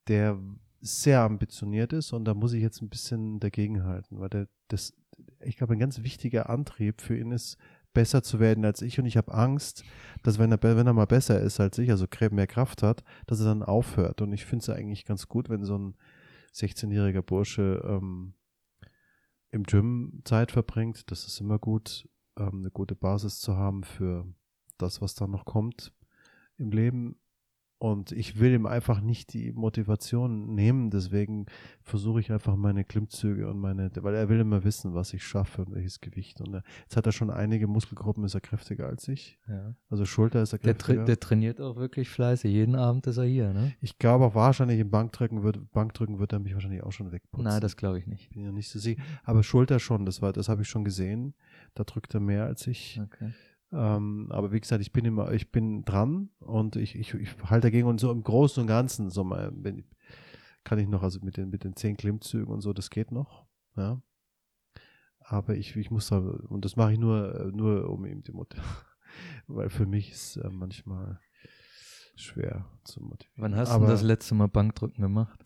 der 0.08 0.38
sehr 0.84 1.20
ambitioniert 1.20 1.92
ist 1.92 2.12
und 2.12 2.24
da 2.26 2.34
muss 2.34 2.52
ich 2.52 2.62
jetzt 2.62 2.82
ein 2.82 2.90
bisschen 2.90 3.40
dagegenhalten, 3.40 4.20
weil 4.20 4.28
der, 4.28 4.48
das, 4.68 4.92
ich 5.40 5.56
glaube, 5.56 5.72
ein 5.72 5.78
ganz 5.78 6.02
wichtiger 6.02 6.50
Antrieb 6.50 7.00
für 7.00 7.16
ihn 7.16 7.32
ist, 7.32 7.56
besser 7.94 8.22
zu 8.22 8.40
werden 8.40 8.64
als 8.64 8.82
ich 8.82 8.98
und 8.98 9.06
ich 9.06 9.16
habe 9.16 9.32
Angst, 9.32 9.84
dass 10.22 10.38
wenn 10.38 10.52
er, 10.52 10.62
wenn 10.62 10.86
er 10.86 10.92
mal 10.92 11.06
besser 11.06 11.40
ist 11.40 11.60
als 11.60 11.78
ich, 11.78 11.90
also 11.90 12.06
mehr 12.32 12.46
Kraft 12.46 12.82
hat, 12.82 13.02
dass 13.26 13.40
er 13.40 13.46
dann 13.46 13.62
aufhört. 13.62 14.20
Und 14.20 14.32
ich 14.32 14.44
finde 14.44 14.64
es 14.64 14.68
eigentlich 14.68 15.04
ganz 15.04 15.28
gut, 15.28 15.48
wenn 15.48 15.64
so 15.64 15.78
ein 15.78 15.94
16-jähriger 16.52 17.22
Bursche 17.22 17.82
ähm, 17.86 18.34
im 19.52 19.62
Gym 19.62 20.20
Zeit 20.24 20.50
verbringt, 20.50 21.10
das 21.10 21.26
ist 21.26 21.40
immer 21.40 21.58
gut, 21.58 22.08
ähm, 22.36 22.58
eine 22.58 22.70
gute 22.70 22.96
Basis 22.96 23.38
zu 23.38 23.56
haben 23.56 23.84
für 23.84 24.26
das, 24.76 25.00
was 25.00 25.14
dann 25.14 25.30
noch 25.30 25.44
kommt 25.44 25.92
im 26.56 26.70
Leben 26.70 27.16
und 27.84 28.12
ich 28.12 28.40
will 28.40 28.54
ihm 28.54 28.64
einfach 28.64 29.02
nicht 29.02 29.34
die 29.34 29.52
Motivation 29.52 30.54
nehmen, 30.54 30.88
deswegen 30.88 31.44
versuche 31.82 32.18
ich 32.18 32.32
einfach 32.32 32.56
meine 32.56 32.82
Klimmzüge 32.82 33.46
und 33.46 33.58
meine, 33.58 33.90
weil 33.96 34.14
er 34.14 34.30
will 34.30 34.40
immer 34.40 34.64
wissen, 34.64 34.94
was 34.94 35.12
ich 35.12 35.22
schaffe 35.22 35.66
und 35.66 35.74
welches 35.74 36.00
Gewicht. 36.00 36.40
Und 36.40 36.54
er, 36.54 36.62
jetzt 36.84 36.96
hat 36.96 37.04
er 37.04 37.12
schon 37.12 37.28
einige 37.28 37.66
Muskelgruppen, 37.66 38.24
ist 38.24 38.32
er 38.32 38.40
kräftiger 38.40 38.86
als 38.86 39.06
ich. 39.08 39.38
Ja. 39.46 39.74
Also 39.90 40.06
Schulter 40.06 40.40
ist 40.40 40.54
er 40.54 40.60
kräftiger. 40.60 40.94
Der, 40.94 41.04
der, 41.04 41.20
trainiert 41.20 41.60
auch 41.60 41.76
wirklich 41.76 42.08
fleißig. 42.08 42.50
Jeden 42.50 42.74
Abend 42.74 43.06
ist 43.06 43.18
er 43.18 43.24
hier, 43.24 43.52
ne? 43.52 43.74
Ich 43.82 43.98
glaube 43.98 44.24
auch 44.24 44.34
wahrscheinlich 44.34 44.80
im 44.80 44.88
Bankdrücken 44.88 45.42
wird, 45.42 45.70
Bankdrücken 45.72 46.18
wird 46.18 46.32
er 46.32 46.38
mich 46.38 46.54
wahrscheinlich 46.54 46.82
auch 46.82 46.92
schon 46.92 47.12
wegputzen. 47.12 47.44
Nein, 47.44 47.60
das 47.60 47.76
glaube 47.76 47.98
ich 47.98 48.06
nicht. 48.06 48.30
Bin 48.30 48.44
ja 48.44 48.50
nicht 48.50 48.70
so 48.70 48.78
sicher. 48.78 49.02
Aber 49.24 49.42
Schulter 49.42 49.78
schon, 49.78 50.06
das 50.06 50.22
war, 50.22 50.32
das 50.32 50.48
habe 50.48 50.62
ich 50.62 50.68
schon 50.70 50.84
gesehen. 50.84 51.34
Da 51.74 51.84
drückt 51.84 52.14
er 52.14 52.20
mehr 52.20 52.46
als 52.46 52.66
ich. 52.66 52.98
Okay. 53.04 53.34
Ähm, 53.72 54.28
aber 54.30 54.52
wie 54.52 54.60
gesagt, 54.60 54.82
ich 54.82 54.92
bin 54.92 55.04
immer, 55.04 55.32
ich 55.32 55.50
bin 55.50 55.84
dran 55.84 56.30
und 56.38 56.76
ich, 56.76 56.96
ich, 56.96 57.14
ich 57.14 57.36
halte 57.44 57.68
dagegen 57.68 57.88
und 57.88 57.98
so 57.98 58.10
im 58.10 58.22
Großen 58.22 58.60
und 58.60 58.66
Ganzen, 58.66 59.10
so 59.10 59.24
mal, 59.24 59.52
wenn, 59.54 59.84
kann 60.62 60.78
ich 60.78 60.88
noch, 60.88 61.02
also 61.02 61.20
mit 61.22 61.36
den, 61.36 61.50
mit 61.50 61.64
den 61.64 61.76
zehn 61.76 61.96
Klimmzügen 61.96 62.52
und 62.52 62.60
so, 62.60 62.72
das 62.72 62.90
geht 62.90 63.12
noch, 63.12 63.46
ja. 63.76 64.00
Aber 65.20 65.56
ich, 65.56 65.74
ich 65.76 65.90
muss 65.90 66.08
da, 66.08 66.18
und 66.18 66.64
das 66.64 66.76
mache 66.76 66.92
ich 66.92 66.98
nur, 66.98 67.50
nur 67.52 67.88
um 67.88 68.04
eben 68.04 68.22
die 68.22 68.32
Mutter, 68.32 68.62
weil 69.46 69.70
für 69.70 69.86
mich 69.86 70.12
ist 70.12 70.36
äh, 70.36 70.50
manchmal 70.50 71.18
schwer 72.16 72.66
zu 72.84 73.02
motivieren. 73.02 73.42
Wann 73.42 73.56
hast 73.56 73.74
du 73.74 73.86
das 73.86 74.02
letzte 74.02 74.34
Mal 74.34 74.48
Bankdrücken 74.48 75.02
gemacht? 75.02 75.42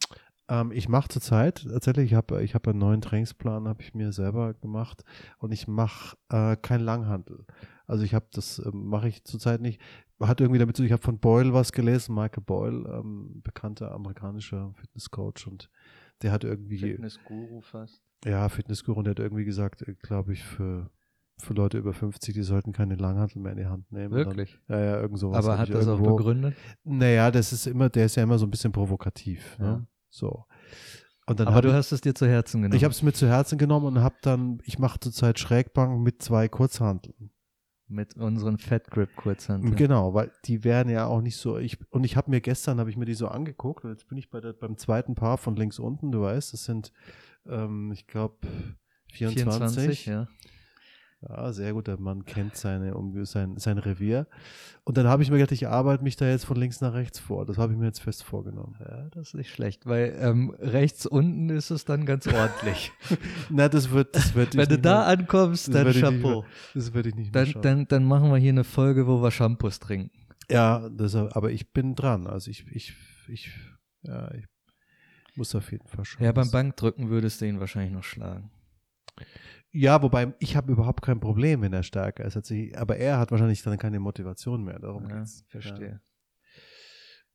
Ähm, 0.48 0.72
ich 0.72 0.88
mache 0.88 1.08
zurzeit 1.08 1.66
tatsächlich, 1.68 2.06
ich 2.06 2.14
habe 2.14 2.42
ich 2.42 2.54
hab 2.54 2.66
einen 2.66 2.78
neuen 2.78 3.00
Trainingsplan, 3.00 3.68
habe 3.68 3.82
ich 3.82 3.94
mir 3.94 4.12
selber 4.12 4.54
gemacht 4.54 5.04
und 5.38 5.52
ich 5.52 5.68
mache 5.68 6.16
äh, 6.30 6.56
kein 6.56 6.80
Langhandel. 6.80 7.44
Also 7.86 8.04
ich 8.04 8.14
habe 8.14 8.26
das 8.32 8.58
äh, 8.58 8.70
mache 8.72 9.08
ich 9.08 9.24
zurzeit 9.24 9.60
nicht. 9.60 9.80
Hat 10.20 10.40
irgendwie 10.40 10.58
damit 10.58 10.76
zu, 10.76 10.82
ich 10.82 10.92
habe 10.92 11.02
von 11.02 11.18
Boyle 11.18 11.52
was 11.52 11.72
gelesen, 11.72 12.14
Michael 12.14 12.42
Boyle, 12.42 12.88
ähm, 12.92 13.40
bekannter 13.44 13.92
amerikanischer 13.92 14.72
Fitnesscoach 14.74 15.46
und 15.46 15.70
der 16.22 16.32
hat 16.32 16.44
irgendwie 16.44 16.78
Fitnessguru 16.78 17.60
fast. 17.60 18.02
Ja, 18.24 18.48
Fitnessguru 18.48 18.98
und 18.98 19.04
der 19.04 19.12
hat 19.12 19.20
irgendwie 19.20 19.44
gesagt, 19.44 19.82
äh, 19.82 19.94
glaube 19.94 20.32
ich, 20.32 20.42
für 20.42 20.90
für 21.40 21.54
Leute 21.54 21.78
über 21.78 21.92
50, 21.92 22.34
die 22.34 22.42
sollten 22.42 22.72
keine 22.72 22.96
Langhantel 22.96 23.40
mehr 23.40 23.52
in 23.52 23.58
die 23.58 23.66
Hand 23.66 23.92
nehmen. 23.92 24.12
Wirklich? 24.12 24.58
Dann, 24.66 24.80
ja, 24.80 24.84
ja, 24.84 25.00
irgend 25.00 25.20
sowas. 25.20 25.44
Aber 25.44 25.56
hat 25.56 25.70
das 25.70 25.86
irgendwo, 25.86 26.10
auch 26.10 26.16
begründet? 26.16 26.56
Naja, 26.82 27.30
das 27.30 27.52
ist 27.52 27.68
immer, 27.68 27.88
der 27.88 28.06
ist 28.06 28.16
ja 28.16 28.24
immer 28.24 28.38
so 28.38 28.46
ein 28.46 28.50
bisschen 28.50 28.72
provokativ. 28.72 29.56
Ne? 29.60 29.86
So. 30.18 30.44
Aber 31.26 31.60
du 31.60 31.72
hast 31.72 31.92
es 31.92 32.00
dir 32.00 32.14
zu 32.14 32.26
Herzen 32.26 32.62
genommen. 32.62 32.76
Ich 32.76 32.84
habe 32.84 32.92
es 32.92 33.02
mir 33.02 33.12
zu 33.12 33.28
Herzen 33.28 33.58
genommen 33.58 33.86
und 33.86 34.00
habe 34.00 34.16
dann, 34.22 34.60
ich 34.64 34.78
mache 34.78 34.98
zurzeit 34.98 35.38
Schrägbank 35.38 36.00
mit 36.00 36.22
zwei 36.22 36.48
Kurzhanteln. 36.48 37.30
Mit 37.90 38.16
unseren 38.16 38.58
Fat 38.58 38.90
Grip 38.90 39.14
Kurzhanteln. 39.16 39.74
Genau, 39.76 40.12
weil 40.12 40.30
die 40.44 40.64
werden 40.64 40.90
ja 40.90 41.06
auch 41.06 41.22
nicht 41.22 41.36
so. 41.36 41.58
Ich, 41.58 41.78
und 41.90 42.04
ich 42.04 42.16
habe 42.16 42.30
mir 42.30 42.40
gestern, 42.40 42.80
habe 42.80 42.90
ich 42.90 42.96
mir 42.96 43.06
die 43.06 43.14
so 43.14 43.28
angeguckt. 43.28 43.84
Und 43.84 43.90
jetzt 43.90 44.08
bin 44.08 44.18
ich 44.18 44.30
bei 44.30 44.40
der, 44.40 44.52
beim 44.52 44.76
zweiten 44.76 45.14
Paar 45.14 45.38
von 45.38 45.56
links 45.56 45.78
unten. 45.78 46.12
Du 46.12 46.20
weißt, 46.22 46.52
das 46.52 46.64
sind, 46.64 46.92
ähm, 47.46 47.90
ich 47.92 48.06
glaube, 48.06 48.36
24. 49.12 50.04
24 50.04 50.06
ja. 50.06 50.28
Ja, 51.20 51.52
sehr 51.52 51.72
gut, 51.72 51.88
der 51.88 51.98
Mann 51.98 52.24
kennt 52.24 52.54
seine, 52.54 52.94
sein, 53.24 53.56
sein 53.56 53.78
Revier. 53.78 54.28
Und 54.84 54.96
dann 54.96 55.08
habe 55.08 55.22
ich 55.22 55.30
mir 55.30 55.38
gedacht, 55.38 55.50
ich 55.50 55.66
arbeite 55.66 56.04
mich 56.04 56.14
da 56.14 56.28
jetzt 56.28 56.44
von 56.44 56.56
links 56.56 56.80
nach 56.80 56.94
rechts 56.94 57.18
vor. 57.18 57.44
Das 57.44 57.58
habe 57.58 57.72
ich 57.72 57.78
mir 57.78 57.86
jetzt 57.86 58.00
fest 58.00 58.22
vorgenommen. 58.22 58.76
Ja, 58.78 59.08
das 59.10 59.28
ist 59.28 59.34
nicht 59.34 59.50
schlecht, 59.50 59.84
weil 59.86 60.16
ähm, 60.20 60.54
rechts 60.60 61.06
unten 61.06 61.50
ist 61.50 61.70
es 61.70 61.84
dann 61.84 62.06
ganz 62.06 62.28
ordentlich. 62.28 62.92
Na, 63.50 63.68
das 63.68 63.90
wird, 63.90 64.14
das 64.14 64.34
wird 64.36 64.56
Wenn 64.56 64.68
du 64.68 64.78
da 64.78 64.98
mehr, 64.98 65.06
ankommst, 65.06 65.74
dann 65.74 65.92
Shampoo. 65.92 66.44
das 66.74 66.94
werde 66.94 67.08
ich 67.08 67.16
nicht 67.16 67.34
mehr 67.34 67.46
dann, 67.46 67.62
dann, 67.62 67.88
dann 67.88 68.04
machen 68.04 68.30
wir 68.30 68.38
hier 68.38 68.52
eine 68.52 68.64
Folge, 68.64 69.08
wo 69.08 69.20
wir 69.20 69.32
Shampoos 69.32 69.80
trinken. 69.80 70.12
Ja, 70.48 70.88
das, 70.88 71.16
aber 71.16 71.50
ich 71.50 71.72
bin 71.72 71.96
dran. 71.96 72.28
Also 72.28 72.50
ich, 72.52 72.64
ich, 72.68 72.94
ich, 73.26 73.50
ja, 74.02 74.32
ich 74.34 74.44
muss 75.34 75.52
auf 75.56 75.72
jeden 75.72 75.88
Fall 75.88 76.04
schauen. 76.04 76.24
Ja, 76.24 76.30
beim 76.30 76.50
Bankdrücken 76.52 77.10
würdest 77.10 77.40
du 77.40 77.46
ihn 77.46 77.58
wahrscheinlich 77.58 77.92
noch 77.92 78.04
schlagen. 78.04 78.50
Ja, 79.78 80.02
wobei 80.02 80.34
ich 80.40 80.56
habe 80.56 80.72
überhaupt 80.72 81.02
kein 81.02 81.20
Problem, 81.20 81.62
wenn 81.62 81.72
er 81.72 81.84
stärker 81.84 82.24
ist. 82.24 82.36
Aber 82.76 82.96
er 82.96 83.20
hat 83.20 83.30
wahrscheinlich 83.30 83.62
dann 83.62 83.78
keine 83.78 84.00
Motivation 84.00 84.64
mehr. 84.64 84.80
Darum 84.80 85.08
ja, 85.08 85.18
geht's. 85.18 85.44
Verstehe. 85.46 86.00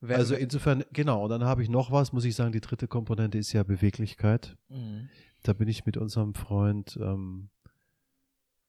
Ja. 0.01 0.15
Also 0.17 0.35
insofern, 0.35 0.83
genau, 0.91 1.23
und 1.23 1.29
dann 1.29 1.45
habe 1.45 1.63
ich 1.63 1.69
noch 1.69 1.89
was, 1.89 2.11
muss 2.11 2.25
ich 2.25 2.35
sagen, 2.35 2.51
die 2.51 2.59
dritte 2.59 2.89
Komponente 2.89 3.37
ist 3.37 3.53
ja 3.53 3.63
Beweglichkeit. 3.63 4.57
Mhm. 4.67 5.07
Da 5.43 5.53
bin 5.53 5.69
ich 5.69 5.85
mit 5.85 5.95
unserem 5.95 6.33
Freund 6.33 6.99
ähm, 7.01 7.49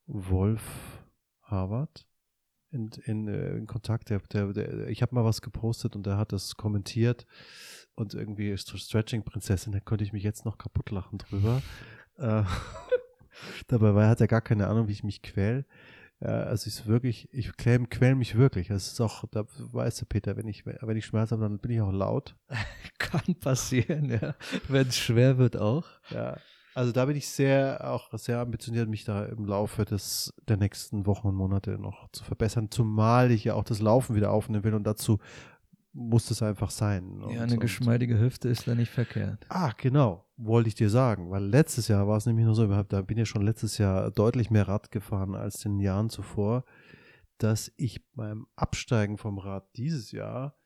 Wolf 0.07 1.03
Harvard 1.43 2.07
in, 2.70 2.91
in, 3.07 3.27
äh, 3.27 3.57
in 3.57 3.66
Kontakt. 3.66 4.09
Der, 4.09 4.20
der, 4.20 4.53
der, 4.53 4.87
ich 4.87 5.03
habe 5.03 5.16
mal 5.16 5.25
was 5.25 5.43
gepostet 5.43 5.97
und 5.97 6.07
der 6.07 6.16
hat 6.16 6.31
das 6.31 6.55
kommentiert 6.55 7.27
und 7.97 8.14
irgendwie 8.14 8.57
Stretching-Prinzessin, 8.57 9.72
da 9.72 9.81
konnte 9.81 10.05
ich 10.05 10.12
mich 10.12 10.22
jetzt 10.22 10.45
noch 10.45 10.59
kaputt 10.59 10.93
lachen 10.93 11.18
drüber. 11.18 11.61
äh, 13.73 13.79
dabei 13.79 14.09
hat 14.09 14.21
er 14.21 14.27
gar 14.27 14.41
keine 14.41 14.69
Ahnung, 14.69 14.89
wie 14.89 14.93
ich 14.93 15.05
mich 15.05 15.23
quäl. 15.23 15.65
Ja, 16.21 16.45
also 16.45 16.69
ist 16.69 16.87
wirklich, 16.87 17.29
ich 17.33 17.57
quäl, 17.57 17.87
quäl 17.87 18.15
mich 18.15 18.37
wirklich. 18.37 18.71
Es 18.71 18.93
ist 18.93 19.01
auch, 19.01 19.25
da 19.31 19.45
weißt 19.59 20.01
du, 20.01 20.07
Peter, 20.07 20.37
wenn 20.37 20.49
ich, 20.49 20.65
wenn 20.65 20.97
ich 20.97 21.07
Schmerz 21.07 21.33
habe, 21.33 21.43
dann 21.43 21.59
bin 21.59 21.73
ich 21.73 21.81
auch 21.81 21.93
laut. 21.93 22.37
Kann 22.99 23.35
passieren, 23.41 24.11
ja. 24.11 24.35
Wenn 24.69 24.89
es 24.89 24.97
schwer 24.97 25.39
wird 25.39 25.57
auch. 25.57 25.87
Ja. 26.11 26.39
Also 26.75 26.91
da 26.91 27.05
bin 27.05 27.17
ich 27.17 27.29
sehr, 27.29 27.89
auch 27.89 28.12
sehr 28.19 28.41
ambitioniert, 28.41 28.89
mich 28.89 29.05
da 29.05 29.27
im 29.27 29.45
Laufe 29.45 29.85
des, 29.85 30.35
der 30.49 30.57
nächsten 30.57 31.07
Wochen 31.07 31.29
und 31.29 31.37
Monate 31.37 31.79
noch 31.79 32.11
zu 32.11 32.25
verbessern, 32.25 32.69
zumal 32.71 33.31
ich 33.31 33.45
ja 33.45 33.55
auch 33.55 33.62
das 33.62 33.81
Laufen 33.81 34.17
wieder 34.17 34.33
aufnehmen 34.33 34.65
will 34.65 34.75
und 34.75 34.85
dazu 34.85 35.21
muss 35.95 36.31
es 36.31 36.43
einfach 36.43 36.71
sein. 36.71 37.23
Und, 37.23 37.35
ja, 37.35 37.43
eine 37.43 37.57
geschmeidige 37.57 38.19
Hüfte 38.19 38.49
ist 38.49 38.67
da 38.67 38.75
nicht 38.75 38.91
verkehrt. 38.91 39.47
Ah, 39.49 39.73
genau, 39.77 40.27
wollte 40.37 40.69
ich 40.69 40.75
dir 40.75 40.91
sagen, 40.91 41.31
weil 41.31 41.45
letztes 41.45 41.89
Jahr 41.89 42.07
war 42.09 42.17
es 42.17 42.27
nämlich 42.27 42.45
nur 42.45 42.55
so, 42.55 42.67
da 42.67 43.03
bin 43.03 43.17
ich 43.17 43.29
schon 43.29 43.43
letztes 43.43 43.79
Jahr 43.79 44.11
deutlich 44.11 44.51
mehr 44.51 44.67
Rad 44.67 44.91
gefahren 44.91 45.35
als 45.35 45.65
in 45.65 45.79
den 45.79 45.81
Jahren 45.81 46.11
zuvor, 46.11 46.65
dass 47.39 47.73
ich 47.77 48.05
beim 48.15 48.47
Absteigen 48.57 49.19
vom 49.19 49.39
Rad 49.39 49.69
dieses 49.77 50.11
Jahr 50.11 50.57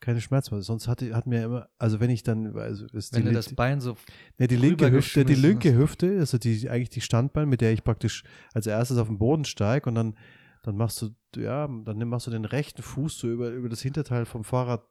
keine 0.00 0.20
Schmerzen 0.20 0.54
mehr. 0.54 0.62
Sonst 0.62 0.86
hatte, 0.86 1.14
hat 1.14 1.26
mir 1.26 1.44
immer, 1.44 1.68
also 1.78 1.98
wenn 1.98 2.10
ich 2.10 2.22
dann, 2.22 2.54
also 2.56 2.84
ist 2.92 3.14
wenn 3.14 3.24
die, 3.24 3.32
das 3.32 3.54
Bein 3.54 3.80
so 3.80 3.96
ne, 4.38 4.46
die 4.46 4.56
linke 4.56 4.90
Hüfte, 4.90 5.24
die 5.24 5.34
linke 5.34 5.74
Hüfte, 5.74 6.18
also 6.18 6.36
die 6.36 6.68
eigentlich 6.68 6.90
die 6.90 7.00
Standbein, 7.00 7.48
mit 7.48 7.62
der 7.62 7.72
ich 7.72 7.84
praktisch 7.84 8.22
als 8.52 8.66
erstes 8.66 8.98
auf 8.98 9.08
den 9.08 9.16
Boden 9.16 9.46
steige 9.46 9.88
und 9.88 9.94
dann 9.94 10.14
dann 10.64 10.76
machst 10.76 11.02
du, 11.02 11.10
ja, 11.36 11.68
dann 11.68 12.08
machst 12.08 12.26
du 12.26 12.30
den 12.30 12.46
rechten 12.46 12.82
Fuß 12.82 13.18
so 13.18 13.30
über, 13.30 13.50
über 13.50 13.68
das 13.68 13.82
Hinterteil 13.82 14.24
vom 14.24 14.44
Fahrrad 14.44 14.88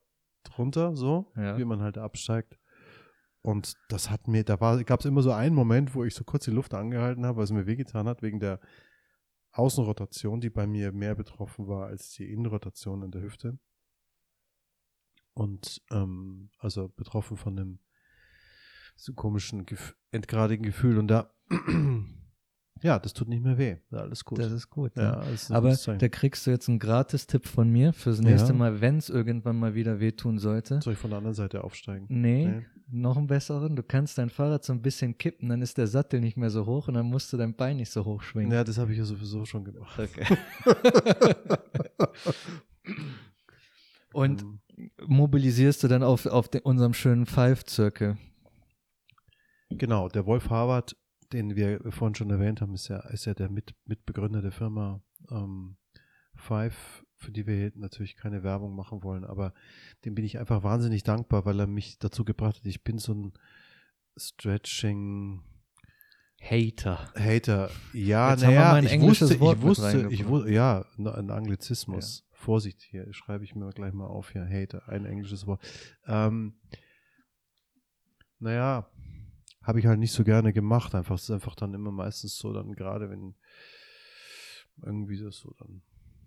runter, 0.57 0.95
so, 0.95 1.31
ja. 1.35 1.57
wie 1.57 1.65
man 1.65 1.81
halt 1.81 1.97
absteigt. 1.97 2.59
Und 3.41 3.73
das 3.89 4.09
hat 4.09 4.27
mir, 4.27 4.43
da 4.43 4.55
gab 4.83 4.99
es 4.99 5.05
immer 5.05 5.23
so 5.23 5.31
einen 5.31 5.55
Moment, 5.55 5.95
wo 5.95 6.03
ich 6.03 6.13
so 6.13 6.23
kurz 6.23 6.45
die 6.45 6.51
Luft 6.51 6.75
angehalten 6.75 7.25
habe, 7.25 7.37
weil 7.37 7.43
es 7.43 7.51
mir 7.51 7.65
wehgetan 7.65 8.07
hat, 8.07 8.21
wegen 8.21 8.39
der 8.39 8.59
Außenrotation, 9.51 10.41
die 10.41 10.51
bei 10.51 10.67
mir 10.67 10.91
mehr 10.91 11.15
betroffen 11.15 11.67
war 11.67 11.87
als 11.87 12.11
die 12.11 12.31
Innenrotation 12.31 13.01
in 13.01 13.11
der 13.11 13.23
Hüfte. 13.23 13.57
Und 15.33 15.81
ähm, 15.91 16.51
also 16.59 16.89
betroffen 16.89 17.35
von 17.35 17.57
einem 17.57 17.79
so 18.95 19.13
komischen, 19.13 19.65
entgradigen 20.11 20.65
Gefühl. 20.65 20.99
Und 20.99 21.07
da 21.07 21.33
ja, 22.81 22.99
das 22.99 23.13
tut 23.13 23.29
nicht 23.29 23.43
mehr 23.43 23.57
weh. 23.57 23.77
Alles 23.91 24.25
gut. 24.25 24.39
Das 24.39 24.51
ist 24.51 24.69
gut. 24.69 24.91
Ja, 24.97 25.21
ja. 25.23 25.29
Ist 25.29 25.51
Aber 25.51 25.73
da 25.73 26.09
kriegst 26.09 26.45
du 26.45 26.51
jetzt 26.51 26.67
einen 26.67 26.79
Gratis-Tipp 26.79 27.47
von 27.47 27.69
mir 27.69 27.93
fürs 27.93 28.19
nächste 28.19 28.49
ja. 28.49 28.55
Mal, 28.55 28.81
wenn 28.81 28.97
es 28.97 29.09
irgendwann 29.09 29.57
mal 29.57 29.73
wieder 29.73 29.99
wehtun 29.99 30.37
sollte. 30.37 30.81
Soll 30.81 30.93
ich 30.93 30.99
von 30.99 31.11
der 31.11 31.19
anderen 31.19 31.35
Seite 31.35 31.63
aufsteigen? 31.63 32.07
Nee, 32.09 32.45
nee, 32.45 32.65
noch 32.89 33.15
einen 33.15 33.27
besseren. 33.27 33.75
Du 33.75 33.83
kannst 33.83 34.17
dein 34.17 34.29
Fahrrad 34.29 34.65
so 34.65 34.73
ein 34.73 34.81
bisschen 34.81 35.17
kippen, 35.17 35.49
dann 35.49 35.61
ist 35.61 35.77
der 35.77 35.87
Sattel 35.87 36.19
nicht 36.19 36.35
mehr 36.35 36.49
so 36.49 36.65
hoch 36.65 36.89
und 36.89 36.95
dann 36.95 37.05
musst 37.05 37.31
du 37.31 37.37
dein 37.37 37.55
Bein 37.55 37.77
nicht 37.77 37.91
so 37.91 38.03
hoch 38.03 38.21
schwingen. 38.21 38.51
Ja, 38.51 38.63
das 38.63 38.77
habe 38.77 38.91
ich 38.91 38.97
ja 38.97 39.05
sowieso 39.05 39.45
schon 39.45 39.63
gemacht. 39.63 39.99
Okay. 39.99 40.25
und. 44.13 44.41
Ähm. 44.41 44.59
mobilisierst 45.07 45.83
du 45.83 45.87
dann 45.87 46.03
auf, 46.03 46.25
auf 46.25 46.49
den, 46.49 46.61
unserem 46.61 46.93
schönen 46.93 47.27
Five-Zirkel. 47.27 48.17
Genau, 49.69 50.09
der 50.09 50.25
Wolf 50.25 50.49
Harvard 50.49 50.95
den 51.33 51.55
wir 51.55 51.79
vorhin 51.91 52.15
schon 52.15 52.29
erwähnt 52.29 52.61
haben, 52.61 52.73
ist 52.73 52.87
ja, 52.87 52.99
ist 53.09 53.25
ja 53.25 53.33
der 53.33 53.49
Mit 53.49 53.75
Mitbegründer 53.85 54.41
der 54.41 54.51
Firma 54.51 55.01
ähm, 55.29 55.75
Five, 56.35 57.05
für 57.17 57.31
die 57.31 57.47
wir 57.47 57.71
natürlich 57.75 58.15
keine 58.15 58.43
Werbung 58.43 58.75
machen 58.75 59.03
wollen, 59.03 59.23
aber 59.23 59.53
dem 60.05 60.15
bin 60.15 60.25
ich 60.25 60.39
einfach 60.39 60.63
wahnsinnig 60.63 61.03
dankbar, 61.03 61.45
weil 61.45 61.59
er 61.59 61.67
mich 61.67 61.99
dazu 61.99 62.23
gebracht 62.25 62.57
hat. 62.57 62.65
Ich 62.65 62.83
bin 62.83 62.97
so 62.97 63.13
ein 63.13 63.33
Stretching 64.17 65.41
Hater. 66.41 67.11
Hater. 67.15 67.69
Ja, 67.93 68.35
naja, 68.35 68.79
ich 68.79 69.01
wusste, 69.01 69.39
Wort 69.39 69.57
ich 69.57 69.63
wusste, 69.63 70.07
ich 70.11 70.27
wusste, 70.27 70.51
ja, 70.51 70.85
ein 70.97 71.29
Anglizismus. 71.29 72.19
Ja. 72.19 72.37
Vorsicht 72.43 72.81
hier, 72.81 73.11
schreibe 73.13 73.45
ich 73.45 73.55
mir 73.55 73.69
gleich 73.69 73.93
mal 73.93 74.07
auf 74.07 74.31
hier, 74.31 74.45
Hater, 74.45 74.89
ein 74.89 75.05
englisches 75.05 75.47
Wort. 75.47 75.61
Ähm, 76.05 76.55
naja, 78.39 78.89
habe 79.63 79.79
ich 79.79 79.85
halt 79.85 79.99
nicht 79.99 80.11
so 80.11 80.23
gerne 80.23 80.53
gemacht. 80.53 80.93
Einfach, 80.93 81.15
es 81.15 81.23
ist 81.23 81.31
einfach 81.31 81.55
dann 81.55 81.73
immer 81.73 81.91
meistens 81.91 82.37
so, 82.37 82.53
dann 82.53 82.73
gerade 82.73 83.09
wenn 83.09 83.35
irgendwie 84.81 85.17
das 85.17 85.37
so, 85.37 85.53
dann 85.57 85.81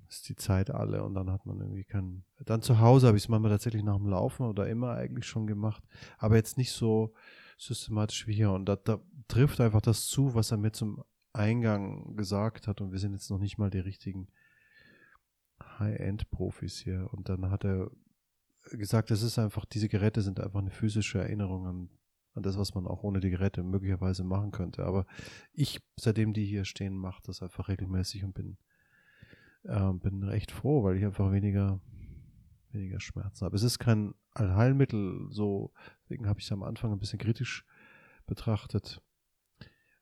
ist 0.09 0.29
die 0.29 0.37
Zeit 0.37 0.71
alle 0.71 1.03
und 1.03 1.15
dann 1.15 1.31
hat 1.31 1.47
man 1.47 1.61
irgendwie 1.61 1.85
keinen. 1.85 2.25
Dann 2.45 2.63
zu 2.63 2.81
Hause 2.81 3.09
habe 3.09 3.17
ich 3.17 3.25
es 3.25 3.29
manchmal 3.29 3.51
tatsächlich 3.51 3.83
nach 3.83 3.97
dem 3.97 4.07
Laufen 4.07 4.47
oder 4.47 4.69
immer 4.69 4.93
eigentlich 4.93 5.27
schon 5.27 5.47
gemacht, 5.47 5.83
aber 6.19 6.37
jetzt 6.37 6.57
nicht 6.57 6.73
so 6.73 7.13
systematisch 7.59 8.27
wie 8.27 8.35
hier. 8.35 8.53
Und 8.53 8.67
da, 8.67 8.77
da 8.77 9.01
trifft 9.29 9.61
einfach 9.61 9.81
das 9.81 10.07
zu, 10.07 10.35
was 10.35 10.51
er 10.51 10.59
mir 10.59 10.73
zum 10.73 11.03
Eingang 11.33 12.17
gesagt 12.17 12.67
hat. 12.67 12.81
Und 12.81 12.93
wir 12.93 12.99
sind 12.99 13.13
jetzt 13.13 13.31
noch 13.31 13.39
nicht 13.39 13.59
mal 13.59 13.71
die 13.71 13.81
richtigen 13.81 14.29
High-End-Profis 15.79 16.79
hier. 16.79 17.09
Und 17.13 17.29
dann 17.29 17.51
hat 17.51 17.65
er 17.65 17.91
gesagt, 18.71 19.11
es 19.11 19.23
ist 19.23 19.39
einfach, 19.39 19.65
diese 19.65 19.89
Geräte 19.89 20.23
sind 20.23 20.41
einfach 20.41 20.61
eine 20.61 20.71
physische 20.71 21.19
Erinnerung 21.19 21.67
an 21.67 21.91
an 22.37 22.43
das, 22.43 22.59
was 22.59 22.75
man 22.75 22.87
auch 22.87 23.03
ohne 23.03 23.21
die 23.21 23.31
Geräte 23.31 23.63
möglicherweise 23.63 24.25
machen 24.25 24.51
könnte. 24.51 24.85
Aber 24.85 25.07
ich, 25.53 25.81
seitdem 25.97 26.33
die 26.33 26.45
hier 26.45 26.65
stehen, 26.65 26.97
mache 26.97 27.23
das 27.25 27.43
einfach 27.43 27.69
regelmäßig 27.69 28.25
und 28.25 28.35
bin, 28.35 28.59
äh, 29.65 29.93
bin 29.93 30.23
recht 30.23 30.53
froh, 30.53 30.85
weil 30.85 30.97
ich 30.97 31.05
einfach 31.05 31.33
weniger, 31.33 31.81
weniger 32.73 33.01
Schmerzen 33.01 33.45
habe. 33.45 33.57
Es 33.57 33.63
ist 33.63 33.79
kein 33.79 34.15
Allheilmittel, 34.33 35.29
so, 35.31 35.73
deswegen 36.05 36.29
habe 36.29 36.41
ich 36.41 36.47
es 36.47 36.53
am 36.53 36.63
Anfang 36.63 36.93
ein 36.93 36.99
bisschen 36.99 37.19
kritisch 37.19 37.65
betrachtet, 38.27 39.03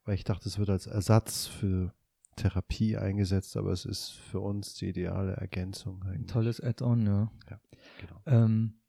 weil 0.04 0.16
ich 0.16 0.24
dachte, 0.24 0.48
es 0.48 0.58
wird 0.58 0.70
als 0.70 0.86
Ersatz 0.86 1.46
für 1.46 1.94
Therapie 2.36 2.96
eingesetzt, 2.96 3.56
aber 3.56 3.70
es 3.70 3.84
ist 3.84 4.10
für 4.10 4.40
uns 4.40 4.74
die 4.74 4.88
ideale 4.88 5.34
Ergänzung. 5.34 6.02
Eigentlich. 6.02 6.20
Ein 6.22 6.26
tolles 6.26 6.60
Add-on, 6.60 7.06
ja. 7.06 7.32
Ja, 7.48 7.60
genau. 8.00 8.20
Ähm, 8.26 8.80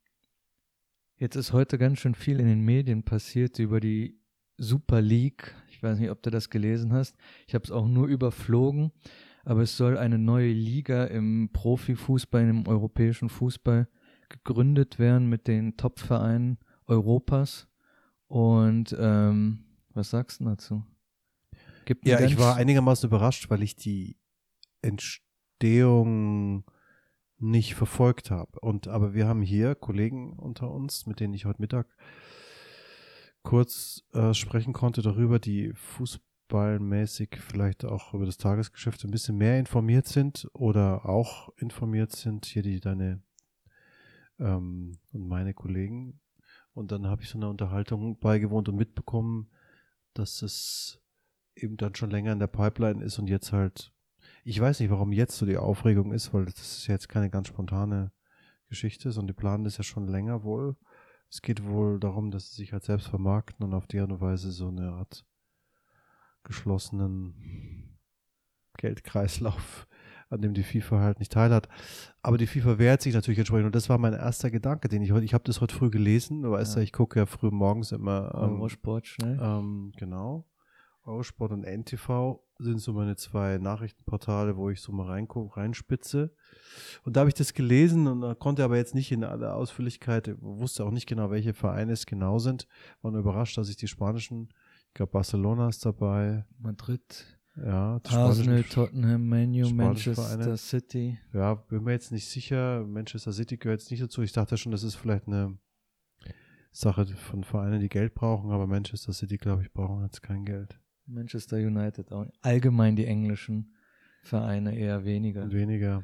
Jetzt 1.18 1.38
ist 1.38 1.54
heute 1.54 1.78
ganz 1.78 2.00
schön 2.00 2.14
viel 2.14 2.42
in 2.42 2.48
den 2.48 2.60
Medien 2.60 3.04
passiert 3.04 3.58
über 3.60 3.80
die 3.80 4.20
Super 4.58 5.02
League. 5.02 5.56
Ich 5.70 5.82
weiß 5.82 5.98
nicht, 6.00 6.10
ob 6.10 6.22
du 6.22 6.30
das 6.30 6.50
gelesen 6.50 6.92
hast. 6.92 7.16
Ich 7.48 7.56
habe 7.56 7.64
es 7.64 7.72
auch 7.72 7.88
nur 7.88 8.08
überflogen. 8.08 8.92
Aber 9.46 9.62
es 9.62 9.78
soll 9.78 9.98
eine 9.98 10.18
neue 10.18 10.52
Liga 10.52 11.06
im 11.06 11.52
Profifußball, 11.54 12.50
im 12.50 12.68
europäischen 12.68 13.30
Fußball 13.30 13.88
gegründet 14.28 15.00
werden 15.00 15.30
mit 15.30 15.48
den 15.48 15.78
Top-Vereinen 15.78 16.58
Europas. 16.86 17.68
Und 18.28 18.94
ähm, 19.00 19.64
was 19.94 20.10
sagst 20.10 20.42
du 20.42 20.46
dazu? 20.46 20.84
Ja, 22.04 22.20
ich 22.20 22.38
war 22.38 22.56
einigermaßen 22.56 23.08
überrascht, 23.08 23.50
weil 23.50 23.62
ich 23.64 23.76
die 23.76 24.18
Entstehung 24.82 26.66
nicht 27.38 27.76
verfolgt 27.76 28.32
habe. 28.32 28.60
Und 28.60 28.88
aber 28.88 29.14
wir 29.14 29.28
haben 29.28 29.42
hier 29.42 29.76
Kollegen 29.76 30.34
unter 30.34 30.72
uns, 30.72 31.06
mit 31.06 31.20
denen 31.20 31.34
ich 31.34 31.46
heute 31.46 31.62
Mittag 31.62 31.88
kurz 33.44 34.04
äh, 34.14 34.34
sprechen 34.34 34.74
konnte 34.74 35.02
darüber, 35.02 35.40
die 35.40 35.74
fußballmäßig 35.74 37.38
vielleicht 37.40 37.86
auch 37.86 38.14
über 38.14 38.26
das 38.26 38.38
Tagesgeschäft 38.38 39.04
ein 39.04 39.12
bisschen 39.12 39.38
mehr 39.38 39.60
informiert 39.60 40.08
sind 40.08 40.48
oder 40.54 41.08
auch 41.08 41.50
informiert 41.58 42.12
sind. 42.12 42.46
Hier 42.46 42.64
die 42.64 42.80
deine 42.80 43.22
ähm, 44.40 44.98
und 45.12 45.28
meine 45.28 45.54
Kollegen. 45.54 46.20
Und 46.74 46.92
dann 46.92 47.08
habe 47.08 47.22
ich 47.22 47.30
so 47.30 47.38
eine 47.38 47.50
Unterhaltung 47.50 48.20
beigewohnt 48.20 48.68
und 48.68 48.76
mitbekommen, 48.76 49.50
dass 50.14 50.42
es 50.42 51.02
eben 51.56 51.78
dann 51.78 51.96
schon 51.96 52.10
länger 52.10 52.34
in 52.34 52.40
der 52.40 52.48
Pipeline 52.48 53.04
ist 53.04 53.18
und 53.18 53.28
jetzt 53.28 53.54
halt 53.54 53.94
ich 54.46 54.62
weiß 54.62 54.80
nicht, 54.80 54.92
warum 54.92 55.12
jetzt 55.12 55.38
so 55.38 55.46
die 55.48 55.58
Aufregung 55.58 56.14
ist, 56.14 56.32
weil 56.34 56.46
das 56.46 56.78
ist 56.78 56.88
jetzt 56.88 57.10
keine 57.10 57.32
ganz 57.32 57.48
spontane 57.48 58.12
Geschichte, 58.70 59.12
sondern 59.12 59.36
die 59.36 59.40
planen 59.42 59.64
das 59.64 59.78
ja 59.78 59.84
schon 59.84 60.08
länger 60.08 60.44
wohl. 60.44 60.76
Es 61.32 61.42
geht 61.42 61.66
wohl 61.66 62.00
darum, 62.00 62.30
dass 62.30 62.52
sie 62.52 62.58
sich 62.58 62.72
halt 62.72 62.84
selbst 62.84 63.08
vermarkten 63.08 63.66
und 63.66 63.74
auf 63.74 63.88
die 63.88 64.00
und 64.00 64.22
Weise 64.22 64.52
so 64.52 64.68
eine 64.68 64.92
Art 64.92 65.26
geschlossenen 66.44 67.98
Geldkreislauf, 68.78 69.88
an 70.30 70.44
dem 70.44 70.54
die 70.54 70.64
FIFA 70.64 71.00
halt 71.00 71.20
nicht 71.20 71.32
teilhat. 71.32 71.68
Aber 72.22 72.38
die 72.38 72.46
FIFA 72.46 72.78
wehrt 72.78 73.02
sich 73.02 73.16
natürlich 73.16 73.40
entsprechend. 73.40 73.66
Und 73.66 73.76
das 73.76 73.90
war 73.90 73.98
mein 73.98 74.14
erster 74.14 74.52
Gedanke, 74.52 74.90
den 74.90 75.02
ich 75.02 75.12
heute, 75.12 75.26
ich 75.26 75.34
habe 75.34 75.44
das 75.44 75.60
heute 75.60 75.74
früh 75.74 75.90
gelesen, 75.90 76.44
du 76.44 76.52
weißt 76.52 76.76
ja, 76.76 76.84
ich 76.84 76.94
gucke 76.94 77.20
ja 77.20 77.26
früh 77.26 77.50
morgens 77.50 77.92
immer 77.92 78.32
ähm, 78.36 78.60
Eurosport 78.60 79.08
schnell. 79.08 79.40
Ähm, 79.42 79.92
genau. 79.98 80.46
Eurosport 81.06 81.52
und 81.52 81.64
NTV 81.64 82.40
sind 82.58 82.80
so 82.80 82.94
meine 82.94 83.16
zwei 83.16 83.58
Nachrichtenportale, 83.58 84.58
wo 84.58 84.70
ich 84.70 84.82
so 84.82 84.92
mal 84.92 85.08
reingucke, 85.08 85.58
reinspitze. 85.58 86.34
Und 87.04 87.16
da 87.16 87.22
habe 87.22 87.30
ich 87.30 87.36
das 87.36 87.54
gelesen 87.54 88.08
und 88.08 88.40
konnte 88.40 88.64
aber 88.64 88.78
jetzt 88.78 88.96
nicht 88.96 89.12
in 89.12 89.24
aller 89.24 89.56
Ausführlichkeit, 89.56 90.36
wusste 90.40 90.86
auch 90.86 90.92
nicht 90.92 91.08
genau, 91.08 91.32
welche 91.32 91.54
Vereine 91.54 91.92
es 91.92 92.06
genau 92.06 92.40
sind. 92.40 92.68
War 93.02 93.12
nur 93.12 93.22
überrascht, 93.22 93.58
dass 93.58 93.70
ich 93.70 93.78
die 93.78 93.88
spanischen, 93.88 94.50
ich 94.88 94.94
glaube 94.94 95.12
Barcelona 95.12 95.70
ist 95.70 95.86
dabei. 95.86 96.46
Madrid. 96.58 97.40
Ja, 97.58 98.02
Arsenal, 98.04 98.64
Tottenham, 98.64 99.30
Manu, 99.30 99.70
Manchester 99.70 100.24
Vereine. 100.24 100.58
City. 100.58 101.18
Ja, 101.34 101.56
bin 101.56 101.84
mir 101.84 101.94
jetzt 101.94 102.12
nicht 102.12 102.28
sicher. 102.28 102.86
Manchester 102.86 103.32
City 103.32 103.56
gehört 103.56 103.80
jetzt 103.80 103.92
nicht 103.92 104.04
dazu. 104.04 104.22
Ich 104.24 104.34
dachte 104.34 104.58
schon, 104.58 104.74
das 104.74 104.84
ist 104.84 104.96
vielleicht 104.96 105.28
eine 105.28 105.58
Sache 106.72 107.06
von 107.06 107.46
Vereinen, 107.46 107.80
die 107.80 107.88
Geld 107.88 108.14
brauchen, 108.14 108.52
aber 108.52 108.68
Manchester 108.68 109.14
City, 109.14 109.38
glaube 109.38 109.64
ich, 109.64 109.72
brauchen 109.72 110.04
jetzt 110.04 110.22
kein 110.22 110.44
Geld. 110.44 110.78
Manchester 111.08 111.58
United 111.58 112.12
auch. 112.12 112.26
Allgemein 112.42 112.96
die 112.96 113.06
englischen 113.06 113.74
Vereine 114.24 114.78
eher 114.78 115.06
weniger. 115.06 115.52
Weniger. 115.52 116.04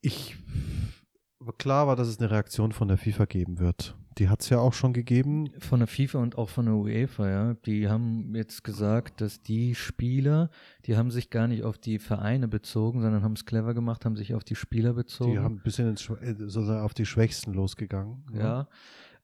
Ich 0.00 0.36
klar 1.58 1.86
war, 1.86 1.96
dass 1.96 2.08
es 2.08 2.20
eine 2.20 2.30
Reaktion 2.30 2.72
von 2.72 2.88
der 2.88 2.98
FIFA 2.98 3.24
geben 3.24 3.58
wird. 3.58 3.96
Die 4.18 4.28
hat 4.28 4.42
es 4.42 4.50
ja 4.50 4.58
auch 4.58 4.74
schon 4.74 4.92
gegeben. 4.92 5.50
Von 5.58 5.80
der 5.80 5.88
FIFA 5.88 6.18
und 6.18 6.36
auch 6.36 6.50
von 6.50 6.66
der 6.66 6.74
UEFA, 6.74 7.30
ja. 7.30 7.54
Die 7.66 7.88
haben 7.88 8.34
jetzt 8.34 8.62
gesagt, 8.62 9.20
dass 9.20 9.42
die 9.42 9.74
Spieler, 9.74 10.50
die 10.84 10.96
haben 10.96 11.10
sich 11.10 11.30
gar 11.30 11.48
nicht 11.48 11.64
auf 11.64 11.78
die 11.78 11.98
Vereine 11.98 12.46
bezogen, 12.46 13.00
sondern 13.00 13.22
haben 13.22 13.32
es 13.32 13.46
clever 13.46 13.74
gemacht, 13.74 14.04
haben 14.04 14.16
sich 14.16 14.34
auf 14.34 14.44
die 14.44 14.54
Spieler 14.54 14.92
bezogen. 14.92 15.32
Die 15.32 15.38
haben 15.38 15.56
ein 15.56 15.62
bisschen 15.62 15.88
ins, 15.88 16.08
äh, 16.08 16.34
sozusagen 16.38 16.82
auf 16.84 16.94
die 16.94 17.06
Schwächsten 17.06 17.54
losgegangen. 17.54 18.24
ne? 18.30 18.38
ja. 18.40 18.68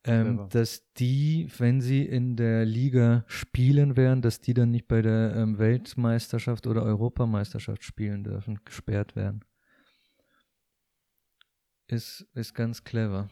Ähm, 0.09 0.49
dass 0.51 0.93
die, 0.95 1.49
wenn 1.59 1.81
sie 1.81 2.05
in 2.05 2.37
der 2.37 2.65
Liga 2.65 3.25
spielen 3.27 3.97
werden, 3.97 4.23
dass 4.23 4.41
die 4.41 4.55
dann 4.55 4.71
nicht 4.71 4.89
bei 4.89 5.03
der 5.03 5.35
ähm, 5.37 5.59
Weltmeisterschaft 5.59 6.67
oder 6.67 6.83
Europameisterschaft 6.83 7.85
spielen 7.85 8.25
dürfen, 8.25 8.61
gesperrt 8.65 9.17
werden. 9.17 9.45
Ist, 11.87 12.27
ist 12.35 12.55
ganz 12.55 12.85
clever. 12.85 13.31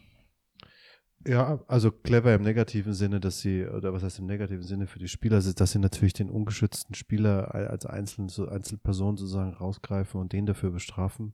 Ja, 1.25 1.63
also 1.67 1.91
clever 1.91 2.33
im 2.33 2.43
negativen 2.43 2.93
Sinne, 2.93 3.19
dass 3.19 3.41
sie, 3.41 3.65
oder 3.65 3.91
was 3.91 4.03
heißt 4.03 4.19
im 4.19 4.27
negativen 4.27 4.63
Sinne 4.63 4.87
für 4.87 4.99
die 4.99 5.07
Spieler, 5.07 5.39
ist, 5.39 5.59
dass 5.59 5.71
sie 5.71 5.79
natürlich 5.79 6.13
den 6.13 6.29
ungeschützten 6.29 6.95
Spieler 6.95 7.53
als 7.53 7.85
einzelne, 7.85 8.29
so 8.29 8.47
Einzelperson 8.47 9.17
sozusagen 9.17 9.53
rausgreifen 9.53 10.21
und 10.21 10.31
den 10.31 10.45
dafür 10.45 10.71
bestrafen. 10.71 11.33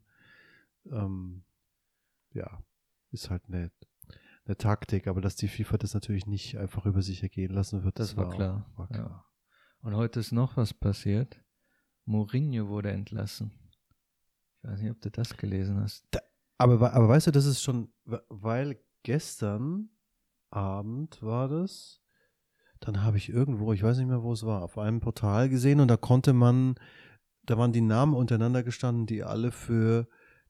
Ähm, 0.89 1.44
ja, 2.34 2.64
ist 3.12 3.30
halt 3.30 3.44
eine, 3.48 3.72
eine 4.46 4.58
Taktik, 4.58 5.08
aber 5.08 5.22
dass 5.22 5.36
die 5.36 5.48
FIFA 5.48 5.78
das 5.78 5.94
natürlich 5.94 6.26
nicht 6.28 6.58
einfach 6.58 6.86
über 6.86 7.02
sich 7.02 7.24
ergehen 7.24 7.54
lassen 7.54 7.84
wird, 7.84 8.00
Das 8.00 8.18
war 8.18 8.30
klar, 8.30 8.72
War 8.76 8.89
ja. 8.91 8.96
klar. 8.98 9.26
Und 9.82 9.96
heute 9.96 10.20
ist 10.20 10.32
noch 10.32 10.58
was 10.58 10.74
passiert. 10.74 11.41
Mourinho 12.06 12.68
wurde 12.68 12.91
entlassen. 12.91 13.52
Ich 14.62 14.70
weiß 14.70 14.82
nicht, 14.82 14.91
ob 14.91 15.02
du 15.02 15.12
das 15.12 15.36
gelesen 15.38 15.80
hast. 15.80 16.06
Aber, 16.58 16.80
wa- 16.80 16.91
aber 16.91 17.08
weißt 17.10 17.28
du, 17.28 17.32
das 17.32 17.46
ist 17.46 17.62
schon, 17.62 17.94
weil 18.06 18.80
gestern 19.04 19.89
Abend 20.50 21.22
war 21.22 21.48
das, 21.50 22.02
dann 22.80 23.02
habe 23.04 23.18
ich 23.18 23.30
irgendwo, 23.30 23.74
ich 23.74 23.82
weiß 23.84 23.98
nicht 23.98 24.08
mehr, 24.08 24.24
wo 24.24 24.34
es 24.34 24.46
war, 24.46 24.62
auf 24.62 24.78
einem 24.78 25.00
Portal 25.00 25.50
gesehen 25.50 25.80
und 25.80 25.88
da 25.88 25.98
konnte 25.98 26.34
man, 26.34 26.76
da 27.44 27.58
waren 27.58 27.72
die 27.74 27.82
Namen 27.82 28.14
untereinander 28.14 28.64
gestanden, 28.64 29.06
die 29.06 29.24
alle 29.24 29.52
für 29.52 30.08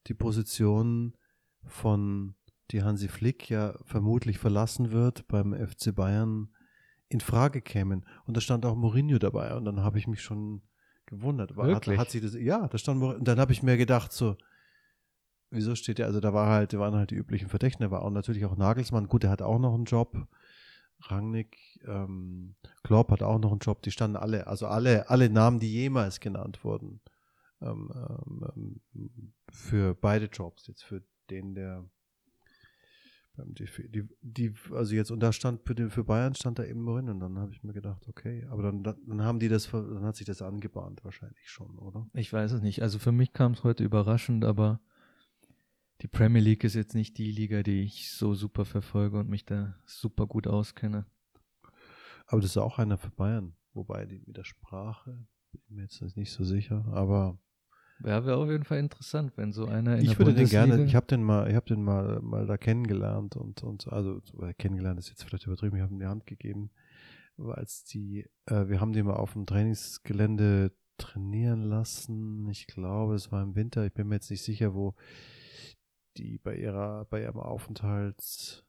die 0.07 0.13
Position 0.13 1.15
von, 1.63 2.35
die 2.71 2.83
Hansi 2.83 3.07
Flick 3.07 3.49
ja 3.49 3.77
vermutlich 3.83 4.39
verlassen 4.39 4.91
wird 4.91 5.27
beim 5.27 5.53
FC 5.53 5.93
Bayern, 5.93 6.49
in 7.09 7.19
Frage 7.19 7.61
kämen. 7.61 8.05
Und 8.25 8.35
da 8.37 8.41
stand 8.41 8.65
auch 8.65 8.75
Mourinho 8.75 9.19
dabei 9.19 9.53
und 9.55 9.65
dann 9.65 9.81
habe 9.81 9.99
ich 9.99 10.07
mich 10.07 10.21
schon 10.21 10.61
gewundert. 11.05 11.55
War- 11.55 11.67
Wirklich? 11.67 11.97
Hat, 11.99 12.07
hat 12.07 12.11
sie 12.11 12.21
das, 12.21 12.33
ja, 12.33 12.67
da 12.67 12.77
stand 12.77 12.99
Mourinho. 12.99 13.19
Und 13.19 13.27
dann 13.27 13.39
habe 13.39 13.51
ich 13.51 13.61
mir 13.61 13.77
gedacht, 13.77 14.11
so, 14.11 14.35
wieso 15.51 15.75
steht 15.75 15.99
der, 15.99 16.07
also 16.07 16.19
da 16.19 16.33
war 16.33 16.49
halt, 16.49 16.73
waren 16.73 16.95
halt 16.95 17.11
die 17.11 17.15
üblichen 17.15 17.49
Verdächtigen, 17.49 17.85
da 17.85 17.91
war 17.91 18.01
auch 18.03 18.09
natürlich 18.09 18.45
auch 18.45 18.55
Nagelsmann, 18.57 19.07
gut, 19.07 19.23
der 19.23 19.29
hat 19.29 19.41
auch 19.43 19.59
noch 19.59 19.75
einen 19.75 19.85
Job. 19.85 20.27
Rangnick, 21.05 21.57
ähm, 21.85 22.55
Klopp 22.83 23.11
hat 23.11 23.21
auch 23.23 23.37
noch 23.37 23.51
einen 23.51 23.59
Job, 23.59 23.81
die 23.81 23.91
standen 23.91 24.15
alle, 24.15 24.47
also 24.47 24.67
alle, 24.67 25.09
alle 25.09 25.29
Namen, 25.29 25.59
die 25.59 25.71
jemals 25.71 26.19
genannt 26.21 26.63
wurden, 26.63 27.01
ähm, 27.61 27.91
ähm, 27.93 28.81
ähm, 28.95 29.33
für 29.49 29.93
beide 29.95 30.25
Jobs, 30.27 30.65
jetzt 30.67 30.83
für 30.83 31.03
den, 31.29 31.55
der 31.55 31.83
beim 33.35 33.53
DFB, 33.53 33.91
die, 33.91 34.07
die, 34.21 34.53
also 34.71 34.95
jetzt, 34.95 35.11
und 35.11 35.19
da 35.19 35.33
stand 35.33 35.61
für, 35.65 35.75
den, 35.75 35.89
für 35.89 36.03
Bayern 36.03 36.35
stand 36.35 36.59
da 36.59 36.63
eben 36.63 36.85
drin 36.85 37.09
und 37.09 37.19
dann 37.19 37.39
habe 37.39 37.51
ich 37.51 37.63
mir 37.63 37.73
gedacht, 37.73 38.07
okay, 38.07 38.45
aber 38.49 38.63
dann, 38.63 38.83
dann, 38.83 39.21
haben 39.23 39.39
die 39.39 39.49
das, 39.49 39.71
dann 39.71 40.03
hat 40.03 40.15
sich 40.15 40.25
das 40.25 40.41
angebahnt 40.41 41.03
wahrscheinlich 41.03 41.49
schon, 41.49 41.77
oder? 41.79 42.07
Ich 42.13 42.31
weiß 42.31 42.51
es 42.51 42.61
nicht. 42.61 42.81
Also 42.81 42.99
für 42.99 43.11
mich 43.11 43.33
kam 43.33 43.53
es 43.53 43.63
heute 43.63 43.83
überraschend, 43.83 44.45
aber 44.45 44.79
die 46.01 46.07
Premier 46.07 46.41
League 46.41 46.63
ist 46.63 46.75
jetzt 46.75 46.95
nicht 46.95 47.17
die 47.17 47.31
Liga, 47.31 47.63
die 47.63 47.81
ich 47.81 48.11
so 48.11 48.35
super 48.35 48.65
verfolge 48.65 49.19
und 49.19 49.29
mich 49.29 49.45
da 49.45 49.75
super 49.85 50.27
gut 50.27 50.47
auskenne. 50.47 51.05
Aber 52.27 52.41
das 52.41 52.51
ist 52.51 52.57
auch 52.57 52.77
einer 52.77 52.97
für 52.97 53.11
Bayern. 53.11 53.55
Wobei 53.73 54.05
die 54.05 54.21
mit 54.25 54.37
der 54.37 54.43
Sprache, 54.43 55.11
bin 55.51 55.61
ich 55.63 55.69
mir 55.69 55.81
jetzt 55.83 56.17
nicht 56.17 56.31
so 56.31 56.43
sicher. 56.43 56.85
Aber 56.91 57.39
Ja, 58.03 58.25
wäre 58.25 58.37
auf 58.37 58.49
jeden 58.49 58.65
Fall 58.65 58.79
interessant, 58.79 59.33
wenn 59.35 59.53
so 59.53 59.65
einer 59.65 59.95
in 59.95 60.01
ich 60.01 60.09
der 60.09 60.19
würde 60.19 60.33
den 60.33 60.35
Bundesliga 60.43 60.65
gerne, 60.65 60.83
ich 60.85 60.95
habe 60.95 61.05
den 61.05 61.23
mal, 61.23 61.49
ich 61.49 61.55
habe 61.55 61.65
den 61.65 61.83
mal, 61.83 62.19
mal 62.21 62.45
da 62.45 62.57
kennengelernt 62.57 63.35
und, 63.35 63.63
und 63.63 63.87
also 63.91 64.21
kennengelernt 64.57 64.99
ist 64.99 65.09
jetzt 65.09 65.23
vielleicht 65.23 65.47
übertrieben, 65.47 65.77
ich 65.77 65.81
habe 65.81 65.93
ihm 65.93 65.99
die 65.99 66.05
Hand 66.05 66.25
gegeben, 66.25 66.71
aber 67.37 67.57
als 67.57 67.83
die, 67.85 68.29
äh, 68.45 68.67
wir 68.67 68.81
haben 68.81 68.93
den 68.93 69.05
mal 69.05 69.15
auf 69.15 69.33
dem 69.33 69.45
Trainingsgelände 69.45 70.71
trainieren 70.97 71.63
lassen. 71.63 72.47
Ich 72.49 72.67
glaube, 72.67 73.15
es 73.15 73.31
war 73.31 73.41
im 73.41 73.55
Winter, 73.55 73.85
ich 73.85 73.93
bin 73.93 74.07
mir 74.07 74.15
jetzt 74.15 74.29
nicht 74.29 74.43
sicher, 74.43 74.73
wo 74.73 74.95
die 76.17 76.37
bei 76.37 76.55
ihrer, 76.55 77.05
bei 77.05 77.21
ihrem 77.21 77.39
Aufenthalt 77.39 78.63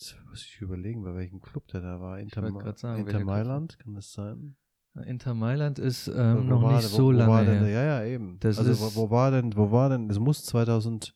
Jetzt 0.00 0.16
muss 0.30 0.46
ich 0.46 0.60
überlegen, 0.62 1.02
bei 1.02 1.14
welchem 1.14 1.42
Club 1.42 1.68
der 1.68 1.82
da 1.82 2.00
war. 2.00 2.18
Inter, 2.18 2.40
sagen, 2.74 3.00
Inter 3.00 3.18
Club. 3.18 3.24
Mailand, 3.24 3.78
kann 3.78 3.94
das 3.94 4.12
sein? 4.12 4.56
Inter 5.04 5.34
Mailand 5.34 5.78
ist 5.78 6.08
ähm, 6.08 6.48
noch 6.48 6.62
war 6.62 6.76
nicht 6.76 6.88
so 6.88 6.98
wo, 6.98 7.06
wo 7.06 7.10
lange 7.12 7.30
war 7.32 7.44
denn, 7.44 7.64
her. 7.64 7.68
Ja, 7.70 7.82
ja, 8.02 8.04
eben. 8.04 8.38
Das 8.40 8.58
also 8.58 8.70
ist- 8.72 8.80
wo, 8.96 9.02
wo 9.02 9.10
war 9.10 9.30
denn, 9.30 9.56
wo 9.56 9.70
war 9.70 9.88
denn, 9.88 10.10
es 10.10 10.18
muss 10.18 10.44
2008 10.46 11.14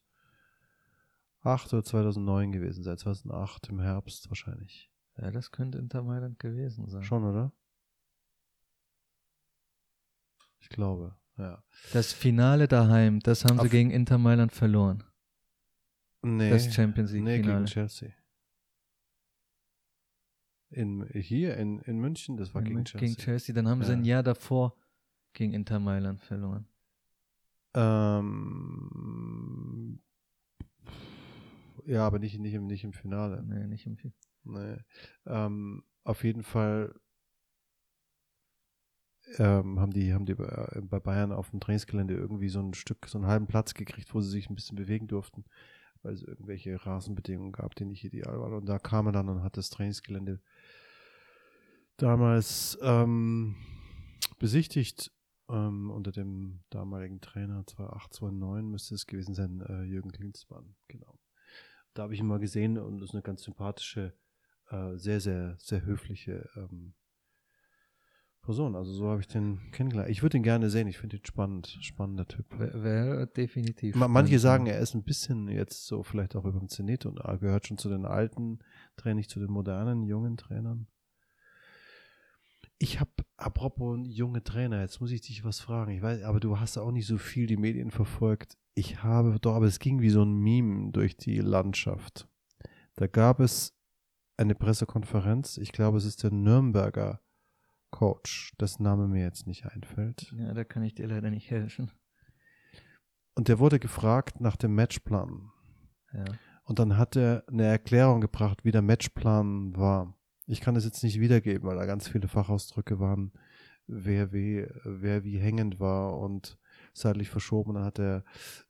oder 1.44 1.82
2009 1.82 2.52
gewesen 2.52 2.82
sein, 2.84 2.96
2008 2.96 3.68
im 3.70 3.80
Herbst 3.80 4.28
wahrscheinlich. 4.30 4.90
Ja, 5.18 5.30
das 5.30 5.50
könnte 5.50 5.78
Inter 5.78 6.02
Mailand 6.02 6.38
gewesen 6.38 6.88
sein. 6.88 7.02
Schon, 7.02 7.24
oder? 7.24 7.52
Ich 10.60 10.68
glaube, 10.68 11.14
ja. 11.36 11.62
Das 11.92 12.12
Finale 12.12 12.68
daheim, 12.68 13.20
das 13.20 13.44
haben 13.44 13.56
sie 13.58 13.64
Auf- 13.66 13.70
gegen 13.70 13.90
Inter 13.90 14.18
Mailand 14.18 14.52
verloren. 14.52 15.04
Nee, 16.22 16.48
Das 16.50 16.72
Champions 16.74 17.12
League 17.12 17.22
nee 17.24 17.36
Finale. 17.38 17.54
gegen 17.58 17.66
Chelsea. 17.66 18.10
In, 20.74 21.06
hier 21.12 21.56
in, 21.56 21.78
in 21.80 21.98
München, 22.00 22.36
das 22.36 22.52
war 22.54 22.62
gegen 22.62 22.82
Gegen 22.82 22.84
Chelsea. 22.84 23.16
Chelsea. 23.24 23.54
Dann 23.54 23.68
haben 23.68 23.82
sie 23.82 23.92
Ja. 23.92 23.96
ein 23.98 24.04
Jahr 24.04 24.22
davor 24.24 24.76
gegen 25.32 25.52
Inter 25.52 25.78
Mailand 25.78 26.20
verloren. 26.20 26.66
Ähm, 27.74 30.00
ja, 31.86 32.06
aber 32.06 32.18
nicht, 32.18 32.38
nicht, 32.38 32.54
im, 32.54 32.66
nicht 32.66 32.84
im 32.84 32.92
Finale. 32.92 33.42
Nee, 33.44 33.66
nicht 33.66 33.86
im 33.86 33.96
Finale. 33.96 34.14
Nee. 34.44 34.76
Ähm, 35.26 35.82
auf 36.04 36.22
jeden 36.24 36.42
Fall 36.42 36.94
ähm, 39.38 39.80
haben 39.80 39.92
die, 39.92 40.12
haben 40.12 40.26
die 40.26 40.34
bei 40.34 40.46
bei 40.82 41.00
Bayern 41.00 41.32
auf 41.32 41.50
dem 41.50 41.60
Trainingsgelände 41.60 42.14
irgendwie 42.14 42.50
so 42.50 42.60
ein 42.60 42.74
Stück, 42.74 43.06
so 43.08 43.16
einen 43.18 43.26
halben 43.26 43.46
Platz 43.46 43.72
gekriegt, 43.74 44.14
wo 44.14 44.20
sie 44.20 44.30
sich 44.30 44.50
ein 44.50 44.54
bisschen 44.54 44.76
bewegen 44.76 45.08
durften, 45.08 45.44
weil 46.02 46.12
es 46.14 46.22
irgendwelche 46.22 46.84
Rasenbedingungen 46.84 47.52
gab, 47.52 47.74
die 47.74 47.86
nicht 47.86 48.04
ideal 48.04 48.38
waren. 48.38 48.52
Und 48.54 48.66
da 48.66 48.78
kam 48.78 49.06
er 49.06 49.12
dann 49.12 49.28
und 49.30 49.42
hat 49.42 49.56
das 49.56 49.70
Trainingsgelände 49.70 50.40
damals 51.96 52.78
ähm, 52.82 53.56
besichtigt 54.38 55.10
ähm, 55.48 55.90
unter 55.90 56.12
dem 56.12 56.60
damaligen 56.70 57.20
Trainer 57.20 57.64
2008, 57.66 58.14
2009 58.14 58.66
müsste 58.68 58.94
es 58.94 59.06
gewesen 59.06 59.34
sein, 59.34 59.60
äh, 59.60 59.82
Jürgen 59.84 60.10
Klinsmann, 60.10 60.74
genau. 60.88 61.18
Da 61.92 62.04
habe 62.04 62.14
ich 62.14 62.20
ihn 62.20 62.26
mal 62.26 62.40
gesehen 62.40 62.78
und 62.78 62.98
das 62.98 63.10
ist 63.10 63.14
eine 63.14 63.22
ganz 63.22 63.42
sympathische, 63.42 64.14
äh, 64.70 64.96
sehr, 64.96 65.20
sehr, 65.20 65.56
sehr 65.58 65.84
höfliche 65.84 66.48
ähm, 66.56 66.94
Person. 68.42 68.74
Also 68.74 68.92
so 68.92 69.08
habe 69.08 69.20
ich 69.20 69.28
den 69.28 69.60
kennengelernt. 69.70 70.10
Ich 70.10 70.22
würde 70.22 70.36
ihn 70.36 70.42
gerne 70.42 70.68
sehen, 70.70 70.88
ich 70.88 70.98
finde 70.98 71.16
ihn 71.16 71.24
spannend, 71.24 71.78
spannender 71.80 72.26
Typ. 72.26 72.46
Wäre 72.58 72.82
wär 72.82 73.26
definitiv. 73.26 73.94
Ma- 73.94 74.08
Manche 74.08 74.38
sagen, 74.38 74.66
er 74.66 74.80
ist 74.80 74.94
ein 74.94 75.04
bisschen 75.04 75.48
jetzt 75.48 75.86
so 75.86 76.02
vielleicht 76.02 76.36
auch 76.36 76.44
über 76.44 76.58
dem 76.58 76.68
Zenit 76.68 77.06
und 77.06 77.20
er 77.20 77.38
gehört 77.38 77.66
schon 77.66 77.78
zu 77.78 77.88
den 77.88 78.04
alten 78.04 78.58
Trainern, 78.96 79.16
nicht 79.18 79.30
zu 79.30 79.40
den 79.40 79.50
modernen, 79.50 80.02
jungen 80.02 80.36
Trainern. 80.36 80.88
Ich 82.78 83.00
habe, 83.00 83.10
apropos 83.36 83.98
junge 84.02 84.42
Trainer, 84.42 84.80
jetzt 84.80 85.00
muss 85.00 85.12
ich 85.12 85.20
dich 85.20 85.44
was 85.44 85.60
fragen. 85.60 85.92
Ich 85.92 86.02
weiß, 86.02 86.22
aber 86.22 86.40
du 86.40 86.58
hast 86.58 86.76
auch 86.76 86.90
nicht 86.90 87.06
so 87.06 87.18
viel 87.18 87.46
die 87.46 87.56
Medien 87.56 87.90
verfolgt. 87.90 88.58
Ich 88.74 89.02
habe 89.02 89.38
doch, 89.40 89.54
aber 89.54 89.66
es 89.66 89.78
ging 89.78 90.00
wie 90.00 90.10
so 90.10 90.22
ein 90.22 90.34
Meme 90.34 90.90
durch 90.90 91.16
die 91.16 91.38
Landschaft. 91.38 92.28
Da 92.96 93.06
gab 93.06 93.40
es 93.40 93.76
eine 94.36 94.54
Pressekonferenz. 94.54 95.58
Ich 95.58 95.72
glaube, 95.72 95.98
es 95.98 96.04
ist 96.04 96.22
der 96.22 96.32
Nürnberger 96.32 97.20
Coach, 97.90 98.52
dessen 98.58 98.82
Name 98.82 99.06
mir 99.06 99.22
jetzt 99.22 99.46
nicht 99.46 99.66
einfällt. 99.66 100.32
Ja, 100.36 100.52
da 100.52 100.64
kann 100.64 100.82
ich 100.82 100.94
dir 100.94 101.06
leider 101.06 101.30
nicht 101.30 101.50
helfen. 101.50 101.92
Und 103.36 103.48
der 103.48 103.60
wurde 103.60 103.78
gefragt 103.78 104.40
nach 104.40 104.56
dem 104.56 104.74
Matchplan. 104.74 105.52
Ja. 106.12 106.24
Und 106.64 106.78
dann 106.78 106.96
hat 106.96 107.16
er 107.16 107.44
eine 107.48 107.64
Erklärung 107.64 108.20
gebracht, 108.20 108.64
wie 108.64 108.72
der 108.72 108.82
Matchplan 108.82 109.76
war. 109.76 110.16
Ich 110.46 110.60
kann 110.60 110.74
das 110.74 110.84
jetzt 110.84 111.02
nicht 111.02 111.20
wiedergeben, 111.20 111.68
weil 111.68 111.76
da 111.76 111.86
ganz 111.86 112.08
viele 112.08 112.28
Fachausdrücke 112.28 112.98
waren, 112.98 113.32
wer 113.86 114.32
wie, 114.32 114.66
wer 114.84 115.24
wie 115.24 115.38
hängend 115.38 115.80
war 115.80 116.18
und 116.18 116.58
seitlich 116.92 117.30
verschoben. 117.30 117.74
Dann 117.74 117.84
hat 117.84 117.98
er, 117.98 118.24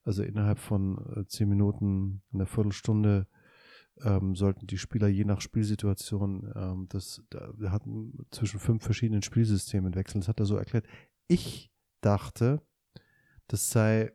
also 0.04 0.22
innerhalb 0.22 0.58
von 0.58 0.98
äh, 1.16 1.26
zehn 1.26 1.48
Minuten, 1.48 2.22
einer 2.32 2.46
Viertelstunde, 2.46 3.26
ähm, 4.02 4.34
sollten 4.34 4.66
die 4.66 4.78
Spieler 4.78 5.08
je 5.08 5.24
nach 5.24 5.40
Spielsituation 5.40 6.52
ähm, 6.54 6.86
das, 6.88 7.22
da, 7.30 7.52
hatten 7.70 8.26
zwischen 8.30 8.58
fünf 8.58 8.82
verschiedenen 8.82 9.22
Spielsystemen 9.22 9.94
wechseln. 9.94 10.20
Das 10.20 10.28
hat 10.28 10.40
er 10.40 10.46
so 10.46 10.56
erklärt. 10.56 10.86
Ich 11.28 11.70
dachte, 12.00 12.60
das 13.46 13.70
sei, 13.70 14.12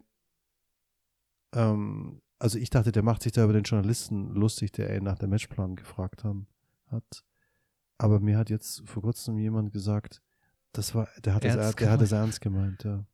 ähm, 1.53 2.21
also 2.39 2.57
ich 2.57 2.69
dachte, 2.69 2.91
der 2.91 3.03
macht 3.03 3.23
sich 3.23 3.31
da 3.31 3.43
über 3.43 3.53
den 3.53 3.63
Journalisten 3.63 4.33
lustig, 4.33 4.71
der 4.71 4.95
ihn 4.95 5.03
nach 5.03 5.17
dem 5.17 5.29
Matchplan 5.29 5.75
gefragt 5.75 6.23
haben, 6.23 6.47
hat. 6.87 7.23
Aber 7.99 8.21
mir 8.21 8.37
hat 8.37 8.49
jetzt 8.49 8.87
vor 8.87 9.03
kurzem 9.03 9.37
jemand 9.37 9.71
gesagt, 9.73 10.23
das 10.71 10.95
war, 10.95 11.09
der 11.23 11.35
hat, 11.35 11.43
das, 11.43 11.75
der 11.75 11.91
hat 11.91 12.01
das 12.01 12.13
ernst 12.13 12.41
gemeint, 12.41 12.83
ja. 12.83 13.05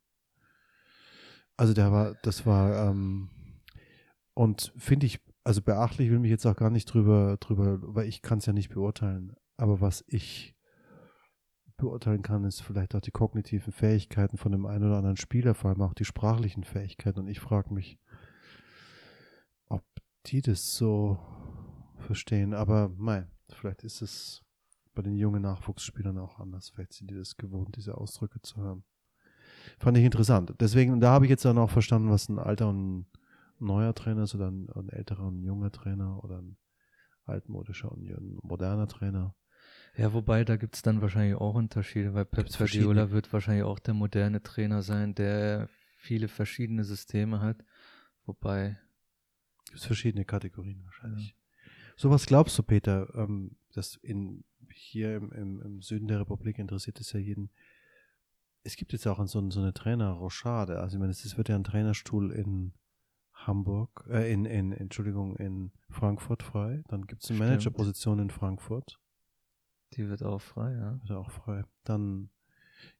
Also 1.58 1.74
der 1.74 1.92
war, 1.92 2.16
das 2.22 2.46
war, 2.46 2.90
ähm, 2.90 3.30
und 4.36 4.72
finde 4.78 5.08
ich, 5.08 5.22
also 5.44 5.62
beachtlich 5.62 6.12
will 6.12 6.20
mich 6.20 6.30
jetzt 6.30 6.46
auch 6.46 6.56
gar 6.56 6.70
nicht 6.70 6.86
drüber, 6.86 7.38
drüber, 7.40 7.80
weil 7.82 8.08
ich 8.08 8.22
kann 8.22 8.38
es 8.38 8.46
ja 8.46 8.54
nicht 8.54 8.70
beurteilen. 8.70 9.36
Aber 9.58 9.82
was 9.82 10.04
ich 10.08 10.56
beurteilen 11.78 12.22
kann, 12.22 12.44
ist 12.44 12.62
vielleicht 12.62 12.94
auch 12.94 13.02
die 13.02 13.12
kognitiven 13.12 13.74
Fähigkeiten 13.74 14.38
von 14.38 14.52
dem 14.52 14.66
einen 14.66 14.86
oder 14.86 14.98
anderen 14.98 15.18
Spieler, 15.18 15.56
vor 15.56 15.72
allem 15.72 15.82
auch 15.82 15.94
die 15.94 16.06
sprachlichen 16.06 16.64
Fähigkeiten. 16.64 17.22
Und 17.22 17.28
ich 17.28 17.40
frage 17.40 17.74
mich, 17.74 17.98
ob 19.68 19.84
die 20.28 20.42
das 20.42 20.76
so 20.76 21.18
verstehen. 21.98 22.54
Aber 22.54 22.90
mei, 22.90 23.28
vielleicht 23.50 23.84
ist 23.84 24.02
es 24.02 24.45
bei 24.96 25.02
den 25.02 25.16
jungen 25.16 25.42
Nachwuchsspielern 25.42 26.18
auch 26.18 26.40
anders. 26.40 26.70
Vielleicht 26.70 26.94
sind 26.94 27.12
die 27.12 27.16
das 27.16 27.38
gewohnt, 27.38 27.76
diese 27.76 27.98
Ausdrücke 27.98 28.42
zu 28.42 28.58
hören. 28.58 28.84
Fand 29.80 29.98
ich 29.98 30.06
interessant. 30.06 30.54
Deswegen, 30.60 31.00
da 31.00 31.12
habe 31.12 31.26
ich 31.26 31.30
jetzt 31.30 31.46
dann 31.46 31.58
auch 31.58 31.70
verstanden, 31.70 32.10
was 32.10 32.30
ein 32.30 32.40
alter 32.40 32.70
und 32.70 33.00
ein 33.00 33.08
neuer 33.60 33.94
Trainer 33.94 34.24
ist 34.24 34.36
oder 34.36 34.50
ein, 34.50 34.70
ein 34.70 34.90
älterer 34.90 35.26
und 35.28 35.42
ein 35.42 35.44
junger 35.44 35.72
Trainer 35.72 36.24
oder 36.24 36.42
ein 36.42 36.58
altmodischer 37.26 37.92
und 37.92 38.10
ein 38.10 38.38
moderner 38.42 38.88
Trainer. 38.88 39.36
Ja, 39.98 40.14
wobei, 40.14 40.44
da 40.44 40.58
gibt 40.58 40.76
es 40.76 40.82
dann 40.82 41.02
wahrscheinlich 41.02 41.36
auch 41.36 41.56
Unterschiede, 41.56 42.14
weil 42.14 42.26
Pep 42.26 42.50
Guardiola 42.56 43.12
wird 43.12 43.32
wahrscheinlich 43.32 43.64
auch 43.64 43.80
der 43.80 43.94
moderne 43.94 44.44
Trainer 44.44 44.82
sein, 44.82 45.16
der 45.16 45.70
viele 45.98 46.28
verschiedene 46.28 46.84
Systeme 46.84 47.42
hat. 47.42 47.64
Wobei. 48.26 48.78
Gibt 49.66 49.80
es 49.80 49.86
verschiedene 49.86 50.26
Kategorien 50.26 50.84
wahrscheinlich. 50.84 51.30
Ja. 51.30 51.36
So 51.98 52.10
was 52.10 52.26
glaubst 52.26 52.58
du, 52.58 52.64
Peter, 52.64 53.08
ähm, 53.16 53.58
dass 53.74 53.96
in, 53.96 54.44
hier 54.78 55.16
im, 55.16 55.32
im, 55.32 55.62
im 55.62 55.82
Süden 55.82 56.08
der 56.08 56.20
Republik 56.20 56.60
interessiert 56.60 57.00
es 57.00 57.12
ja 57.14 57.20
jeden. 57.20 57.50
Es 58.64 58.76
gibt 58.76 58.94
jetzt 58.94 59.08
auch 59.08 59.26
so, 59.28 59.50
so 59.50 59.60
eine 59.60 59.74
Trainer-Rochade. 59.74 60.80
Also 60.80 60.98
ich 60.98 61.00
meine, 61.00 61.12
es 61.12 61.38
wird 61.38 61.50
ja 61.50 61.56
ein 61.56 61.64
Trainerstuhl 61.64 62.32
in 62.32 62.74
Hamburg, 63.34 64.08
äh, 64.10 64.32
in, 64.32 64.46
in, 64.46 64.72
Entschuldigung, 64.72 65.36
in 65.36 65.72
Frankfurt 65.90 66.42
frei. 66.42 66.84
Dann 66.88 67.06
gibt 67.06 67.24
es 67.24 67.30
eine 67.30 67.40
Managerposition 67.40 68.20
in 68.20 68.30
Frankfurt. 68.30 69.00
Die 69.94 70.10
wird 70.10 70.24
auch 70.24 70.42
frei, 70.42 70.74
ja. 70.74 71.00
Wird 71.02 71.12
auch 71.12 71.30
frei. 71.30 71.64
Dann 71.84 72.30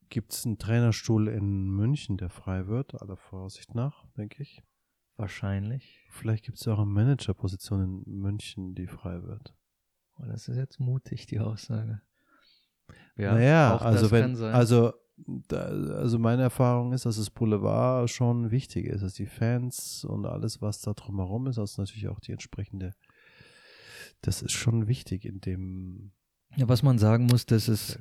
gibt 0.10 0.34
es 0.34 0.46
einen 0.46 0.60
Trainerstuhl 0.60 1.28
in 1.28 1.68
München, 1.70 2.18
der 2.18 2.30
frei 2.30 2.68
wird, 2.68 3.02
aller 3.02 3.18
Voraussicht 3.18 3.74
nach, 3.74 4.06
denke 4.18 4.44
ich. 4.44 4.62
Wahrscheinlich. 5.18 6.06
Vielleicht 6.10 6.46
gibt 6.46 6.60
es 6.60 6.68
auch 6.68 6.80
eine 6.80 6.92
Managerposition 6.92 8.04
in 8.06 8.20
München, 8.20 8.76
die 8.76 8.88
frei 8.88 9.24
wird. 9.24 9.56
Oh, 10.18 10.26
das 10.26 10.48
ist 10.48 10.58
jetzt 10.58 10.80
mutig, 10.80 11.28
die 11.28 11.40
Aussage. 11.40 12.02
Ja, 13.18 13.34
naja, 13.34 13.78
also 13.78 14.12
wenn, 14.12 14.36
also, 14.38 14.94
da, 15.48 15.58
also 15.58 16.20
meine 16.20 16.42
Erfahrung 16.44 16.94
ist, 16.94 17.06
dass 17.06 17.18
das 17.18 17.30
Boulevard 17.30 18.10
schon 18.10 18.52
wichtig 18.52 18.86
ist, 18.86 19.02
dass 19.02 19.14
die 19.14 19.26
Fans 19.26 20.04
und 20.04 20.26
alles, 20.26 20.62
was 20.62 20.82
da 20.82 20.94
drumherum 20.94 21.48
ist, 21.48 21.58
also 21.58 21.82
natürlich 21.82 22.10
auch 22.10 22.20
die 22.20 22.34
entsprechende, 22.34 22.94
das 24.22 24.42
ist 24.42 24.52
schon 24.52 24.88
wichtig 24.88 25.26
in 25.26 25.40
dem. 25.40 26.12
Ja, 26.58 26.68
was 26.68 26.84
man 26.84 26.98
sagen 26.98 27.26
muss, 27.26 27.46
das 27.46 27.70
ist 27.70 28.00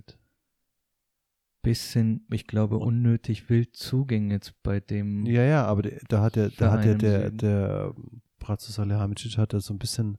bisschen, 1.64 2.26
ich 2.30 2.46
glaube, 2.46 2.76
unnötig 2.76 3.48
wild 3.48 3.74
zuging 3.74 4.30
jetzt 4.30 4.62
bei 4.62 4.78
dem. 4.78 5.26
Ja, 5.26 5.42
ja, 5.42 5.64
aber 5.64 5.82
da 6.08 6.22
hat 6.22 6.36
der, 6.36 6.50
da 6.50 6.70
hat 6.70 6.84
der, 6.84 6.94
der, 6.94 7.30
der 7.30 7.94
Bratzo 8.38 8.70
Salihamidzic 8.70 9.38
hat 9.38 9.54
er 9.54 9.60
so 9.60 9.74
ein 9.74 9.78
bisschen 9.78 10.18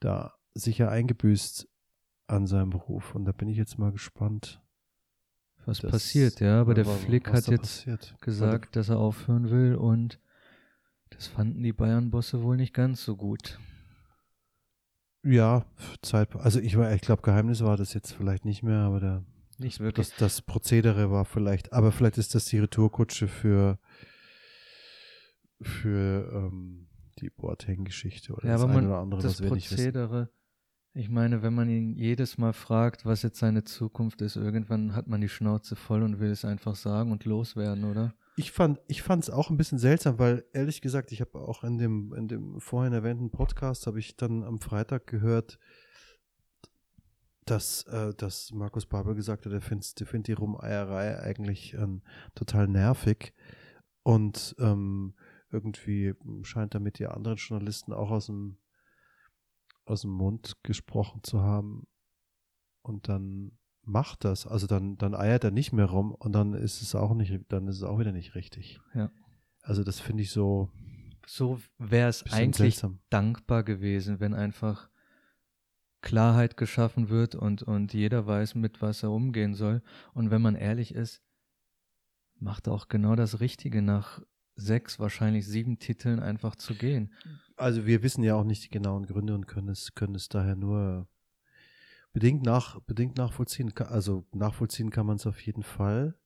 da 0.00 0.32
sicher 0.54 0.90
eingebüßt 0.90 1.68
an 2.26 2.46
seinem 2.46 2.70
Beruf 2.70 3.14
und 3.14 3.24
da 3.24 3.32
bin 3.32 3.48
ich 3.48 3.56
jetzt 3.56 3.78
mal 3.78 3.92
gespannt. 3.92 4.62
Was 5.66 5.78
das, 5.78 5.92
passiert, 5.92 6.40
ja, 6.40 6.60
aber 6.60 6.74
der 6.74 6.84
Flick 6.84 7.28
hat 7.28 7.46
jetzt 7.48 7.60
passiert. 7.60 8.16
gesagt, 8.20 8.76
dass 8.76 8.90
er 8.90 8.98
aufhören 8.98 9.50
will 9.50 9.74
und 9.76 10.20
das 11.10 11.26
fanden 11.26 11.62
die 11.62 11.72
Bayern-Bosse 11.72 12.42
wohl 12.42 12.56
nicht 12.56 12.74
ganz 12.74 13.04
so 13.04 13.16
gut. 13.16 13.58
Ja, 15.22 15.64
Zeit, 16.02 16.36
also 16.36 16.60
ich 16.60 16.76
war, 16.76 16.92
ich 16.92 17.00
glaube, 17.00 17.22
Geheimnis 17.22 17.62
war 17.62 17.78
das 17.78 17.94
jetzt 17.94 18.12
vielleicht 18.12 18.44
nicht 18.44 18.62
mehr, 18.62 18.80
aber 18.80 19.00
der 19.00 19.24
nicht 19.58 19.80
wirklich. 19.80 20.08
Das, 20.08 20.16
das 20.16 20.42
Prozedere 20.42 21.10
war 21.10 21.24
vielleicht, 21.24 21.72
aber 21.72 21.92
vielleicht 21.92 22.18
ist 22.18 22.34
das 22.34 22.46
die 22.46 22.58
Retourkutsche 22.58 23.28
für, 23.28 23.78
für 25.60 26.30
ähm, 26.32 26.88
die 27.20 27.30
Boateng-Geschichte 27.30 28.32
oder 28.32 28.46
ja, 28.46 28.54
das 28.54 28.64
eine 28.64 28.86
oder 28.88 28.98
andere, 28.98 29.22
das 29.22 29.32
was 29.34 29.42
wir 29.42 29.48
Prozedere, 29.48 30.20
nicht 30.22 30.28
wissen. 30.28 30.43
Ich 30.96 31.10
meine, 31.10 31.42
wenn 31.42 31.54
man 31.54 31.68
ihn 31.68 31.96
jedes 31.96 32.38
Mal 32.38 32.52
fragt, 32.52 33.04
was 33.04 33.22
jetzt 33.22 33.40
seine 33.40 33.64
Zukunft 33.64 34.22
ist, 34.22 34.36
irgendwann 34.36 34.94
hat 34.94 35.08
man 35.08 35.20
die 35.20 35.28
Schnauze 35.28 35.74
voll 35.74 36.04
und 36.04 36.20
will 36.20 36.30
es 36.30 36.44
einfach 36.44 36.76
sagen 36.76 37.10
und 37.10 37.24
loswerden, 37.24 37.84
oder? 37.84 38.14
Ich 38.36 38.52
fand 38.52 38.78
es 38.88 39.30
auch 39.30 39.50
ein 39.50 39.56
bisschen 39.56 39.78
seltsam, 39.78 40.18
weil 40.20 40.44
ehrlich 40.52 40.80
gesagt, 40.80 41.10
ich 41.10 41.20
habe 41.20 41.38
auch 41.40 41.64
in 41.64 41.78
dem 41.78 42.14
in 42.14 42.28
dem 42.28 42.60
vorhin 42.60 42.92
erwähnten 42.92 43.30
Podcast 43.30 43.88
habe 43.88 43.98
ich 43.98 44.16
dann 44.16 44.44
am 44.44 44.60
Freitag 44.60 45.08
gehört, 45.08 45.58
dass, 47.44 47.82
äh, 47.84 48.14
dass 48.14 48.52
Markus 48.52 48.86
Barber 48.86 49.14
gesagt 49.14 49.46
hat, 49.46 49.52
er 49.52 49.60
findet 49.60 50.08
find 50.08 50.26
die 50.28 50.32
Rumeierei 50.32 51.20
eigentlich 51.20 51.74
ähm, 51.74 52.02
total 52.34 52.68
nervig 52.68 53.34
und 54.02 54.54
ähm, 54.58 55.14
irgendwie 55.50 56.14
scheint 56.42 56.74
damit 56.74 56.98
die 56.98 57.06
anderen 57.06 57.36
Journalisten 57.36 57.92
auch 57.92 58.10
aus 58.10 58.26
dem, 58.26 58.56
aus 59.84 60.02
dem 60.02 60.10
Mund 60.10 60.54
gesprochen 60.62 61.22
zu 61.22 61.40
haben 61.40 61.86
und 62.82 63.08
dann 63.08 63.52
macht 63.82 64.24
das, 64.24 64.46
also 64.46 64.66
dann, 64.66 64.96
dann 64.96 65.14
eiert 65.14 65.44
er 65.44 65.50
nicht 65.50 65.72
mehr 65.72 65.86
rum 65.86 66.12
und 66.12 66.32
dann 66.32 66.54
ist 66.54 66.80
es 66.82 66.94
auch 66.94 67.14
nicht, 67.14 67.38
dann 67.48 67.68
ist 67.68 67.76
es 67.76 67.82
auch 67.82 67.98
wieder 67.98 68.12
nicht 68.12 68.34
richtig. 68.34 68.80
Ja. 68.94 69.10
Also 69.62 69.84
das 69.84 70.00
finde 70.00 70.22
ich 70.22 70.30
so. 70.30 70.70
So 71.26 71.60
wäre 71.78 72.08
es 72.08 72.22
eigentlich 72.32 72.76
seltsam. 72.76 73.00
dankbar 73.08 73.62
gewesen, 73.62 74.20
wenn 74.20 74.34
einfach 74.34 74.90
Klarheit 76.02 76.58
geschaffen 76.58 77.08
wird 77.08 77.34
und, 77.34 77.62
und 77.62 77.94
jeder 77.94 78.26
weiß, 78.26 78.56
mit 78.56 78.82
was 78.82 79.02
er 79.02 79.10
umgehen 79.10 79.54
soll. 79.54 79.82
Und 80.12 80.30
wenn 80.30 80.42
man 80.42 80.54
ehrlich 80.54 80.94
ist, 80.94 81.22
macht 82.38 82.66
er 82.66 82.74
auch 82.74 82.88
genau 82.88 83.16
das 83.16 83.40
Richtige, 83.40 83.80
nach 83.80 84.20
sechs, 84.56 84.98
wahrscheinlich 84.98 85.46
sieben 85.46 85.78
Titeln 85.78 86.20
einfach 86.20 86.56
zu 86.56 86.74
gehen. 86.74 87.12
Also 87.56 87.86
wir 87.86 88.02
wissen 88.02 88.22
ja 88.22 88.34
auch 88.34 88.44
nicht 88.44 88.64
die 88.64 88.70
genauen 88.70 89.06
Gründe 89.06 89.34
und 89.34 89.46
können 89.46 89.68
es, 89.68 89.94
können 89.94 90.14
es 90.14 90.28
daher 90.28 90.56
nur 90.56 91.08
bedingt, 92.12 92.44
nach, 92.44 92.80
bedingt 92.80 93.16
nachvollziehen. 93.16 93.72
Also 93.76 94.26
nachvollziehen 94.32 94.90
kann 94.90 95.06
man 95.06 95.16
es 95.16 95.26
auf 95.26 95.40
jeden 95.40 95.62
Fall. 95.62 96.16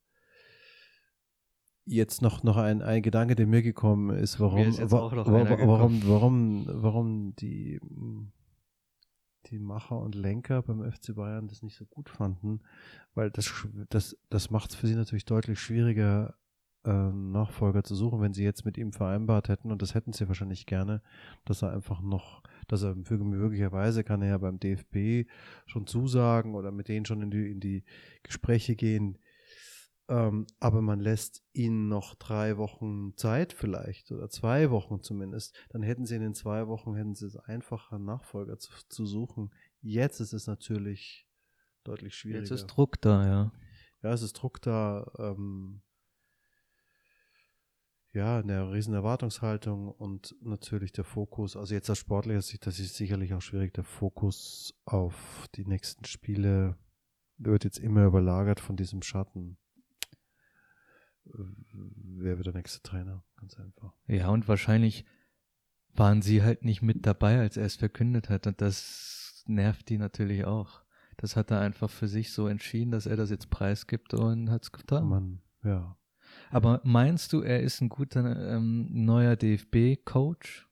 Jetzt 1.85 2.21
noch, 2.21 2.43
noch 2.43 2.59
ein, 2.59 2.83
ein 2.83 3.03
Gedanke, 3.03 3.35
der 3.35 3.47
mir 3.47 3.63
gekommen 3.63 4.15
ist, 4.15 4.39
warum, 4.41 4.69
ist 4.69 4.79
wa 4.91 5.11
warum, 5.11 6.07
warum, 6.07 6.67
warum 6.69 7.35
die 7.37 7.81
die 9.47 9.59
Macher 9.59 9.99
und 9.99 10.15
Lenker 10.15 10.63
beim 10.63 10.91
FC 10.91 11.15
Bayern 11.15 11.49
das 11.49 11.63
nicht 11.63 11.77
so 11.77 11.87
gut 11.87 12.09
fanden, 12.09 12.61
weil 13.15 13.31
das, 13.31 13.51
das, 13.89 14.17
das 14.29 14.51
macht 14.51 14.71
es 14.71 14.77
für 14.77 14.87
sie 14.87 14.95
natürlich 14.95 15.25
deutlich 15.25 15.61
schwieriger, 15.61 16.37
äh, 16.89 17.13
Nachfolger 17.13 17.85
zu 17.85 17.95
suchen, 17.95 18.21
wenn 18.23 18.33
sie 18.33 18.45
jetzt 18.45 18.65
mit 18.65 18.79
ihm 18.79 18.93
vereinbart 18.93 19.49
hätten, 19.49 19.71
und 19.71 19.83
das 19.83 19.95
hätten 19.95 20.13
sie 20.13 20.27
wahrscheinlich 20.27 20.65
gerne, 20.65 21.03
dass 21.45 21.63
er 21.63 21.73
einfach 21.73 22.01
noch, 22.01 22.43
dass 22.67 22.83
er 22.83 22.95
möglicherweise 22.95 24.05
kann 24.05 24.23
er 24.23 24.29
ja 24.29 24.39
beim 24.39 24.59
DFB 24.59 25.29
schon 25.67 25.87
zusagen 25.87 26.55
oder 26.55 26.73
mit 26.73 26.89
denen 26.89 27.05
schon 27.05 27.21
in 27.21 27.31
die, 27.31 27.51
in 27.51 27.61
die 27.61 27.85
Gespräche 28.23 28.75
gehen, 28.75 29.19
ähm, 30.09 30.47
aber 30.59 30.81
man 30.81 31.01
lässt 31.01 31.43
ihnen 31.53 31.89
noch 31.89 32.15
drei 32.15 32.57
Wochen 32.57 33.15
Zeit 33.17 33.53
vielleicht 33.53 34.11
oder 34.11 34.31
zwei 34.31 34.71
Wochen 34.71 35.03
zumindest. 35.03 35.55
Dann 35.69 35.83
hätten 35.83 36.07
sie 36.07 36.17
in 36.17 36.23
den 36.23 36.35
zwei 36.35 36.67
Wochen, 36.67 36.95
hätten 36.95 37.15
sie 37.15 37.27
es 37.27 37.37
einfacher, 37.37 37.99
Nachfolger 37.99 38.59
zu, 38.59 38.73
zu 38.89 39.05
suchen. 39.05 39.53
Jetzt 39.83 40.21
ist 40.21 40.33
es 40.33 40.47
natürlich 40.47 41.29
deutlich 41.85 42.15
schwieriger. 42.15 42.41
Jetzt 42.41 42.51
ist 42.53 42.67
Druck 42.69 42.99
da, 43.03 43.27
ja. 43.27 43.53
Ja, 44.03 44.13
es 44.13 44.23
ist 44.23 44.33
Druck 44.33 44.63
da. 44.63 45.11
Ähm, 45.19 45.83
ja, 48.13 48.39
eine 48.39 48.73
riesen 48.73 48.95
Erwartungshaltung 48.95 49.89
und 49.89 50.35
natürlich 50.41 50.93
der 50.93 51.05
Fokus, 51.05 51.57
also 51.57 51.75
jetzt 51.75 51.91
aus 51.91 51.99
sportlicher 51.99 52.43
Sicht, 52.43 52.67
das 52.67 52.79
ist 52.79 52.97
sicherlich 52.97 53.35
auch 53.35 53.43
schwierig, 53.43 53.75
der 53.75 53.85
Fokus 53.85 54.75
auf 54.85 55.47
die 55.55 55.67
nächsten 55.67 56.05
Spiele 56.05 56.77
wird 57.37 57.65
jetzt 57.65 57.79
immer 57.79 58.05
überlagert 58.05 58.61
von 58.61 58.77
diesem 58.77 59.03
Schatten. 59.03 59.59
Wer 61.25 62.37
wird 62.37 62.47
der 62.47 62.55
nächste 62.55 62.83
Trainer? 62.83 63.25
Ganz 63.37 63.59
einfach. 63.59 63.93
Ja, 64.07 64.29
und 64.31 64.49
wahrscheinlich 64.49 65.05
waren 65.95 66.23
sie 66.23 66.43
halt 66.43 66.65
nicht 66.65 66.83
mit 66.83 67.07
dabei, 67.07 67.39
als 67.39 67.57
er 67.57 67.67
es 67.67 67.77
verkündet 67.77 68.29
hat. 68.31 68.47
Und 68.47 68.61
das 68.61 69.45
nervt 69.47 69.89
die 69.89 69.99
natürlich 69.99 70.45
auch. 70.45 70.83
Das 71.17 71.37
hat 71.37 71.51
er 71.51 71.61
einfach 71.61 71.91
für 71.91 72.09
sich 72.09 72.33
so 72.33 72.47
entschieden, 72.47 72.93
dass 72.93 73.07
er 73.07 73.17
das 73.17 73.31
jetzt 73.31 73.51
preisgibt 73.51 74.15
und 74.15 74.51
hat 74.51 74.63
es 74.63 74.73
getan. 74.73 75.09
Man, 75.09 75.43
ja. 75.65 75.97
Aber 76.51 76.81
meinst 76.85 77.33
du, 77.33 77.43
er 77.43 77.61
ist 77.61 77.81
ein 77.81 77.89
guter 77.89 78.55
ähm, 78.55 78.89
neuer 78.91 79.37
DFB-Coach? 79.37 80.69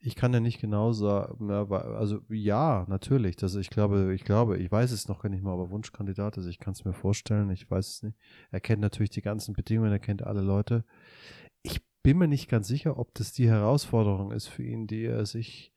Ich 0.00 0.14
kann 0.14 0.32
ja 0.32 0.40
nicht 0.40 0.60
genau 0.60 0.92
sagen, 0.92 1.50
also 1.50 2.20
ja, 2.28 2.86
natürlich. 2.88 3.36
Das, 3.36 3.56
ich 3.56 3.68
glaube, 3.68 4.14
ich 4.14 4.24
glaube, 4.24 4.56
ich 4.58 4.70
weiß 4.70 4.92
es 4.92 5.08
noch 5.08 5.20
gar 5.20 5.28
nicht 5.28 5.42
mal, 5.42 5.52
aber 5.52 5.70
Wunschkandidat 5.70 6.36
ist, 6.36 6.46
ich 6.46 6.60
kann 6.60 6.72
es 6.72 6.84
mir 6.84 6.92
vorstellen, 6.92 7.50
ich 7.50 7.68
weiß 7.68 7.88
es 7.88 8.02
nicht. 8.04 8.16
Er 8.52 8.60
kennt 8.60 8.80
natürlich 8.80 9.10
die 9.10 9.22
ganzen 9.22 9.54
Bedingungen, 9.54 9.90
er 9.90 9.98
kennt 9.98 10.22
alle 10.22 10.40
Leute. 10.40 10.84
Ich 11.62 11.82
bin 12.04 12.18
mir 12.18 12.28
nicht 12.28 12.48
ganz 12.48 12.68
sicher, 12.68 12.96
ob 12.96 13.12
das 13.14 13.32
die 13.32 13.48
Herausforderung 13.48 14.30
ist 14.30 14.46
für 14.46 14.62
ihn, 14.62 14.86
die 14.86 15.04
er 15.04 15.26
sich 15.26 15.72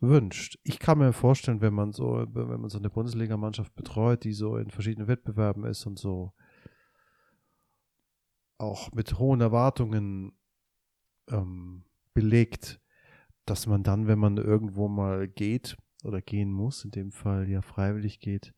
wünscht. 0.00 0.58
Ich 0.64 0.80
kann 0.80 0.98
mir 0.98 1.12
vorstellen, 1.12 1.60
wenn 1.60 1.74
man 1.74 1.92
so, 1.92 2.26
wenn 2.32 2.60
man 2.60 2.68
so 2.68 2.78
eine 2.78 2.90
Bundesligamannschaft 2.90 3.74
betreut, 3.76 4.24
die 4.24 4.32
so 4.32 4.56
in 4.56 4.70
verschiedenen 4.70 5.06
Wettbewerben 5.06 5.64
ist 5.64 5.86
und 5.86 5.98
so 5.98 6.32
auch 8.62 8.92
mit 8.92 9.18
hohen 9.18 9.40
Erwartungen 9.40 10.32
ähm, 11.28 11.84
belegt, 12.14 12.80
dass 13.44 13.66
man 13.66 13.82
dann, 13.82 14.06
wenn 14.06 14.18
man 14.18 14.36
irgendwo 14.36 14.88
mal 14.88 15.26
geht 15.26 15.76
oder 16.04 16.22
gehen 16.22 16.52
muss, 16.52 16.84
in 16.84 16.92
dem 16.92 17.10
Fall 17.10 17.48
ja 17.48 17.60
freiwillig 17.60 18.20
geht, 18.20 18.54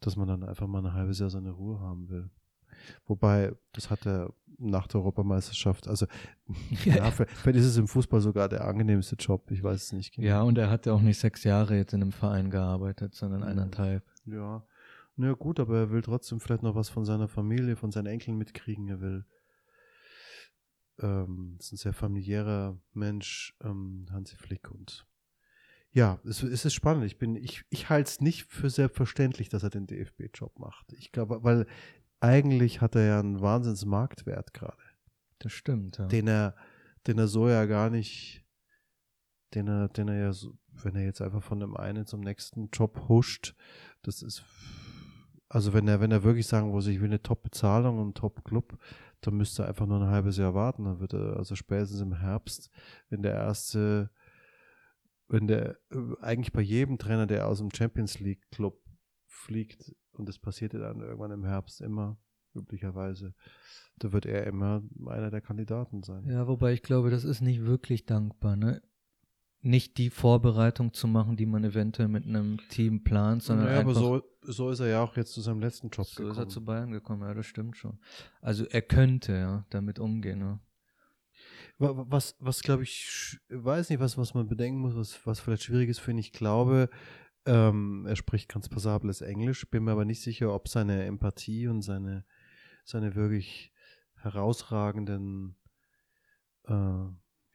dass 0.00 0.16
man 0.16 0.28
dann 0.28 0.44
einfach 0.44 0.68
mal 0.68 0.84
ein 0.84 0.92
halbes 0.92 1.18
Jahr 1.18 1.30
seine 1.30 1.50
Ruhe 1.50 1.80
haben 1.80 2.08
will. 2.08 2.30
Wobei, 3.06 3.52
das 3.72 3.90
hat 3.90 4.06
er 4.06 4.32
nach 4.58 4.86
der 4.86 5.00
Europameisterschaft, 5.00 5.88
also 5.88 6.06
ja, 6.84 7.10
vielleicht 7.10 7.58
ist 7.58 7.66
es 7.66 7.76
im 7.76 7.88
Fußball 7.88 8.20
sogar 8.20 8.48
der 8.48 8.64
angenehmste 8.64 9.16
Job, 9.16 9.50
ich 9.50 9.62
weiß 9.62 9.84
es 9.84 9.92
nicht 9.92 10.14
genau. 10.14 10.26
Ja, 10.26 10.42
und 10.42 10.56
er 10.56 10.70
hat 10.70 10.86
ja 10.86 10.92
auch 10.92 11.00
nicht 11.00 11.18
sechs 11.18 11.42
Jahre 11.42 11.76
jetzt 11.76 11.92
in 11.94 12.02
einem 12.02 12.12
Verein 12.12 12.50
gearbeitet, 12.50 13.14
sondern 13.14 13.42
eineinhalb. 13.42 14.04
Ja, 14.24 14.64
na 15.16 15.32
gut, 15.32 15.58
aber 15.58 15.78
er 15.78 15.90
will 15.90 16.02
trotzdem 16.02 16.38
vielleicht 16.38 16.62
noch 16.62 16.76
was 16.76 16.88
von 16.88 17.04
seiner 17.04 17.26
Familie, 17.26 17.74
von 17.74 17.90
seinen 17.90 18.06
Enkeln 18.06 18.38
mitkriegen. 18.38 18.88
Er 18.88 19.00
will 19.00 19.24
ähm, 21.00 21.56
ist 21.58 21.72
ein 21.72 21.76
sehr 21.76 21.92
familiärer 21.92 22.78
Mensch, 22.92 23.56
ähm, 23.62 24.06
Hansi 24.10 24.36
Flick 24.36 24.70
und 24.70 25.06
ja, 25.90 26.20
es, 26.24 26.42
es 26.42 26.64
ist 26.64 26.74
spannend. 26.74 27.04
Ich 27.04 27.18
bin, 27.18 27.34
ich, 27.34 27.64
ich 27.70 27.88
halte 27.88 28.08
es 28.08 28.20
nicht 28.20 28.44
für 28.44 28.70
selbstverständlich, 28.70 29.48
dass 29.48 29.62
er 29.62 29.70
den 29.70 29.86
DFB-Job 29.86 30.58
macht. 30.58 30.92
Ich 30.92 31.12
glaube, 31.12 31.42
weil 31.42 31.66
eigentlich 32.20 32.80
hat 32.80 32.94
er 32.94 33.06
ja 33.06 33.20
einen 33.20 33.40
Wahnsinns-Marktwert 33.40 34.52
gerade. 34.52 34.76
Das 35.38 35.52
stimmt, 35.52 35.98
ja. 35.98 36.06
Den 36.06 36.28
er, 36.28 36.56
den 37.06 37.18
er 37.18 37.28
so 37.28 37.48
ja 37.48 37.64
gar 37.64 37.90
nicht, 37.90 38.44
den 39.54 39.68
er, 39.68 39.88
den 39.88 40.08
er 40.08 40.18
ja 40.18 40.32
so, 40.32 40.58
wenn 40.82 40.96
er 40.96 41.04
jetzt 41.04 41.22
einfach 41.22 41.42
von 41.42 41.60
dem 41.60 41.76
einen 41.76 42.06
zum 42.06 42.20
nächsten 42.20 42.68
Job 42.70 43.08
huscht, 43.08 43.54
das 44.02 44.22
ist, 44.22 44.44
also 45.48 45.72
wenn 45.72 45.88
er, 45.88 46.00
wenn 46.00 46.12
er 46.12 46.24
wirklich 46.24 46.46
sagen 46.46 46.70
muss, 46.70 46.86
ich 46.86 47.00
will 47.00 47.08
eine 47.08 47.22
Top-Bezahlung 47.22 47.98
und 47.98 48.04
einen 48.04 48.14
Top-Club, 48.14 48.78
dann 49.20 49.36
müsste 49.36 49.66
einfach 49.66 49.86
nur 49.86 50.00
ein 50.00 50.10
halbes 50.10 50.36
Jahr 50.36 50.54
warten. 50.54 50.84
Dann 50.84 51.00
wird 51.00 51.14
er, 51.14 51.36
also 51.36 51.54
spätestens 51.54 52.00
im 52.00 52.14
Herbst, 52.14 52.70
wenn 53.08 53.22
der 53.22 53.34
erste, 53.34 54.10
wenn 55.28 55.46
der, 55.46 55.76
eigentlich 56.20 56.52
bei 56.52 56.60
jedem 56.60 56.98
Trainer, 56.98 57.26
der 57.26 57.46
aus 57.46 57.58
dem 57.58 57.70
Champions 57.74 58.20
League 58.20 58.50
Club 58.50 58.82
fliegt, 59.26 59.94
und 60.12 60.28
das 60.28 60.38
passiert 60.38 60.74
ja 60.74 60.80
dann 60.80 61.00
irgendwann 61.00 61.32
im 61.32 61.44
Herbst 61.44 61.80
immer, 61.80 62.18
üblicherweise, 62.54 63.34
da 63.98 64.12
wird 64.12 64.26
er 64.26 64.46
immer 64.46 64.82
einer 65.06 65.30
der 65.30 65.40
Kandidaten 65.40 66.02
sein. 66.02 66.24
Ja, 66.26 66.46
wobei 66.46 66.72
ich 66.72 66.82
glaube, 66.82 67.10
das 67.10 67.24
ist 67.24 67.40
nicht 67.40 67.64
wirklich 67.64 68.06
dankbar, 68.06 68.56
ne? 68.56 68.82
Nicht 69.60 69.98
die 69.98 70.10
Vorbereitung 70.10 70.92
zu 70.92 71.08
machen, 71.08 71.36
die 71.36 71.46
man 71.46 71.64
eventuell 71.64 72.08
mit 72.08 72.24
einem 72.24 72.58
Team 72.68 73.02
plant, 73.02 73.42
sondern 73.42 73.66
naja, 73.66 73.80
einfach. 73.80 73.96
Aber 73.96 74.00
so, 74.00 74.22
so 74.42 74.70
ist 74.70 74.80
er 74.80 74.88
ja 74.88 75.02
auch 75.02 75.16
jetzt 75.16 75.32
zu 75.32 75.40
seinem 75.40 75.60
letzten 75.60 75.88
Job 75.88 76.06
so 76.06 76.16
gekommen. 76.16 76.34
So 76.34 76.40
ist 76.40 76.46
er 76.46 76.48
zu 76.48 76.64
Bayern 76.64 76.92
gekommen, 76.92 77.22
ja, 77.22 77.34
das 77.34 77.46
stimmt 77.46 77.76
schon. 77.76 77.98
Also 78.40 78.64
er 78.66 78.82
könnte 78.82 79.32
ja 79.32 79.66
damit 79.70 79.98
umgehen. 79.98 80.40
Ja. 80.40 80.60
Was, 81.78 82.36
was 82.40 82.62
glaube 82.62 82.82
ich, 82.82 83.38
weiß 83.50 83.90
nicht, 83.90 84.00
was, 84.00 84.18
was 84.18 84.34
man 84.34 84.48
bedenken 84.48 84.80
muss, 84.80 84.96
was, 84.96 85.24
was 85.26 85.40
vielleicht 85.40 85.62
schwierig 85.62 85.88
ist 85.88 86.00
für 86.00 86.10
ihn. 86.10 86.18
Ich 86.18 86.32
glaube, 86.32 86.90
ähm, 87.46 88.04
er 88.06 88.16
spricht 88.16 88.48
ganz 88.48 88.68
passables 88.68 89.20
Englisch, 89.20 89.68
bin 89.70 89.84
mir 89.84 89.92
aber 89.92 90.04
nicht 90.04 90.20
sicher, 90.20 90.52
ob 90.52 90.68
seine 90.68 91.04
Empathie 91.04 91.68
und 91.68 91.82
seine, 91.82 92.24
seine 92.84 93.14
wirklich 93.14 93.72
herausragenden 94.16 95.56
äh, 96.64 97.04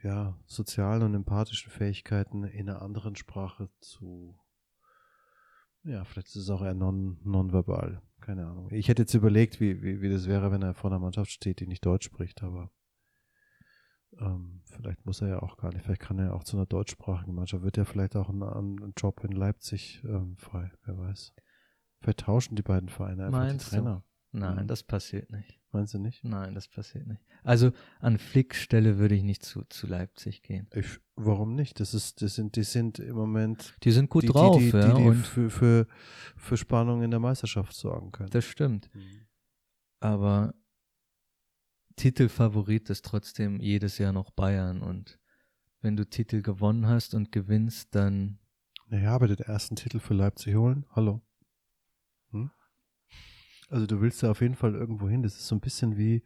ja, 0.04 0.38
sozialen 0.46 1.04
und 1.04 1.16
empathischen 1.16 1.72
Fähigkeiten 1.72 2.44
in 2.44 2.70
einer 2.70 2.82
anderen 2.82 3.16
Sprache 3.16 3.70
zu, 3.80 4.38
ja, 5.84 6.04
vielleicht 6.04 6.28
ist 6.28 6.36
es 6.36 6.50
auch 6.50 6.62
eher 6.62 6.74
non, 6.74 7.20
nonverbal, 7.24 8.02
keine 8.20 8.46
Ahnung. 8.46 8.70
Ich 8.72 8.90
hätte 8.90 9.04
jetzt 9.04 9.14
überlegt, 9.14 9.60
wie, 9.60 9.82
wie, 9.82 10.02
wie 10.02 10.10
das 10.10 10.28
wäre, 10.28 10.52
wenn 10.52 10.62
er 10.62 10.74
vor 10.74 10.92
einer 10.92 11.00
Mannschaft 11.00 11.32
steht, 11.32 11.62
die 11.62 11.68
nicht 11.68 11.86
Deutsch 11.86 12.06
spricht, 12.06 12.44
aber 12.44 12.70
ähm, 14.20 14.62
vielleicht 14.66 15.06
muss 15.06 15.22
er 15.22 15.30
ja 15.30 15.40
auch 15.42 15.58
gar 15.58 15.74
nicht, 15.74 15.84
vielleicht 15.84 16.02
kann 16.02 16.20
er 16.20 16.26
ja 16.26 16.34
auch 16.34 16.44
zu 16.44 16.58
einer 16.58 16.66
deutschsprachigen 16.66 17.34
Mannschaft, 17.34 17.64
wird 17.64 17.78
ja 17.78 17.86
vielleicht 17.86 18.16
auch 18.16 18.30
ein, 18.30 18.44
ein 18.44 18.94
Job 18.98 19.24
in 19.24 19.32
Leipzig 19.32 20.04
ähm, 20.04 20.36
frei, 20.38 20.72
wer 20.84 20.98
weiß. 20.98 21.34
Vielleicht 22.02 22.20
tauschen 22.20 22.56
die 22.56 22.62
beiden 22.62 22.90
Vereine 22.90 23.28
einfach 23.28 23.40
Meinst 23.40 23.68
die 23.68 23.76
Trainer. 23.78 24.04
Du? 24.32 24.40
Nein, 24.40 24.64
mhm. 24.64 24.68
das 24.68 24.84
passiert 24.84 25.32
nicht. 25.32 25.63
Meinst 25.74 25.96
du 25.96 25.98
nicht? 25.98 26.24
Nein, 26.24 26.54
das 26.54 26.68
passiert 26.68 27.08
nicht. 27.08 27.22
Also 27.42 27.72
an 28.00 28.20
Flicks 28.20 28.62
Stelle 28.62 29.00
würde 29.00 29.16
ich 29.16 29.24
nicht 29.24 29.44
zu, 29.44 29.64
zu 29.70 29.88
Leipzig 29.88 30.44
gehen. 30.44 30.68
Ich, 30.72 31.00
warum 31.16 31.56
nicht? 31.56 31.80
Das 31.80 31.96
ist, 31.96 32.22
das 32.22 32.36
sind, 32.36 32.56
die 32.56 32.64
sind 32.64 33.00
im 33.00 33.16
Moment. 33.16 33.74
Die 33.84 33.92
sind 33.92 34.12
gut 34.12 34.22
die, 34.22 34.28
drauf, 34.28 34.60
die, 34.60 34.70
die, 34.70 34.78
ja. 34.78 34.94
Die, 34.94 35.02
die 35.02 35.08
und 35.08 35.26
für, 35.26 35.50
für, 35.50 35.88
für 36.38 36.58
Spannung 36.58 37.02
in 37.02 37.10
der 37.10 37.20
Meisterschaft 37.20 37.74
sorgen 37.74 38.12
können. 38.12 38.30
Das 38.30 38.46
stimmt. 38.46 38.94
Mhm. 38.94 39.26
Aber 40.00 40.54
Titelfavorit 41.96 42.92
ist 42.92 43.04
trotzdem 43.04 43.60
jedes 43.60 43.98
Jahr 43.98 44.14
noch 44.14 44.30
Bayern 44.30 44.84
und 44.84 45.20
wenn 45.82 45.96
du 45.96 46.08
Titel 46.08 46.44
gewonnen 46.44 46.88
hast 46.88 47.16
und 47.16 47.32
gewinnst, 47.32 47.96
dann. 47.96 48.38
Naja, 48.90 49.16
aber 49.16 49.28
den 49.28 49.40
ersten 49.40 49.76
Titel 49.76 50.00
für 50.00 50.14
Leipzig 50.14 50.56
holen? 50.56 50.86
Hallo. 50.92 51.22
Also 53.74 53.88
du 53.88 54.02
willst 54.02 54.22
da 54.22 54.30
auf 54.30 54.42
jeden 54.42 54.54
Fall 54.54 54.76
irgendwo 54.76 55.10
hin. 55.10 55.24
Das 55.24 55.34
ist 55.34 55.48
so 55.48 55.56
ein 55.56 55.60
bisschen 55.60 55.98
wie, 55.98 56.22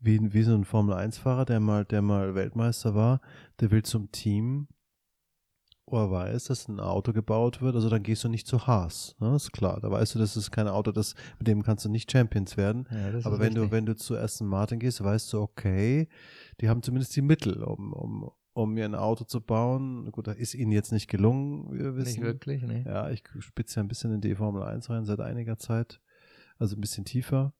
wie, 0.00 0.34
wie 0.34 0.42
so 0.42 0.54
ein 0.54 0.66
Formel-1-Fahrer, 0.66 1.46
der 1.46 1.58
mal, 1.58 1.86
der 1.86 2.02
mal 2.02 2.34
Weltmeister 2.34 2.94
war, 2.94 3.22
der 3.58 3.70
will 3.70 3.82
zum 3.82 4.12
Team, 4.12 4.68
wo 5.86 5.96
er 5.96 6.10
weiß, 6.10 6.44
dass 6.44 6.68
ein 6.68 6.80
Auto 6.80 7.14
gebaut 7.14 7.62
wird, 7.62 7.74
also 7.74 7.88
dann 7.88 8.02
gehst 8.02 8.22
du 8.24 8.28
nicht 8.28 8.46
zu 8.46 8.66
Haas. 8.66 9.16
Ne? 9.18 9.34
Ist 9.34 9.52
klar. 9.52 9.80
Da 9.80 9.90
weißt 9.90 10.14
du, 10.14 10.18
das 10.18 10.36
ist 10.36 10.50
kein 10.50 10.68
Auto, 10.68 10.92
das, 10.92 11.14
mit 11.38 11.48
dem 11.48 11.62
kannst 11.62 11.86
du 11.86 11.88
nicht 11.88 12.12
Champions 12.12 12.58
werden. 12.58 12.86
Ja, 12.90 13.18
Aber 13.24 13.38
wenn 13.38 13.54
richtig. 13.54 13.64
du, 13.64 13.70
wenn 13.70 13.86
du 13.86 13.96
zu 13.96 14.18
Aston 14.18 14.46
Martin 14.46 14.78
gehst, 14.78 15.02
weißt 15.02 15.32
du, 15.32 15.40
okay, 15.40 16.08
die 16.60 16.68
haben 16.68 16.82
zumindest 16.82 17.16
die 17.16 17.22
Mittel, 17.22 17.62
um, 17.62 17.94
um, 17.94 18.30
um 18.52 18.74
mir 18.74 18.84
ein 18.84 18.94
Auto 18.94 19.24
zu 19.24 19.40
bauen. 19.40 20.12
Gut, 20.12 20.26
da 20.26 20.32
ist 20.32 20.54
ihnen 20.54 20.70
jetzt 20.70 20.92
nicht 20.92 21.08
gelungen, 21.08 21.72
wir 21.72 21.96
wissen. 21.96 22.20
Nicht 22.20 22.22
wirklich, 22.22 22.62
ne? 22.62 22.84
Ja, 22.86 23.08
ich 23.08 23.22
spitze 23.38 23.76
ja 23.76 23.82
ein 23.82 23.88
bisschen 23.88 24.12
in 24.12 24.20
die 24.20 24.34
Formel 24.34 24.62
1 24.62 24.90
rein 24.90 25.06
seit 25.06 25.20
einiger 25.20 25.56
Zeit 25.56 26.02
also 26.64 26.76
ein 26.76 26.80
bisschen 26.80 27.04
tiefer. 27.04 27.54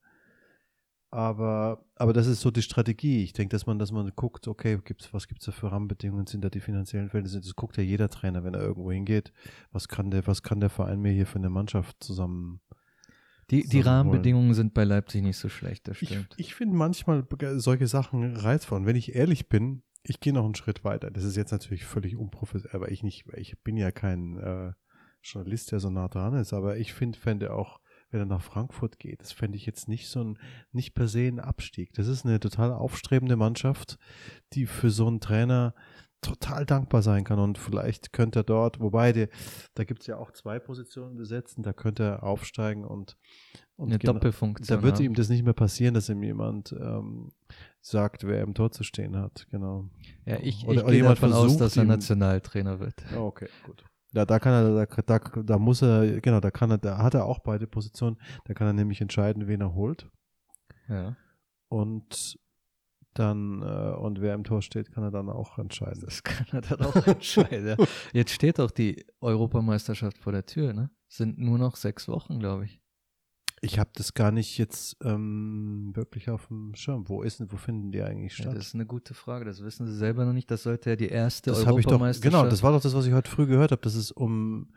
Aber, 1.11 1.85
aber 1.95 2.13
das 2.13 2.27
ist 2.27 2.41
so 2.41 2.51
die 2.51 2.63
Strategie. 2.63 3.23
Ich 3.23 3.33
denke, 3.33 3.55
dass 3.55 3.67
man, 3.67 3.79
dass 3.79 3.93
man 3.93 4.11
guckt, 4.17 4.49
okay, 4.49 4.81
gibt's, 4.85 5.13
was 5.15 5.29
gibt 5.29 5.43
es 5.43 5.47
da 5.47 5.53
für 5.53 5.71
Rahmenbedingungen, 5.71 6.27
sind 6.27 6.45
da 6.45 6.51
die 6.51 6.61
finanziellen 6.61 7.09
Verhältnisse? 7.09 7.41
Das 7.41 7.55
guckt 7.55 7.77
ja 7.77 7.85
jeder 7.85 8.09
Trainer, 8.09 8.43
wenn 8.43 8.55
er 8.55 8.63
irgendwo 8.63 8.91
hingeht. 8.91 9.33
Was 9.71 9.87
kann 9.87 10.11
der, 10.11 10.27
was 10.27 10.43
kann 10.43 10.59
der 10.59 10.71
Verein 10.71 11.01
mir 11.01 11.13
hier 11.13 11.27
für 11.27 11.39
eine 11.39 11.51
Mannschaft 11.51 12.03
zusammen 12.03 12.61
die, 13.51 13.69
die 13.69 13.81
Rahmenbedingungen 13.81 14.55
sind 14.55 14.75
bei 14.75 14.85
Leipzig 14.85 15.23
nicht 15.23 15.37
so 15.37 15.49
schlecht, 15.49 15.87
das 15.87 15.99
stimmt. 15.99 16.35
Ich, 16.37 16.47
ich 16.47 16.55
finde 16.55 16.77
manchmal 16.77 17.27
solche 17.57 17.87
Sachen 17.87 18.37
reizvoll. 18.37 18.81
Und 18.81 18.87
wenn 18.87 18.97
ich 18.97 19.15
ehrlich 19.15 19.49
bin, 19.49 19.83
ich 20.03 20.21
gehe 20.21 20.33
noch 20.33 20.45
einen 20.45 20.55
Schritt 20.55 20.85
weiter. 20.85 21.11
Das 21.11 21.25
ist 21.25 21.37
jetzt 21.37 21.53
natürlich 21.53 21.85
völlig 21.85 22.17
unprofessionell, 22.17 22.77
aber 22.77 22.91
ich 22.91 23.03
nicht, 23.03 23.27
ich 23.37 23.63
bin 23.63 23.77
ja 23.77 23.91
kein 23.91 24.39
äh, 24.39 24.73
Journalist, 25.23 25.73
der 25.73 25.81
so 25.81 25.91
nah 25.91 26.09
dran 26.09 26.35
ist, 26.35 26.53
aber 26.53 26.77
ich 26.77 26.93
finde, 26.93 27.19
fände 27.19 27.53
auch 27.53 27.81
wenn 28.15 28.23
er 28.23 28.27
nach 28.27 28.43
Frankfurt 28.43 28.99
geht. 28.99 29.21
Das 29.21 29.33
fände 29.33 29.57
ich 29.57 29.67
jetzt 29.67 29.89
nicht 29.89 30.09
so 30.09 30.23
ein, 30.23 30.39
nicht 30.73 30.95
per 30.95 31.09
se 31.09 31.27
ein 31.27 31.41
Abstieg. 31.41 31.93
Das 31.95 32.07
ist 32.07 32.25
eine 32.25 32.41
total 32.41 32.73
aufstrebende 32.73 33.37
Mannschaft, 33.37 33.99
die 34.53 34.67
für 34.67 34.91
so 34.91 35.09
einen 35.09 35.21
Trainer 35.21 35.75
total 36.23 36.65
dankbar 36.65 37.03
sein 37.03 37.25
kann 37.25 37.39
und 37.39 37.59
vielleicht 37.59 38.15
könnte 38.15 38.41
er 38.41 38.45
dort, 38.45 38.81
wobei 38.81 39.13
die, 39.13 39.29
da 39.75 39.85
gibt 39.85 40.01
es 40.01 40.07
ja 40.07 40.17
auch 40.17 40.31
zwei 40.31 40.59
Positionen 40.59 41.17
besetzen, 41.17 41.63
da 41.63 41.75
könnte 41.75 42.03
er 42.05 42.23
aufsteigen 42.23 42.85
und, 42.85 43.19
und 43.77 43.91
eine 43.91 43.99
genau, 43.99 44.15
Doppelfunktion. 44.15 44.79
Da 44.79 44.83
wird 44.83 45.01
ihm 45.01 45.13
das 45.13 45.29
nicht 45.29 45.45
mehr 45.45 45.53
passieren, 45.53 45.93
dass 45.93 46.09
ihm 46.09 46.23
jemand 46.23 46.73
ähm, 46.73 47.33
sagt, 47.83 48.27
wer 48.27 48.41
im 48.41 48.55
Tor 48.55 48.71
zu 48.71 48.85
stehen 48.85 49.19
hat, 49.19 49.47
genau. 49.51 49.91
Ja, 50.25 50.39
ich, 50.41 50.67
oder, 50.67 50.81
ich 50.81 50.87
gehe 50.87 51.03
davon 51.03 51.35
aus, 51.35 51.59
dass 51.59 51.77
er 51.77 51.85
Nationaltrainer 51.85 52.81
wird. 52.81 53.05
okay, 53.15 53.49
gut. 53.67 53.85
Ja, 54.15 54.25
da 54.25 54.39
kann 54.39 54.53
er, 54.53 54.87
da, 54.87 55.03
da, 55.03 55.19
da 55.19 55.59
muss 55.59 55.83
er, 55.83 56.21
genau, 56.21 56.39
da 56.41 56.51
kann 56.51 56.71
er, 56.71 56.79
da 56.79 56.99
hat 56.99 57.15
er 57.15 57.25
auch 57.25 57.41
beide 57.41 57.67
Positionen. 57.67 58.17
Da 58.45 58.55
kann 58.55 58.67
er 58.67 58.73
nämlich 58.73 59.01
entscheiden, 59.01 59.49
wen 59.49 59.61
er 59.61 59.75
holt. 59.75 60.09
Ja. 60.89 61.17
Und 61.69 62.39
dann, 63.15 63.63
äh, 63.63 63.95
und 63.97 64.21
wer 64.21 64.35
im 64.35 64.45
Tor 64.45 64.63
steht, 64.63 64.93
kann 64.93 65.05
er 65.05 65.11
dann 65.11 65.29
auch 65.31 65.59
entscheiden. 65.59 66.03
Das 66.05 66.23
kann 66.23 66.47
er 66.53 66.61
dann 66.61 66.87
auch 66.87 66.95
entscheiden. 67.07 67.77
Jetzt 68.13 68.33
steht 68.33 68.59
doch 68.59 68.71
die 68.71 69.05
Europameisterschaft 69.21 70.19
vor 70.19 70.33
der 70.33 70.47
Tür, 70.47 70.73
ne? 70.73 70.91
Sind 71.09 71.39
nur 71.39 71.59
noch 71.59 71.77
sechs 71.77 72.09
Wochen, 72.09 72.39
glaube 72.39 72.67
ich. 72.67 72.81
Ich 73.61 73.79
habe 73.79 73.91
das 73.95 74.13
gar 74.15 74.31
nicht 74.31 74.59
jetzt 74.59 74.97
ähm, 75.03 75.93
wirklich 75.95 76.29
auf 76.29 76.49
dem 76.49 76.75
Schirm. 76.75 77.09
Wo 77.09 77.23
ist 77.23 77.41
denn, 77.41 77.51
wo 77.51 77.57
finden 77.57 77.93
die 77.93 78.03
eigentlich 78.03 78.37
Ja, 78.39 78.45
statt? 78.45 78.57
das 78.57 78.67
ist 78.69 78.75
eine 78.75 78.85
gute 78.87 79.15
Frage. 79.15 79.45
Das 79.45 79.63
wissen 79.63 79.87
Sie 79.87 79.97
selber 79.97 80.25
noch 80.27 80.33
nicht. 80.35 80.51
Das 80.51 80.63
sollte 80.65 80.91
ja 80.91 80.97
die 80.97 81.09
erste 81.09 81.51
das 81.51 81.65
habe 81.67 81.81
ich 81.81 81.87
doch, 81.87 81.93
Europameisterschaft. 81.93 82.35
genau, 82.43 82.51
das 82.51 82.63
war 82.63 82.73
doch 82.73 82.83
das, 82.83 82.95
was 82.95 83.07
ich 83.07 83.13
heute 83.13 83.31
früh 83.31 83.47
gehört 83.47 83.71
habe. 83.71 83.81
Das 83.83 83.95
ist 83.95 84.13
um 84.13 84.71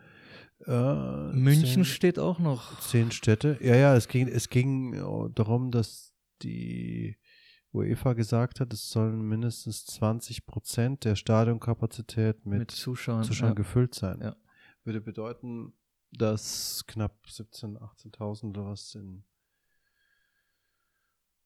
äh, 0.65 1.32
München 1.34 1.84
zehn, 1.84 1.86
steht 1.86 2.17
auch 2.19 2.39
noch. 2.39 2.80
zehn 2.80 3.11
Städte. 3.11 3.57
Ja, 3.61 3.75
ja, 3.75 3.95
es 3.95 4.07
ging, 4.07 4.28
es 4.28 4.49
ging 4.49 4.93
äh, 4.93 5.30
darum, 5.36 5.71
dass 5.71 6.13
die 6.41 7.17
UEFA 7.73 8.13
gesagt 8.13 8.59
hat, 8.59 8.73
es 8.73 8.89
sollen 8.89 9.21
mindestens 9.21 9.86
20 9.86 10.45
Prozent 10.45 11.03
der 11.03 11.15
Stadionkapazität 11.15 12.45
mit, 12.45 12.59
Mit 12.59 12.71
Zuschauern. 12.71 13.23
Zuschauern 13.23 13.51
ja. 13.51 13.55
gefüllt 13.55 13.93
sein. 13.93 14.19
Ja. 14.21 14.36
Würde 14.84 15.01
bedeuten, 15.01 15.73
dass 16.12 16.84
knapp 16.88 17.26
17.000, 17.28 17.78
18.000 17.80 18.49
oder 18.49 18.66
was 18.66 18.95
in 18.95 19.24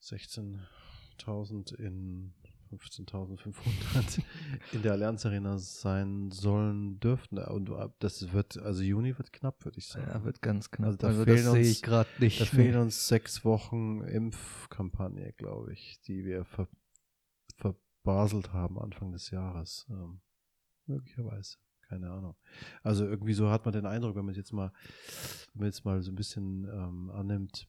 16.000 0.01 1.75
in 1.75 2.33
15.500 2.71 4.21
in 4.71 4.81
der 4.81 4.93
Allianz 4.93 5.25
Arena 5.25 5.57
sein 5.57 6.31
sollen 6.31 6.99
dürften. 7.01 7.37
Und 7.37 7.69
das 7.99 8.31
wird, 8.31 8.57
also 8.57 8.81
Juni 8.81 9.17
wird 9.17 9.33
knapp, 9.33 9.65
würde 9.65 9.77
ich 9.77 9.87
sagen. 9.87 10.07
Ja, 10.09 10.23
wird 10.23 10.41
ganz 10.41 10.71
knapp. 10.71 10.87
Also 10.87 10.97
da 10.97 11.07
Also, 11.07 11.23
fehlen 11.25 11.35
das 11.43 11.51
sehe 11.51 11.61
uns- 11.61 11.69
ich 11.69 11.81
gerade 11.81 12.09
nicht. 12.19 12.39
Da 12.41 12.45
fehlen 12.45 12.77
uns 12.81 13.07
sechs 13.09 13.43
Wochen 13.43 14.01
Impfkampagne, 14.01 15.33
glaube 15.33 15.73
ich, 15.73 15.99
die 16.01 16.23
wir 16.25 16.45
ver 16.45 16.67
verbaselt 17.57 18.53
haben 18.53 18.79
Anfang 18.79 19.11
des 19.11 19.29
Jahres. 19.31 19.85
Ähm, 19.89 20.21
möglicherweise. 20.87 21.57
Keine 21.91 22.09
Ahnung. 22.09 22.37
Also 22.83 23.05
irgendwie 23.05 23.33
so 23.33 23.49
hat 23.49 23.65
man 23.65 23.73
den 23.73 23.85
Eindruck, 23.85 24.15
wenn 24.15 24.23
man 24.23 24.33
jetzt 24.33 24.53
mal, 24.53 24.71
wenn 25.51 25.59
man 25.59 25.65
jetzt 25.65 25.83
mal 25.83 26.01
so 26.01 26.09
ein 26.09 26.15
bisschen 26.15 26.63
ähm, 26.63 27.11
annimmt, 27.11 27.67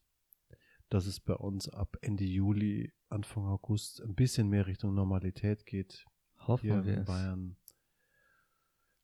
dass 0.91 1.07
es 1.07 1.19
bei 1.19 1.35
uns 1.35 1.69
ab 1.69 1.97
Ende 2.03 2.23
Juli, 2.23 2.93
Anfang 3.09 3.47
August 3.47 4.01
ein 4.01 4.15
bisschen 4.15 4.49
mehr 4.49 4.69
Richtung 4.69 4.95
Normalität 4.95 5.67
geht. 5.67 6.07
Hoffen 6.39 6.71
Hier 6.71 6.85
wir 6.85 6.95
in 6.95 7.01
es. 7.01 7.07
Bayern. 7.07 7.57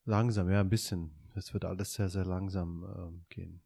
Langsam, 0.04 0.48
ja, 0.50 0.60
ein 0.60 0.70
bisschen. 0.70 1.10
Es 1.34 1.52
wird 1.52 1.64
alles 1.64 1.94
sehr, 1.94 2.08
sehr 2.08 2.24
langsam 2.24 2.84
ähm, 2.96 3.24
gehen. 3.28 3.64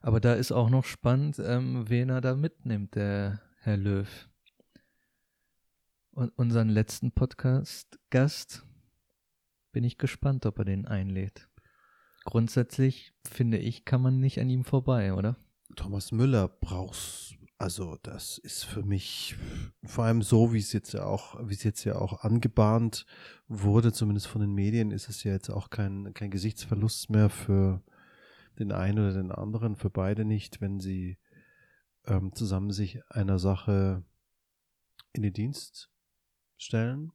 Aber 0.00 0.20
da 0.20 0.32
ist 0.32 0.52
auch 0.52 0.70
noch 0.70 0.86
spannend, 0.86 1.38
ähm, 1.38 1.86
wen 1.90 2.08
er 2.08 2.22
da 2.22 2.34
mitnimmt, 2.34 2.94
der 2.94 3.42
Herr 3.58 3.76
Löw. 3.76 4.30
Und 6.12 6.30
unseren 6.38 6.70
letzten 6.70 7.12
Podcast-Gast 7.12 8.64
bin 9.76 9.84
ich 9.84 9.98
gespannt, 9.98 10.46
ob 10.46 10.58
er 10.60 10.64
den 10.64 10.86
einlädt. 10.86 11.50
Grundsätzlich, 12.24 13.12
finde 13.30 13.58
ich, 13.58 13.84
kann 13.84 14.00
man 14.00 14.20
nicht 14.20 14.40
an 14.40 14.48
ihm 14.48 14.64
vorbei, 14.64 15.12
oder? 15.12 15.36
Thomas 15.74 16.12
Müller 16.12 16.48
brauchst, 16.48 17.36
also 17.58 17.98
das 18.02 18.38
ist 18.38 18.64
für 18.64 18.82
mich 18.82 19.36
vor 19.84 20.06
allem 20.06 20.22
so, 20.22 20.54
wie 20.54 20.60
es 20.60 20.72
jetzt 20.72 20.94
ja 20.94 21.04
auch, 21.04 21.46
wie 21.46 21.52
es 21.52 21.62
jetzt 21.62 21.84
ja 21.84 21.96
auch 21.96 22.22
angebahnt 22.22 23.04
wurde, 23.48 23.92
zumindest 23.92 24.28
von 24.28 24.40
den 24.40 24.54
Medien, 24.54 24.92
ist 24.92 25.10
es 25.10 25.22
ja 25.24 25.32
jetzt 25.32 25.50
auch 25.50 25.68
kein, 25.68 26.14
kein 26.14 26.30
Gesichtsverlust 26.30 27.10
mehr 27.10 27.28
für 27.28 27.82
den 28.58 28.72
einen 28.72 29.00
oder 29.00 29.12
den 29.12 29.30
anderen, 29.30 29.76
für 29.76 29.90
beide 29.90 30.24
nicht, 30.24 30.62
wenn 30.62 30.80
sie 30.80 31.18
ähm, 32.06 32.34
zusammen 32.34 32.70
sich 32.70 33.02
einer 33.10 33.38
Sache 33.38 34.06
in 35.12 35.20
den 35.20 35.34
Dienst 35.34 35.90
stellen 36.56 37.12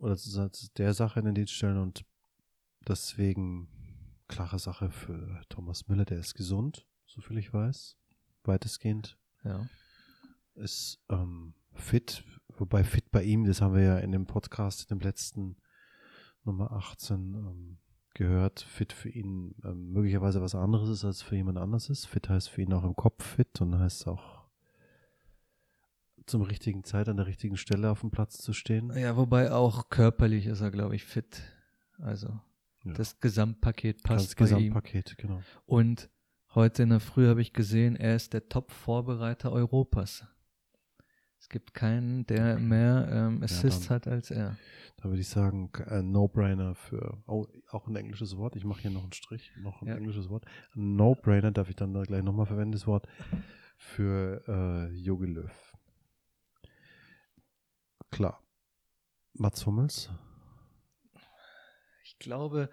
oder 0.00 0.16
zu 0.16 0.50
der 0.76 0.94
Sache 0.94 1.20
in 1.20 1.26
den 1.26 1.34
Dienst 1.34 1.52
stellen 1.52 1.78
und 1.78 2.04
deswegen 2.88 3.68
klare 4.28 4.58
Sache 4.58 4.90
für 4.90 5.40
Thomas 5.48 5.88
Müller, 5.88 6.04
der 6.04 6.18
ist 6.18 6.34
gesund, 6.34 6.86
soviel 7.06 7.38
ich 7.38 7.52
weiß, 7.52 7.96
weitestgehend 8.44 9.18
Ja. 9.44 9.66
ist 10.54 11.00
ähm, 11.08 11.54
fit, 11.72 12.24
wobei 12.56 12.84
fit 12.84 13.10
bei 13.10 13.22
ihm, 13.22 13.44
das 13.44 13.60
haben 13.60 13.74
wir 13.74 13.82
ja 13.82 13.98
in 13.98 14.12
dem 14.12 14.26
Podcast, 14.26 14.82
in 14.90 14.98
dem 14.98 15.04
letzten 15.04 15.56
Nummer 16.44 16.72
18 16.72 17.34
ähm, 17.34 17.78
gehört, 18.14 18.60
fit 18.60 18.92
für 18.92 19.08
ihn 19.10 19.54
ähm, 19.64 19.92
möglicherweise 19.92 20.40
was 20.40 20.54
anderes 20.54 20.88
ist, 20.88 21.04
als 21.04 21.22
für 21.22 21.36
jemand 21.36 21.58
anderes 21.58 21.90
ist. 21.90 22.06
Fit 22.06 22.28
heißt 22.28 22.48
für 22.48 22.62
ihn 22.62 22.72
auch 22.72 22.84
im 22.84 22.96
Kopf 22.96 23.24
fit 23.24 23.60
und 23.60 23.78
heißt 23.78 24.06
auch 24.08 24.39
zum 26.30 26.42
richtigen 26.42 26.84
Zeit 26.84 27.08
an 27.08 27.16
der 27.16 27.26
richtigen 27.26 27.56
Stelle 27.56 27.90
auf 27.90 28.00
dem 28.00 28.10
Platz 28.10 28.38
zu 28.38 28.52
stehen. 28.52 28.90
Ja, 28.96 29.16
wobei 29.16 29.52
auch 29.52 29.88
körperlich 29.90 30.46
ist 30.46 30.60
er, 30.60 30.70
glaube 30.70 30.94
ich, 30.96 31.04
fit. 31.04 31.42
Also 31.98 32.28
Ja. 32.84 32.92
das 32.94 33.20
Gesamtpaket 33.20 34.02
passt 34.02 34.36
Ganz 34.36 34.50
bei 34.50 34.56
ihm. 34.56 34.68
Gesamtpaket, 34.68 35.18
genau. 35.18 35.42
Und 35.66 36.08
heute 36.54 36.82
in 36.84 36.90
der 36.90 37.00
Früh 37.00 37.26
habe 37.28 37.42
ich 37.42 37.52
gesehen, 37.52 37.96
er 37.96 38.16
ist 38.16 38.32
der 38.32 38.48
Top-Vorbereiter 38.48 39.52
Europas. 39.52 40.24
Es 41.38 41.48
gibt 41.48 41.72
keinen, 41.72 42.26
der 42.26 42.58
mehr 42.58 43.08
ähm, 43.10 43.42
Assists 43.42 43.88
dann- 43.88 43.96
hat 43.96 44.06
als 44.06 44.30
er. 44.30 44.56
Da 44.98 45.04
würde 45.08 45.20
ich 45.22 45.28
sagen, 45.28 45.70
ein 45.88 46.10
No-Brainer 46.12 46.74
für, 46.74 47.16
oh, 47.26 47.46
auch 47.70 47.86
ein 47.88 47.96
englisches 47.96 48.36
Wort. 48.36 48.56
Ich 48.56 48.64
mache 48.64 48.82
hier 48.82 48.90
noch 48.90 49.02
einen 49.04 49.12
Strich, 49.14 49.50
noch 49.58 49.80
ein 49.80 49.88
Ja. 49.88 49.94
englisches 49.96 50.28
Wort. 50.28 50.44
No-Brainer 50.74 51.50
darf 51.50 51.70
ich 51.70 51.76
dann 51.76 51.94
da 51.94 52.02
gleich 52.02 52.22
nochmal 52.22 52.44
verwenden, 52.46 52.72
das 52.72 52.86
Wort, 52.86 53.08
für 53.78 54.42
äh, 54.46 54.94
Jogi 54.94 55.26
Löw. 55.26 55.69
Klar. 58.10 58.42
Mats 59.34 59.66
Hummels? 59.66 60.10
Ich 62.04 62.18
glaube, 62.18 62.70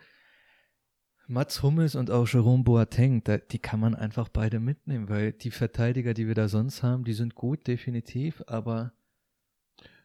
Mats 1.28 1.62
Hummels 1.62 1.96
und 1.96 2.10
auch 2.10 2.28
Jerome 2.28 2.64
Boateng, 2.64 3.24
da, 3.24 3.38
die 3.38 3.60
kann 3.60 3.80
man 3.80 3.96
einfach 3.96 4.30
beide 4.30 4.60
mitnehmen, 4.60 5.10
weil 5.10 5.34
die 5.34 5.52
Verteidiger, 5.52 6.14
die 6.14 6.28
wir 6.28 6.36
da 6.36 6.48
sonst 6.48 6.84
haben, 6.84 7.04
die 7.04 7.14
sind 7.14 7.36
gut, 7.36 7.68
definitiv, 7.68 8.44
aber 8.48 8.94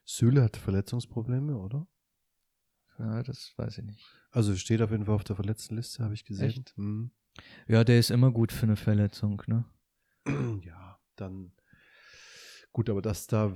Süle 0.04 0.42
hat 0.42 0.56
Verletzungsprobleme, 0.56 1.56
oder? 1.56 1.86
ja, 2.98 3.22
das 3.22 3.52
weiß 3.56 3.78
ich 3.78 3.84
nicht. 3.84 4.04
Also 4.30 4.56
steht 4.56 4.82
auf 4.82 4.90
jeden 4.90 5.04
Fall 5.04 5.14
auf 5.14 5.24
der 5.24 5.36
verletzten 5.36 5.76
Liste, 5.76 6.02
habe 6.02 6.14
ich 6.14 6.24
gesehen. 6.24 6.64
Mhm. 6.76 7.10
Ja, 7.66 7.84
der 7.84 7.98
ist 7.98 8.10
immer 8.10 8.30
gut 8.30 8.52
für 8.52 8.64
eine 8.64 8.76
Verletzung, 8.76 9.42
ne? 9.46 9.64
Ja, 10.64 11.00
dann 11.16 11.52
gut, 12.72 12.88
aber 12.90 13.02
das 13.02 13.26
da, 13.26 13.54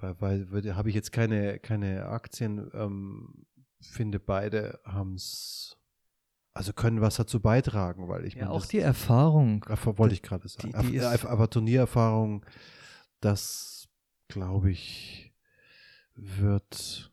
weil, 0.00 0.50
weil 0.52 0.74
habe 0.76 0.88
ich 0.88 0.94
jetzt 0.94 1.12
keine, 1.12 1.58
keine 1.58 2.06
Aktien, 2.06 2.70
ähm, 2.74 3.46
finde 3.80 4.18
beide 4.18 4.80
haben 4.84 5.14
es, 5.14 5.76
also 6.54 6.72
können 6.72 7.00
was 7.00 7.16
dazu 7.16 7.40
beitragen, 7.40 8.08
weil 8.08 8.24
ich 8.24 8.34
Ja, 8.34 8.48
auch 8.50 8.60
das- 8.60 8.68
die 8.68 8.78
Erfahrung. 8.78 9.64
Erf- 9.64 9.98
wollte 9.98 10.14
ich 10.14 10.22
gerade 10.22 10.48
sagen. 10.48 10.72
die- 10.82 10.90
die 10.90 10.96
ist- 10.96 11.24
aber 11.26 11.50
Turniererfahrung, 11.50 12.44
das 13.20 13.88
glaube 14.28 14.70
ich, 14.70 15.34
wird 16.14 17.12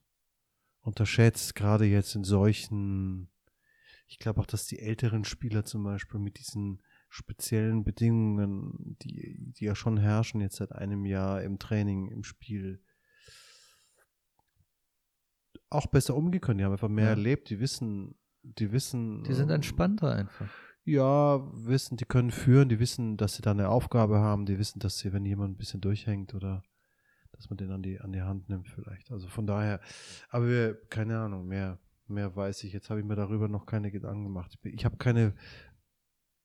unterschätzt, 0.81 1.55
gerade 1.55 1.85
jetzt 1.85 2.15
in 2.15 2.23
solchen, 2.23 3.29
ich 4.07 4.19
glaube 4.19 4.41
auch, 4.41 4.45
dass 4.45 4.65
die 4.67 4.79
älteren 4.79 5.23
Spieler 5.25 5.65
zum 5.65 5.83
Beispiel 5.83 6.19
mit 6.19 6.37
diesen 6.39 6.81
speziellen 7.13 7.83
Bedingungen, 7.83 8.97
die, 9.01 9.37
die 9.57 9.65
ja 9.65 9.75
schon 9.75 9.97
herrschen 9.97 10.39
jetzt 10.41 10.55
seit 10.55 10.71
einem 10.71 11.05
Jahr 11.05 11.43
im 11.43 11.59
Training, 11.59 12.07
im 12.07 12.23
Spiel, 12.23 12.81
auch 15.69 15.87
besser 15.87 16.15
umgehen 16.15 16.41
können. 16.41 16.57
Die 16.59 16.65
haben 16.65 16.71
einfach 16.71 16.89
mehr 16.89 17.05
Ja. 17.05 17.09
erlebt, 17.11 17.49
die 17.49 17.59
wissen, 17.59 18.15
die 18.43 18.71
wissen. 18.71 19.23
Die 19.23 19.33
sind 19.33 19.49
ähm, 19.49 19.55
entspannter 19.55 20.13
einfach. 20.15 20.49
ja, 20.83 21.39
wissen, 21.53 21.97
die 21.97 22.05
können 22.05 22.31
führen, 22.31 22.69
die 22.69 22.79
wissen, 22.79 23.17
dass 23.17 23.35
sie 23.35 23.41
da 23.41 23.51
eine 23.51 23.69
Aufgabe 23.69 24.19
haben, 24.19 24.45
die 24.45 24.57
wissen, 24.57 24.79
dass 24.79 24.97
sie, 24.97 25.13
wenn 25.13 25.25
jemand 25.25 25.53
ein 25.53 25.57
bisschen 25.57 25.81
durchhängt 25.81 26.33
oder 26.33 26.63
dass 27.33 27.49
man 27.49 27.57
den 27.57 27.71
an 27.71 27.81
die, 27.83 27.99
an 27.99 28.11
die 28.11 28.21
Hand 28.21 28.49
nimmt 28.49 28.67
vielleicht. 28.69 29.11
Also 29.11 29.27
von 29.27 29.47
daher, 29.47 29.79
aber 30.29 30.47
wir, 30.47 30.75
keine 30.89 31.19
Ahnung, 31.19 31.47
mehr, 31.47 31.79
mehr 32.07 32.35
weiß 32.35 32.63
ich. 32.65 32.73
Jetzt 32.73 32.89
habe 32.89 32.99
ich 32.99 33.05
mir 33.05 33.15
darüber 33.15 33.47
noch 33.47 33.65
keine 33.65 33.91
Gedanken 33.91 34.23
gemacht. 34.25 34.57
Ich 34.63 34.85
habe 34.85 34.97
keine 34.97 35.33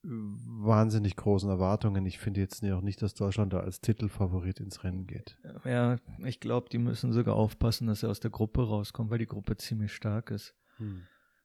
wahnsinnig 0.09 1.17
großen 1.17 1.49
Erwartungen. 1.51 2.07
Ich 2.07 2.19
finde 2.19 2.41
jetzt 2.41 2.65
auch 2.65 2.81
nicht, 2.81 3.03
dass 3.03 3.15
Deutschland 3.15 3.53
da 3.53 3.61
als 3.61 3.81
Titelfavorit 3.81 4.61
ins 4.61 4.85
Rennen 4.85 5.07
geht. 5.07 5.37
Ja, 5.65 5.97
ich 6.25 6.39
glaube, 6.41 6.69
die 6.71 6.79
müssen 6.79 7.13
sogar 7.13 7.35
aufpassen, 7.35 7.87
dass 7.89 8.01
sie 8.01 8.09
aus 8.09 8.21
der 8.21 8.31
Gruppe 8.31 8.67
rauskommen, 8.67 9.11
weil 9.11 9.19
die 9.19 9.27
Gruppe 9.27 9.57
ziemlich 9.57 9.93
stark 9.93 10.31
ist. 10.31 10.55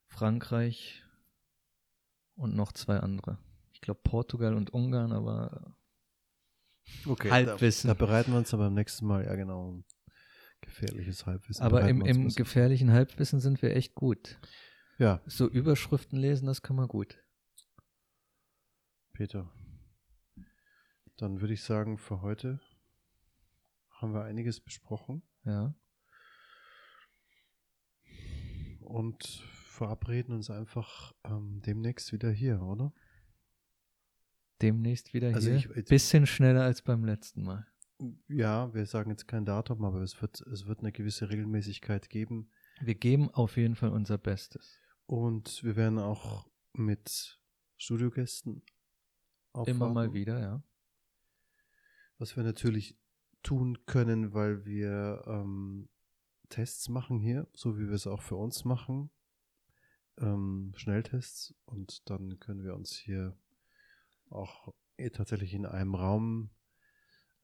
Frankreich 0.07 1.03
und 2.36 2.55
noch 2.55 2.72
zwei 2.74 2.97
andere. 2.99 3.38
Ich 3.74 3.82
glaube 3.82 4.01
Portugal 4.03 4.55
und 4.55 4.72
Ungarn, 4.74 5.12
aber 5.12 5.76
Okay, 7.05 7.30
Halbwissen. 7.32 7.88
Da, 7.88 7.93
da 7.93 8.05
bereiten 8.05 8.32
wir 8.32 8.38
uns 8.38 8.53
aber 8.53 8.66
beim 8.66 8.74
nächsten 8.74 9.05
Mal, 9.05 9.26
ja 9.26 9.36
genau, 9.36 9.72
ein 9.72 9.86
gefährliches 10.62 11.26
Halbwissen. 11.26 11.64
aber 11.64 11.88
im, 11.88 12.01
im 12.01 12.30
gefährlichen 12.30 12.91
Halbwissen 12.91 13.39
sind 13.39 13.62
wir 13.62 13.76
echt 13.76 13.95
gut. 13.95 14.39
Ja, 14.97 15.22
So 15.26 15.47
Überschriften 15.47 16.20
lesen, 16.20 16.45
das 16.47 16.62
kann 16.62 16.76
man 16.76 16.88
gut. 16.88 17.20
Peter. 19.22 19.47
Dann 21.17 21.41
würde 21.41 21.53
ich 21.53 21.61
sagen, 21.61 21.99
für 21.99 22.24
heute 22.24 22.59
haben 23.91 24.15
wir 24.15 24.24
einiges 24.24 24.59
besprochen 24.59 25.22
Ja. 25.45 25.76
und 28.80 29.24
verabreden 29.67 30.34
uns 30.34 30.49
einfach 30.49 31.13
ähm, 31.24 31.61
demnächst 31.63 32.11
wieder 32.13 32.32
hier, 32.32 32.63
oder? 32.63 32.95
Demnächst 34.59 35.13
wieder 35.13 35.36
Also 35.36 35.51
hier. 35.51 35.78
ich- 35.78 35.86
Bisschen 35.86 36.26
schneller 36.26 36.63
als 36.63 36.82
beim 36.82 37.05
letzten 37.05 37.43
Mal. 37.43 37.67
Ja, 38.28 38.74
wir 38.74 38.88
sagen 38.88 39.11
jetzt 39.11 39.28
kein 39.28 39.45
Datum, 39.45 39.86
aber 39.86 40.01
es 40.01 40.19
wird, 40.19 40.41
es 40.41 40.65
wird 40.65 40.80
eine 40.80 40.91
gewisse 40.91 41.30
Regelmäßigkeit 41.30 42.09
geben. 42.09 42.49
Wir 42.80 42.95
geben 42.95 43.30
auf 43.30 43.55
jeden 43.55 43.76
Fall 43.76 43.89
unser 43.91 44.17
Bestes. 44.17 44.80
Und 45.05 45.63
wir 45.63 45.76
werden 45.76 45.99
auch 45.99 46.49
mit 46.74 47.39
Studiogästen 47.78 48.63
Immer 49.54 49.89
mal 49.89 49.89
aufwarten. 49.89 50.14
wieder, 50.14 50.39
ja. 50.39 50.64
Was 52.18 52.36
wir 52.36 52.43
natürlich 52.43 52.97
tun 53.43 53.86
können, 53.86 54.34
weil 54.34 54.66
wir 54.66 55.24
ähm, 55.26 55.89
Tests 56.49 56.89
machen 56.89 57.20
hier, 57.20 57.47
so 57.54 57.78
wie 57.78 57.88
wir 57.88 57.95
es 57.95 58.08
auch 58.08 58.22
für 58.22 58.36
uns 58.36 58.66
machen. 58.66 59.10
Ähm, 60.18 60.74
Schnelltests. 60.76 61.56
Und 61.66 62.10
dann 62.10 62.39
können 62.39 62.64
wir 62.64 62.76
uns 62.76 62.93
hier 62.93 63.36
auch 64.30 64.74
eh 64.97 65.10
tatsächlich 65.10 65.54
in 65.54 65.66
einem 65.66 65.95
Raum 65.95 66.52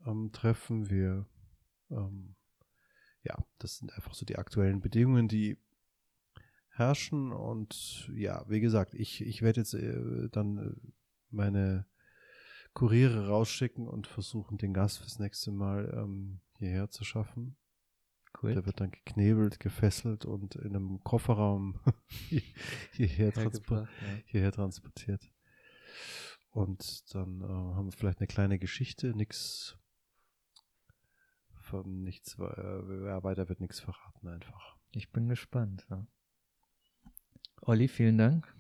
ähm, 0.05 0.32
treffen. 0.32 0.89
Wir, 0.89 1.26
ähm, 1.89 2.36
ja, 3.24 3.36
das 3.58 3.78
sind 3.78 3.93
einfach 3.93 4.14
so 4.14 4.26
die 4.26 4.38
aktuellen 4.38 4.82
Bedingungen, 4.82 5.28
die 5.28 5.58
herrschen. 6.70 7.32
Und 7.32 8.10
ja, 8.14 8.45
wie 8.47 8.60
gesagt, 8.60 8.93
ich, 8.93 9.22
ich 9.22 9.41
werde 9.41 9.62
jetzt 9.62 9.74
äh, 9.74 10.30
dann 10.30 10.58
äh, 10.58 10.91
meine 11.30 11.88
Kuriere 12.78 13.28
rausschicken 13.28 13.88
und 13.88 14.05
versuchen, 14.05 14.59
den 14.59 14.71
Gast 14.71 14.99
fürs 14.99 15.17
nächste 15.17 15.49
Mal 15.51 15.91
ähm, 15.97 16.41
hierher 16.59 16.91
zu 16.91 17.03
schaffen. 17.03 17.57
Cool. 18.39 18.53
Der 18.53 18.67
wird 18.67 18.80
dann 18.80 18.91
geknebelt, 18.91 19.59
gefesselt 19.59 20.25
und 20.25 20.53
in 20.57 20.75
einem 20.75 21.03
Kofferraum 21.03 21.80
hier- 22.05 22.43
hierher, 22.91 23.34
transpor 23.34 23.80
ja. 23.80 23.88
hierher 24.28 24.51
transportiert. 24.51 25.28
Und 26.51 27.15
dann 27.15 27.41
äh, 27.41 27.45
haben 27.47 27.86
wir 27.88 27.93
vielleicht 27.93 28.19
eine 28.19 28.28
kleine 28.28 28.59
Geschichte, 28.59 29.07
nichts 29.15 29.75
von 31.55 32.03
nichts, 32.03 32.36
äh, 32.36 32.43
weiter 33.23 33.49
wird 33.49 33.59
nichts 33.59 33.80
verraten 33.80 34.28
einfach. 34.28 34.78
Ich 34.91 35.11
bin 35.11 35.28
gespannt. 35.30 35.88
Ja. 35.89 36.05
Olli, 37.61 37.88
vielen 37.88 38.19
Dank. 38.19 38.53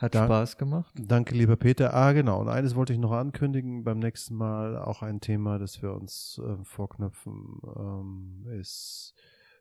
Hat 0.00 0.14
Dank- 0.14 0.28
Spaß 0.28 0.56
gemacht. 0.56 0.94
Danke, 0.98 1.34
lieber 1.34 1.56
Peter. 1.56 1.92
Ah, 1.92 2.12
genau. 2.12 2.40
Und 2.40 2.48
eines 2.48 2.74
wollte 2.74 2.94
ich 2.94 2.98
noch 2.98 3.12
ankündigen. 3.12 3.84
Beim 3.84 3.98
nächsten 3.98 4.34
Mal 4.34 4.78
auch 4.78 5.02
ein 5.02 5.20
Thema, 5.20 5.58
das 5.58 5.82
wir 5.82 5.92
uns 5.92 6.40
ähm, 6.42 6.64
vorknöpfen, 6.64 7.60
ähm, 7.76 8.46
ist 8.58 9.14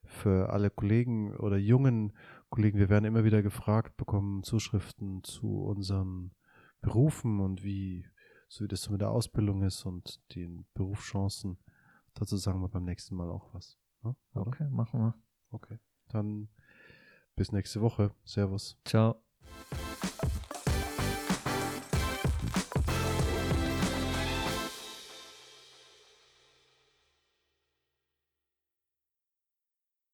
für 0.06 0.50
alle 0.52 0.70
Kollegen 0.70 1.36
oder 1.36 1.58
jungen 1.58 2.14
Kollegen. 2.50 2.80
Wir 2.80 2.88
werden 2.90 3.04
immer 3.04 3.26
wieder 3.26 3.42
gefragt, 3.42 3.98
bekommen 3.98 4.44
Zuschriften 4.44 5.24
zu 5.26 5.62
unseren 5.64 6.32
Berufen 6.82 7.42
und 7.42 7.64
wie, 7.66 8.06
so 8.48 8.64
wie 8.64 8.70
das 8.70 8.84
so 8.84 8.94
mit 8.94 9.02
der 9.02 9.12
Ausbildung 9.12 9.64
ist 9.64 9.86
und 9.86 10.22
den 10.36 10.66
Berufschancen. 10.74 11.58
Dazu 12.14 12.38
sagen 12.38 12.62
wir 12.62 12.70
beim 12.70 12.86
nächsten 12.86 13.16
Mal 13.16 13.30
auch 13.30 13.54
was. 13.54 13.78
Ne? 14.04 14.16
Okay, 14.34 14.70
machen 14.70 15.02
wir. 15.02 15.14
Okay. 15.52 15.80
Dann 16.08 16.48
bis 17.36 17.52
nächste 17.52 17.82
Woche. 17.82 18.12
Servus. 18.24 18.78
Ciao. 18.86 19.22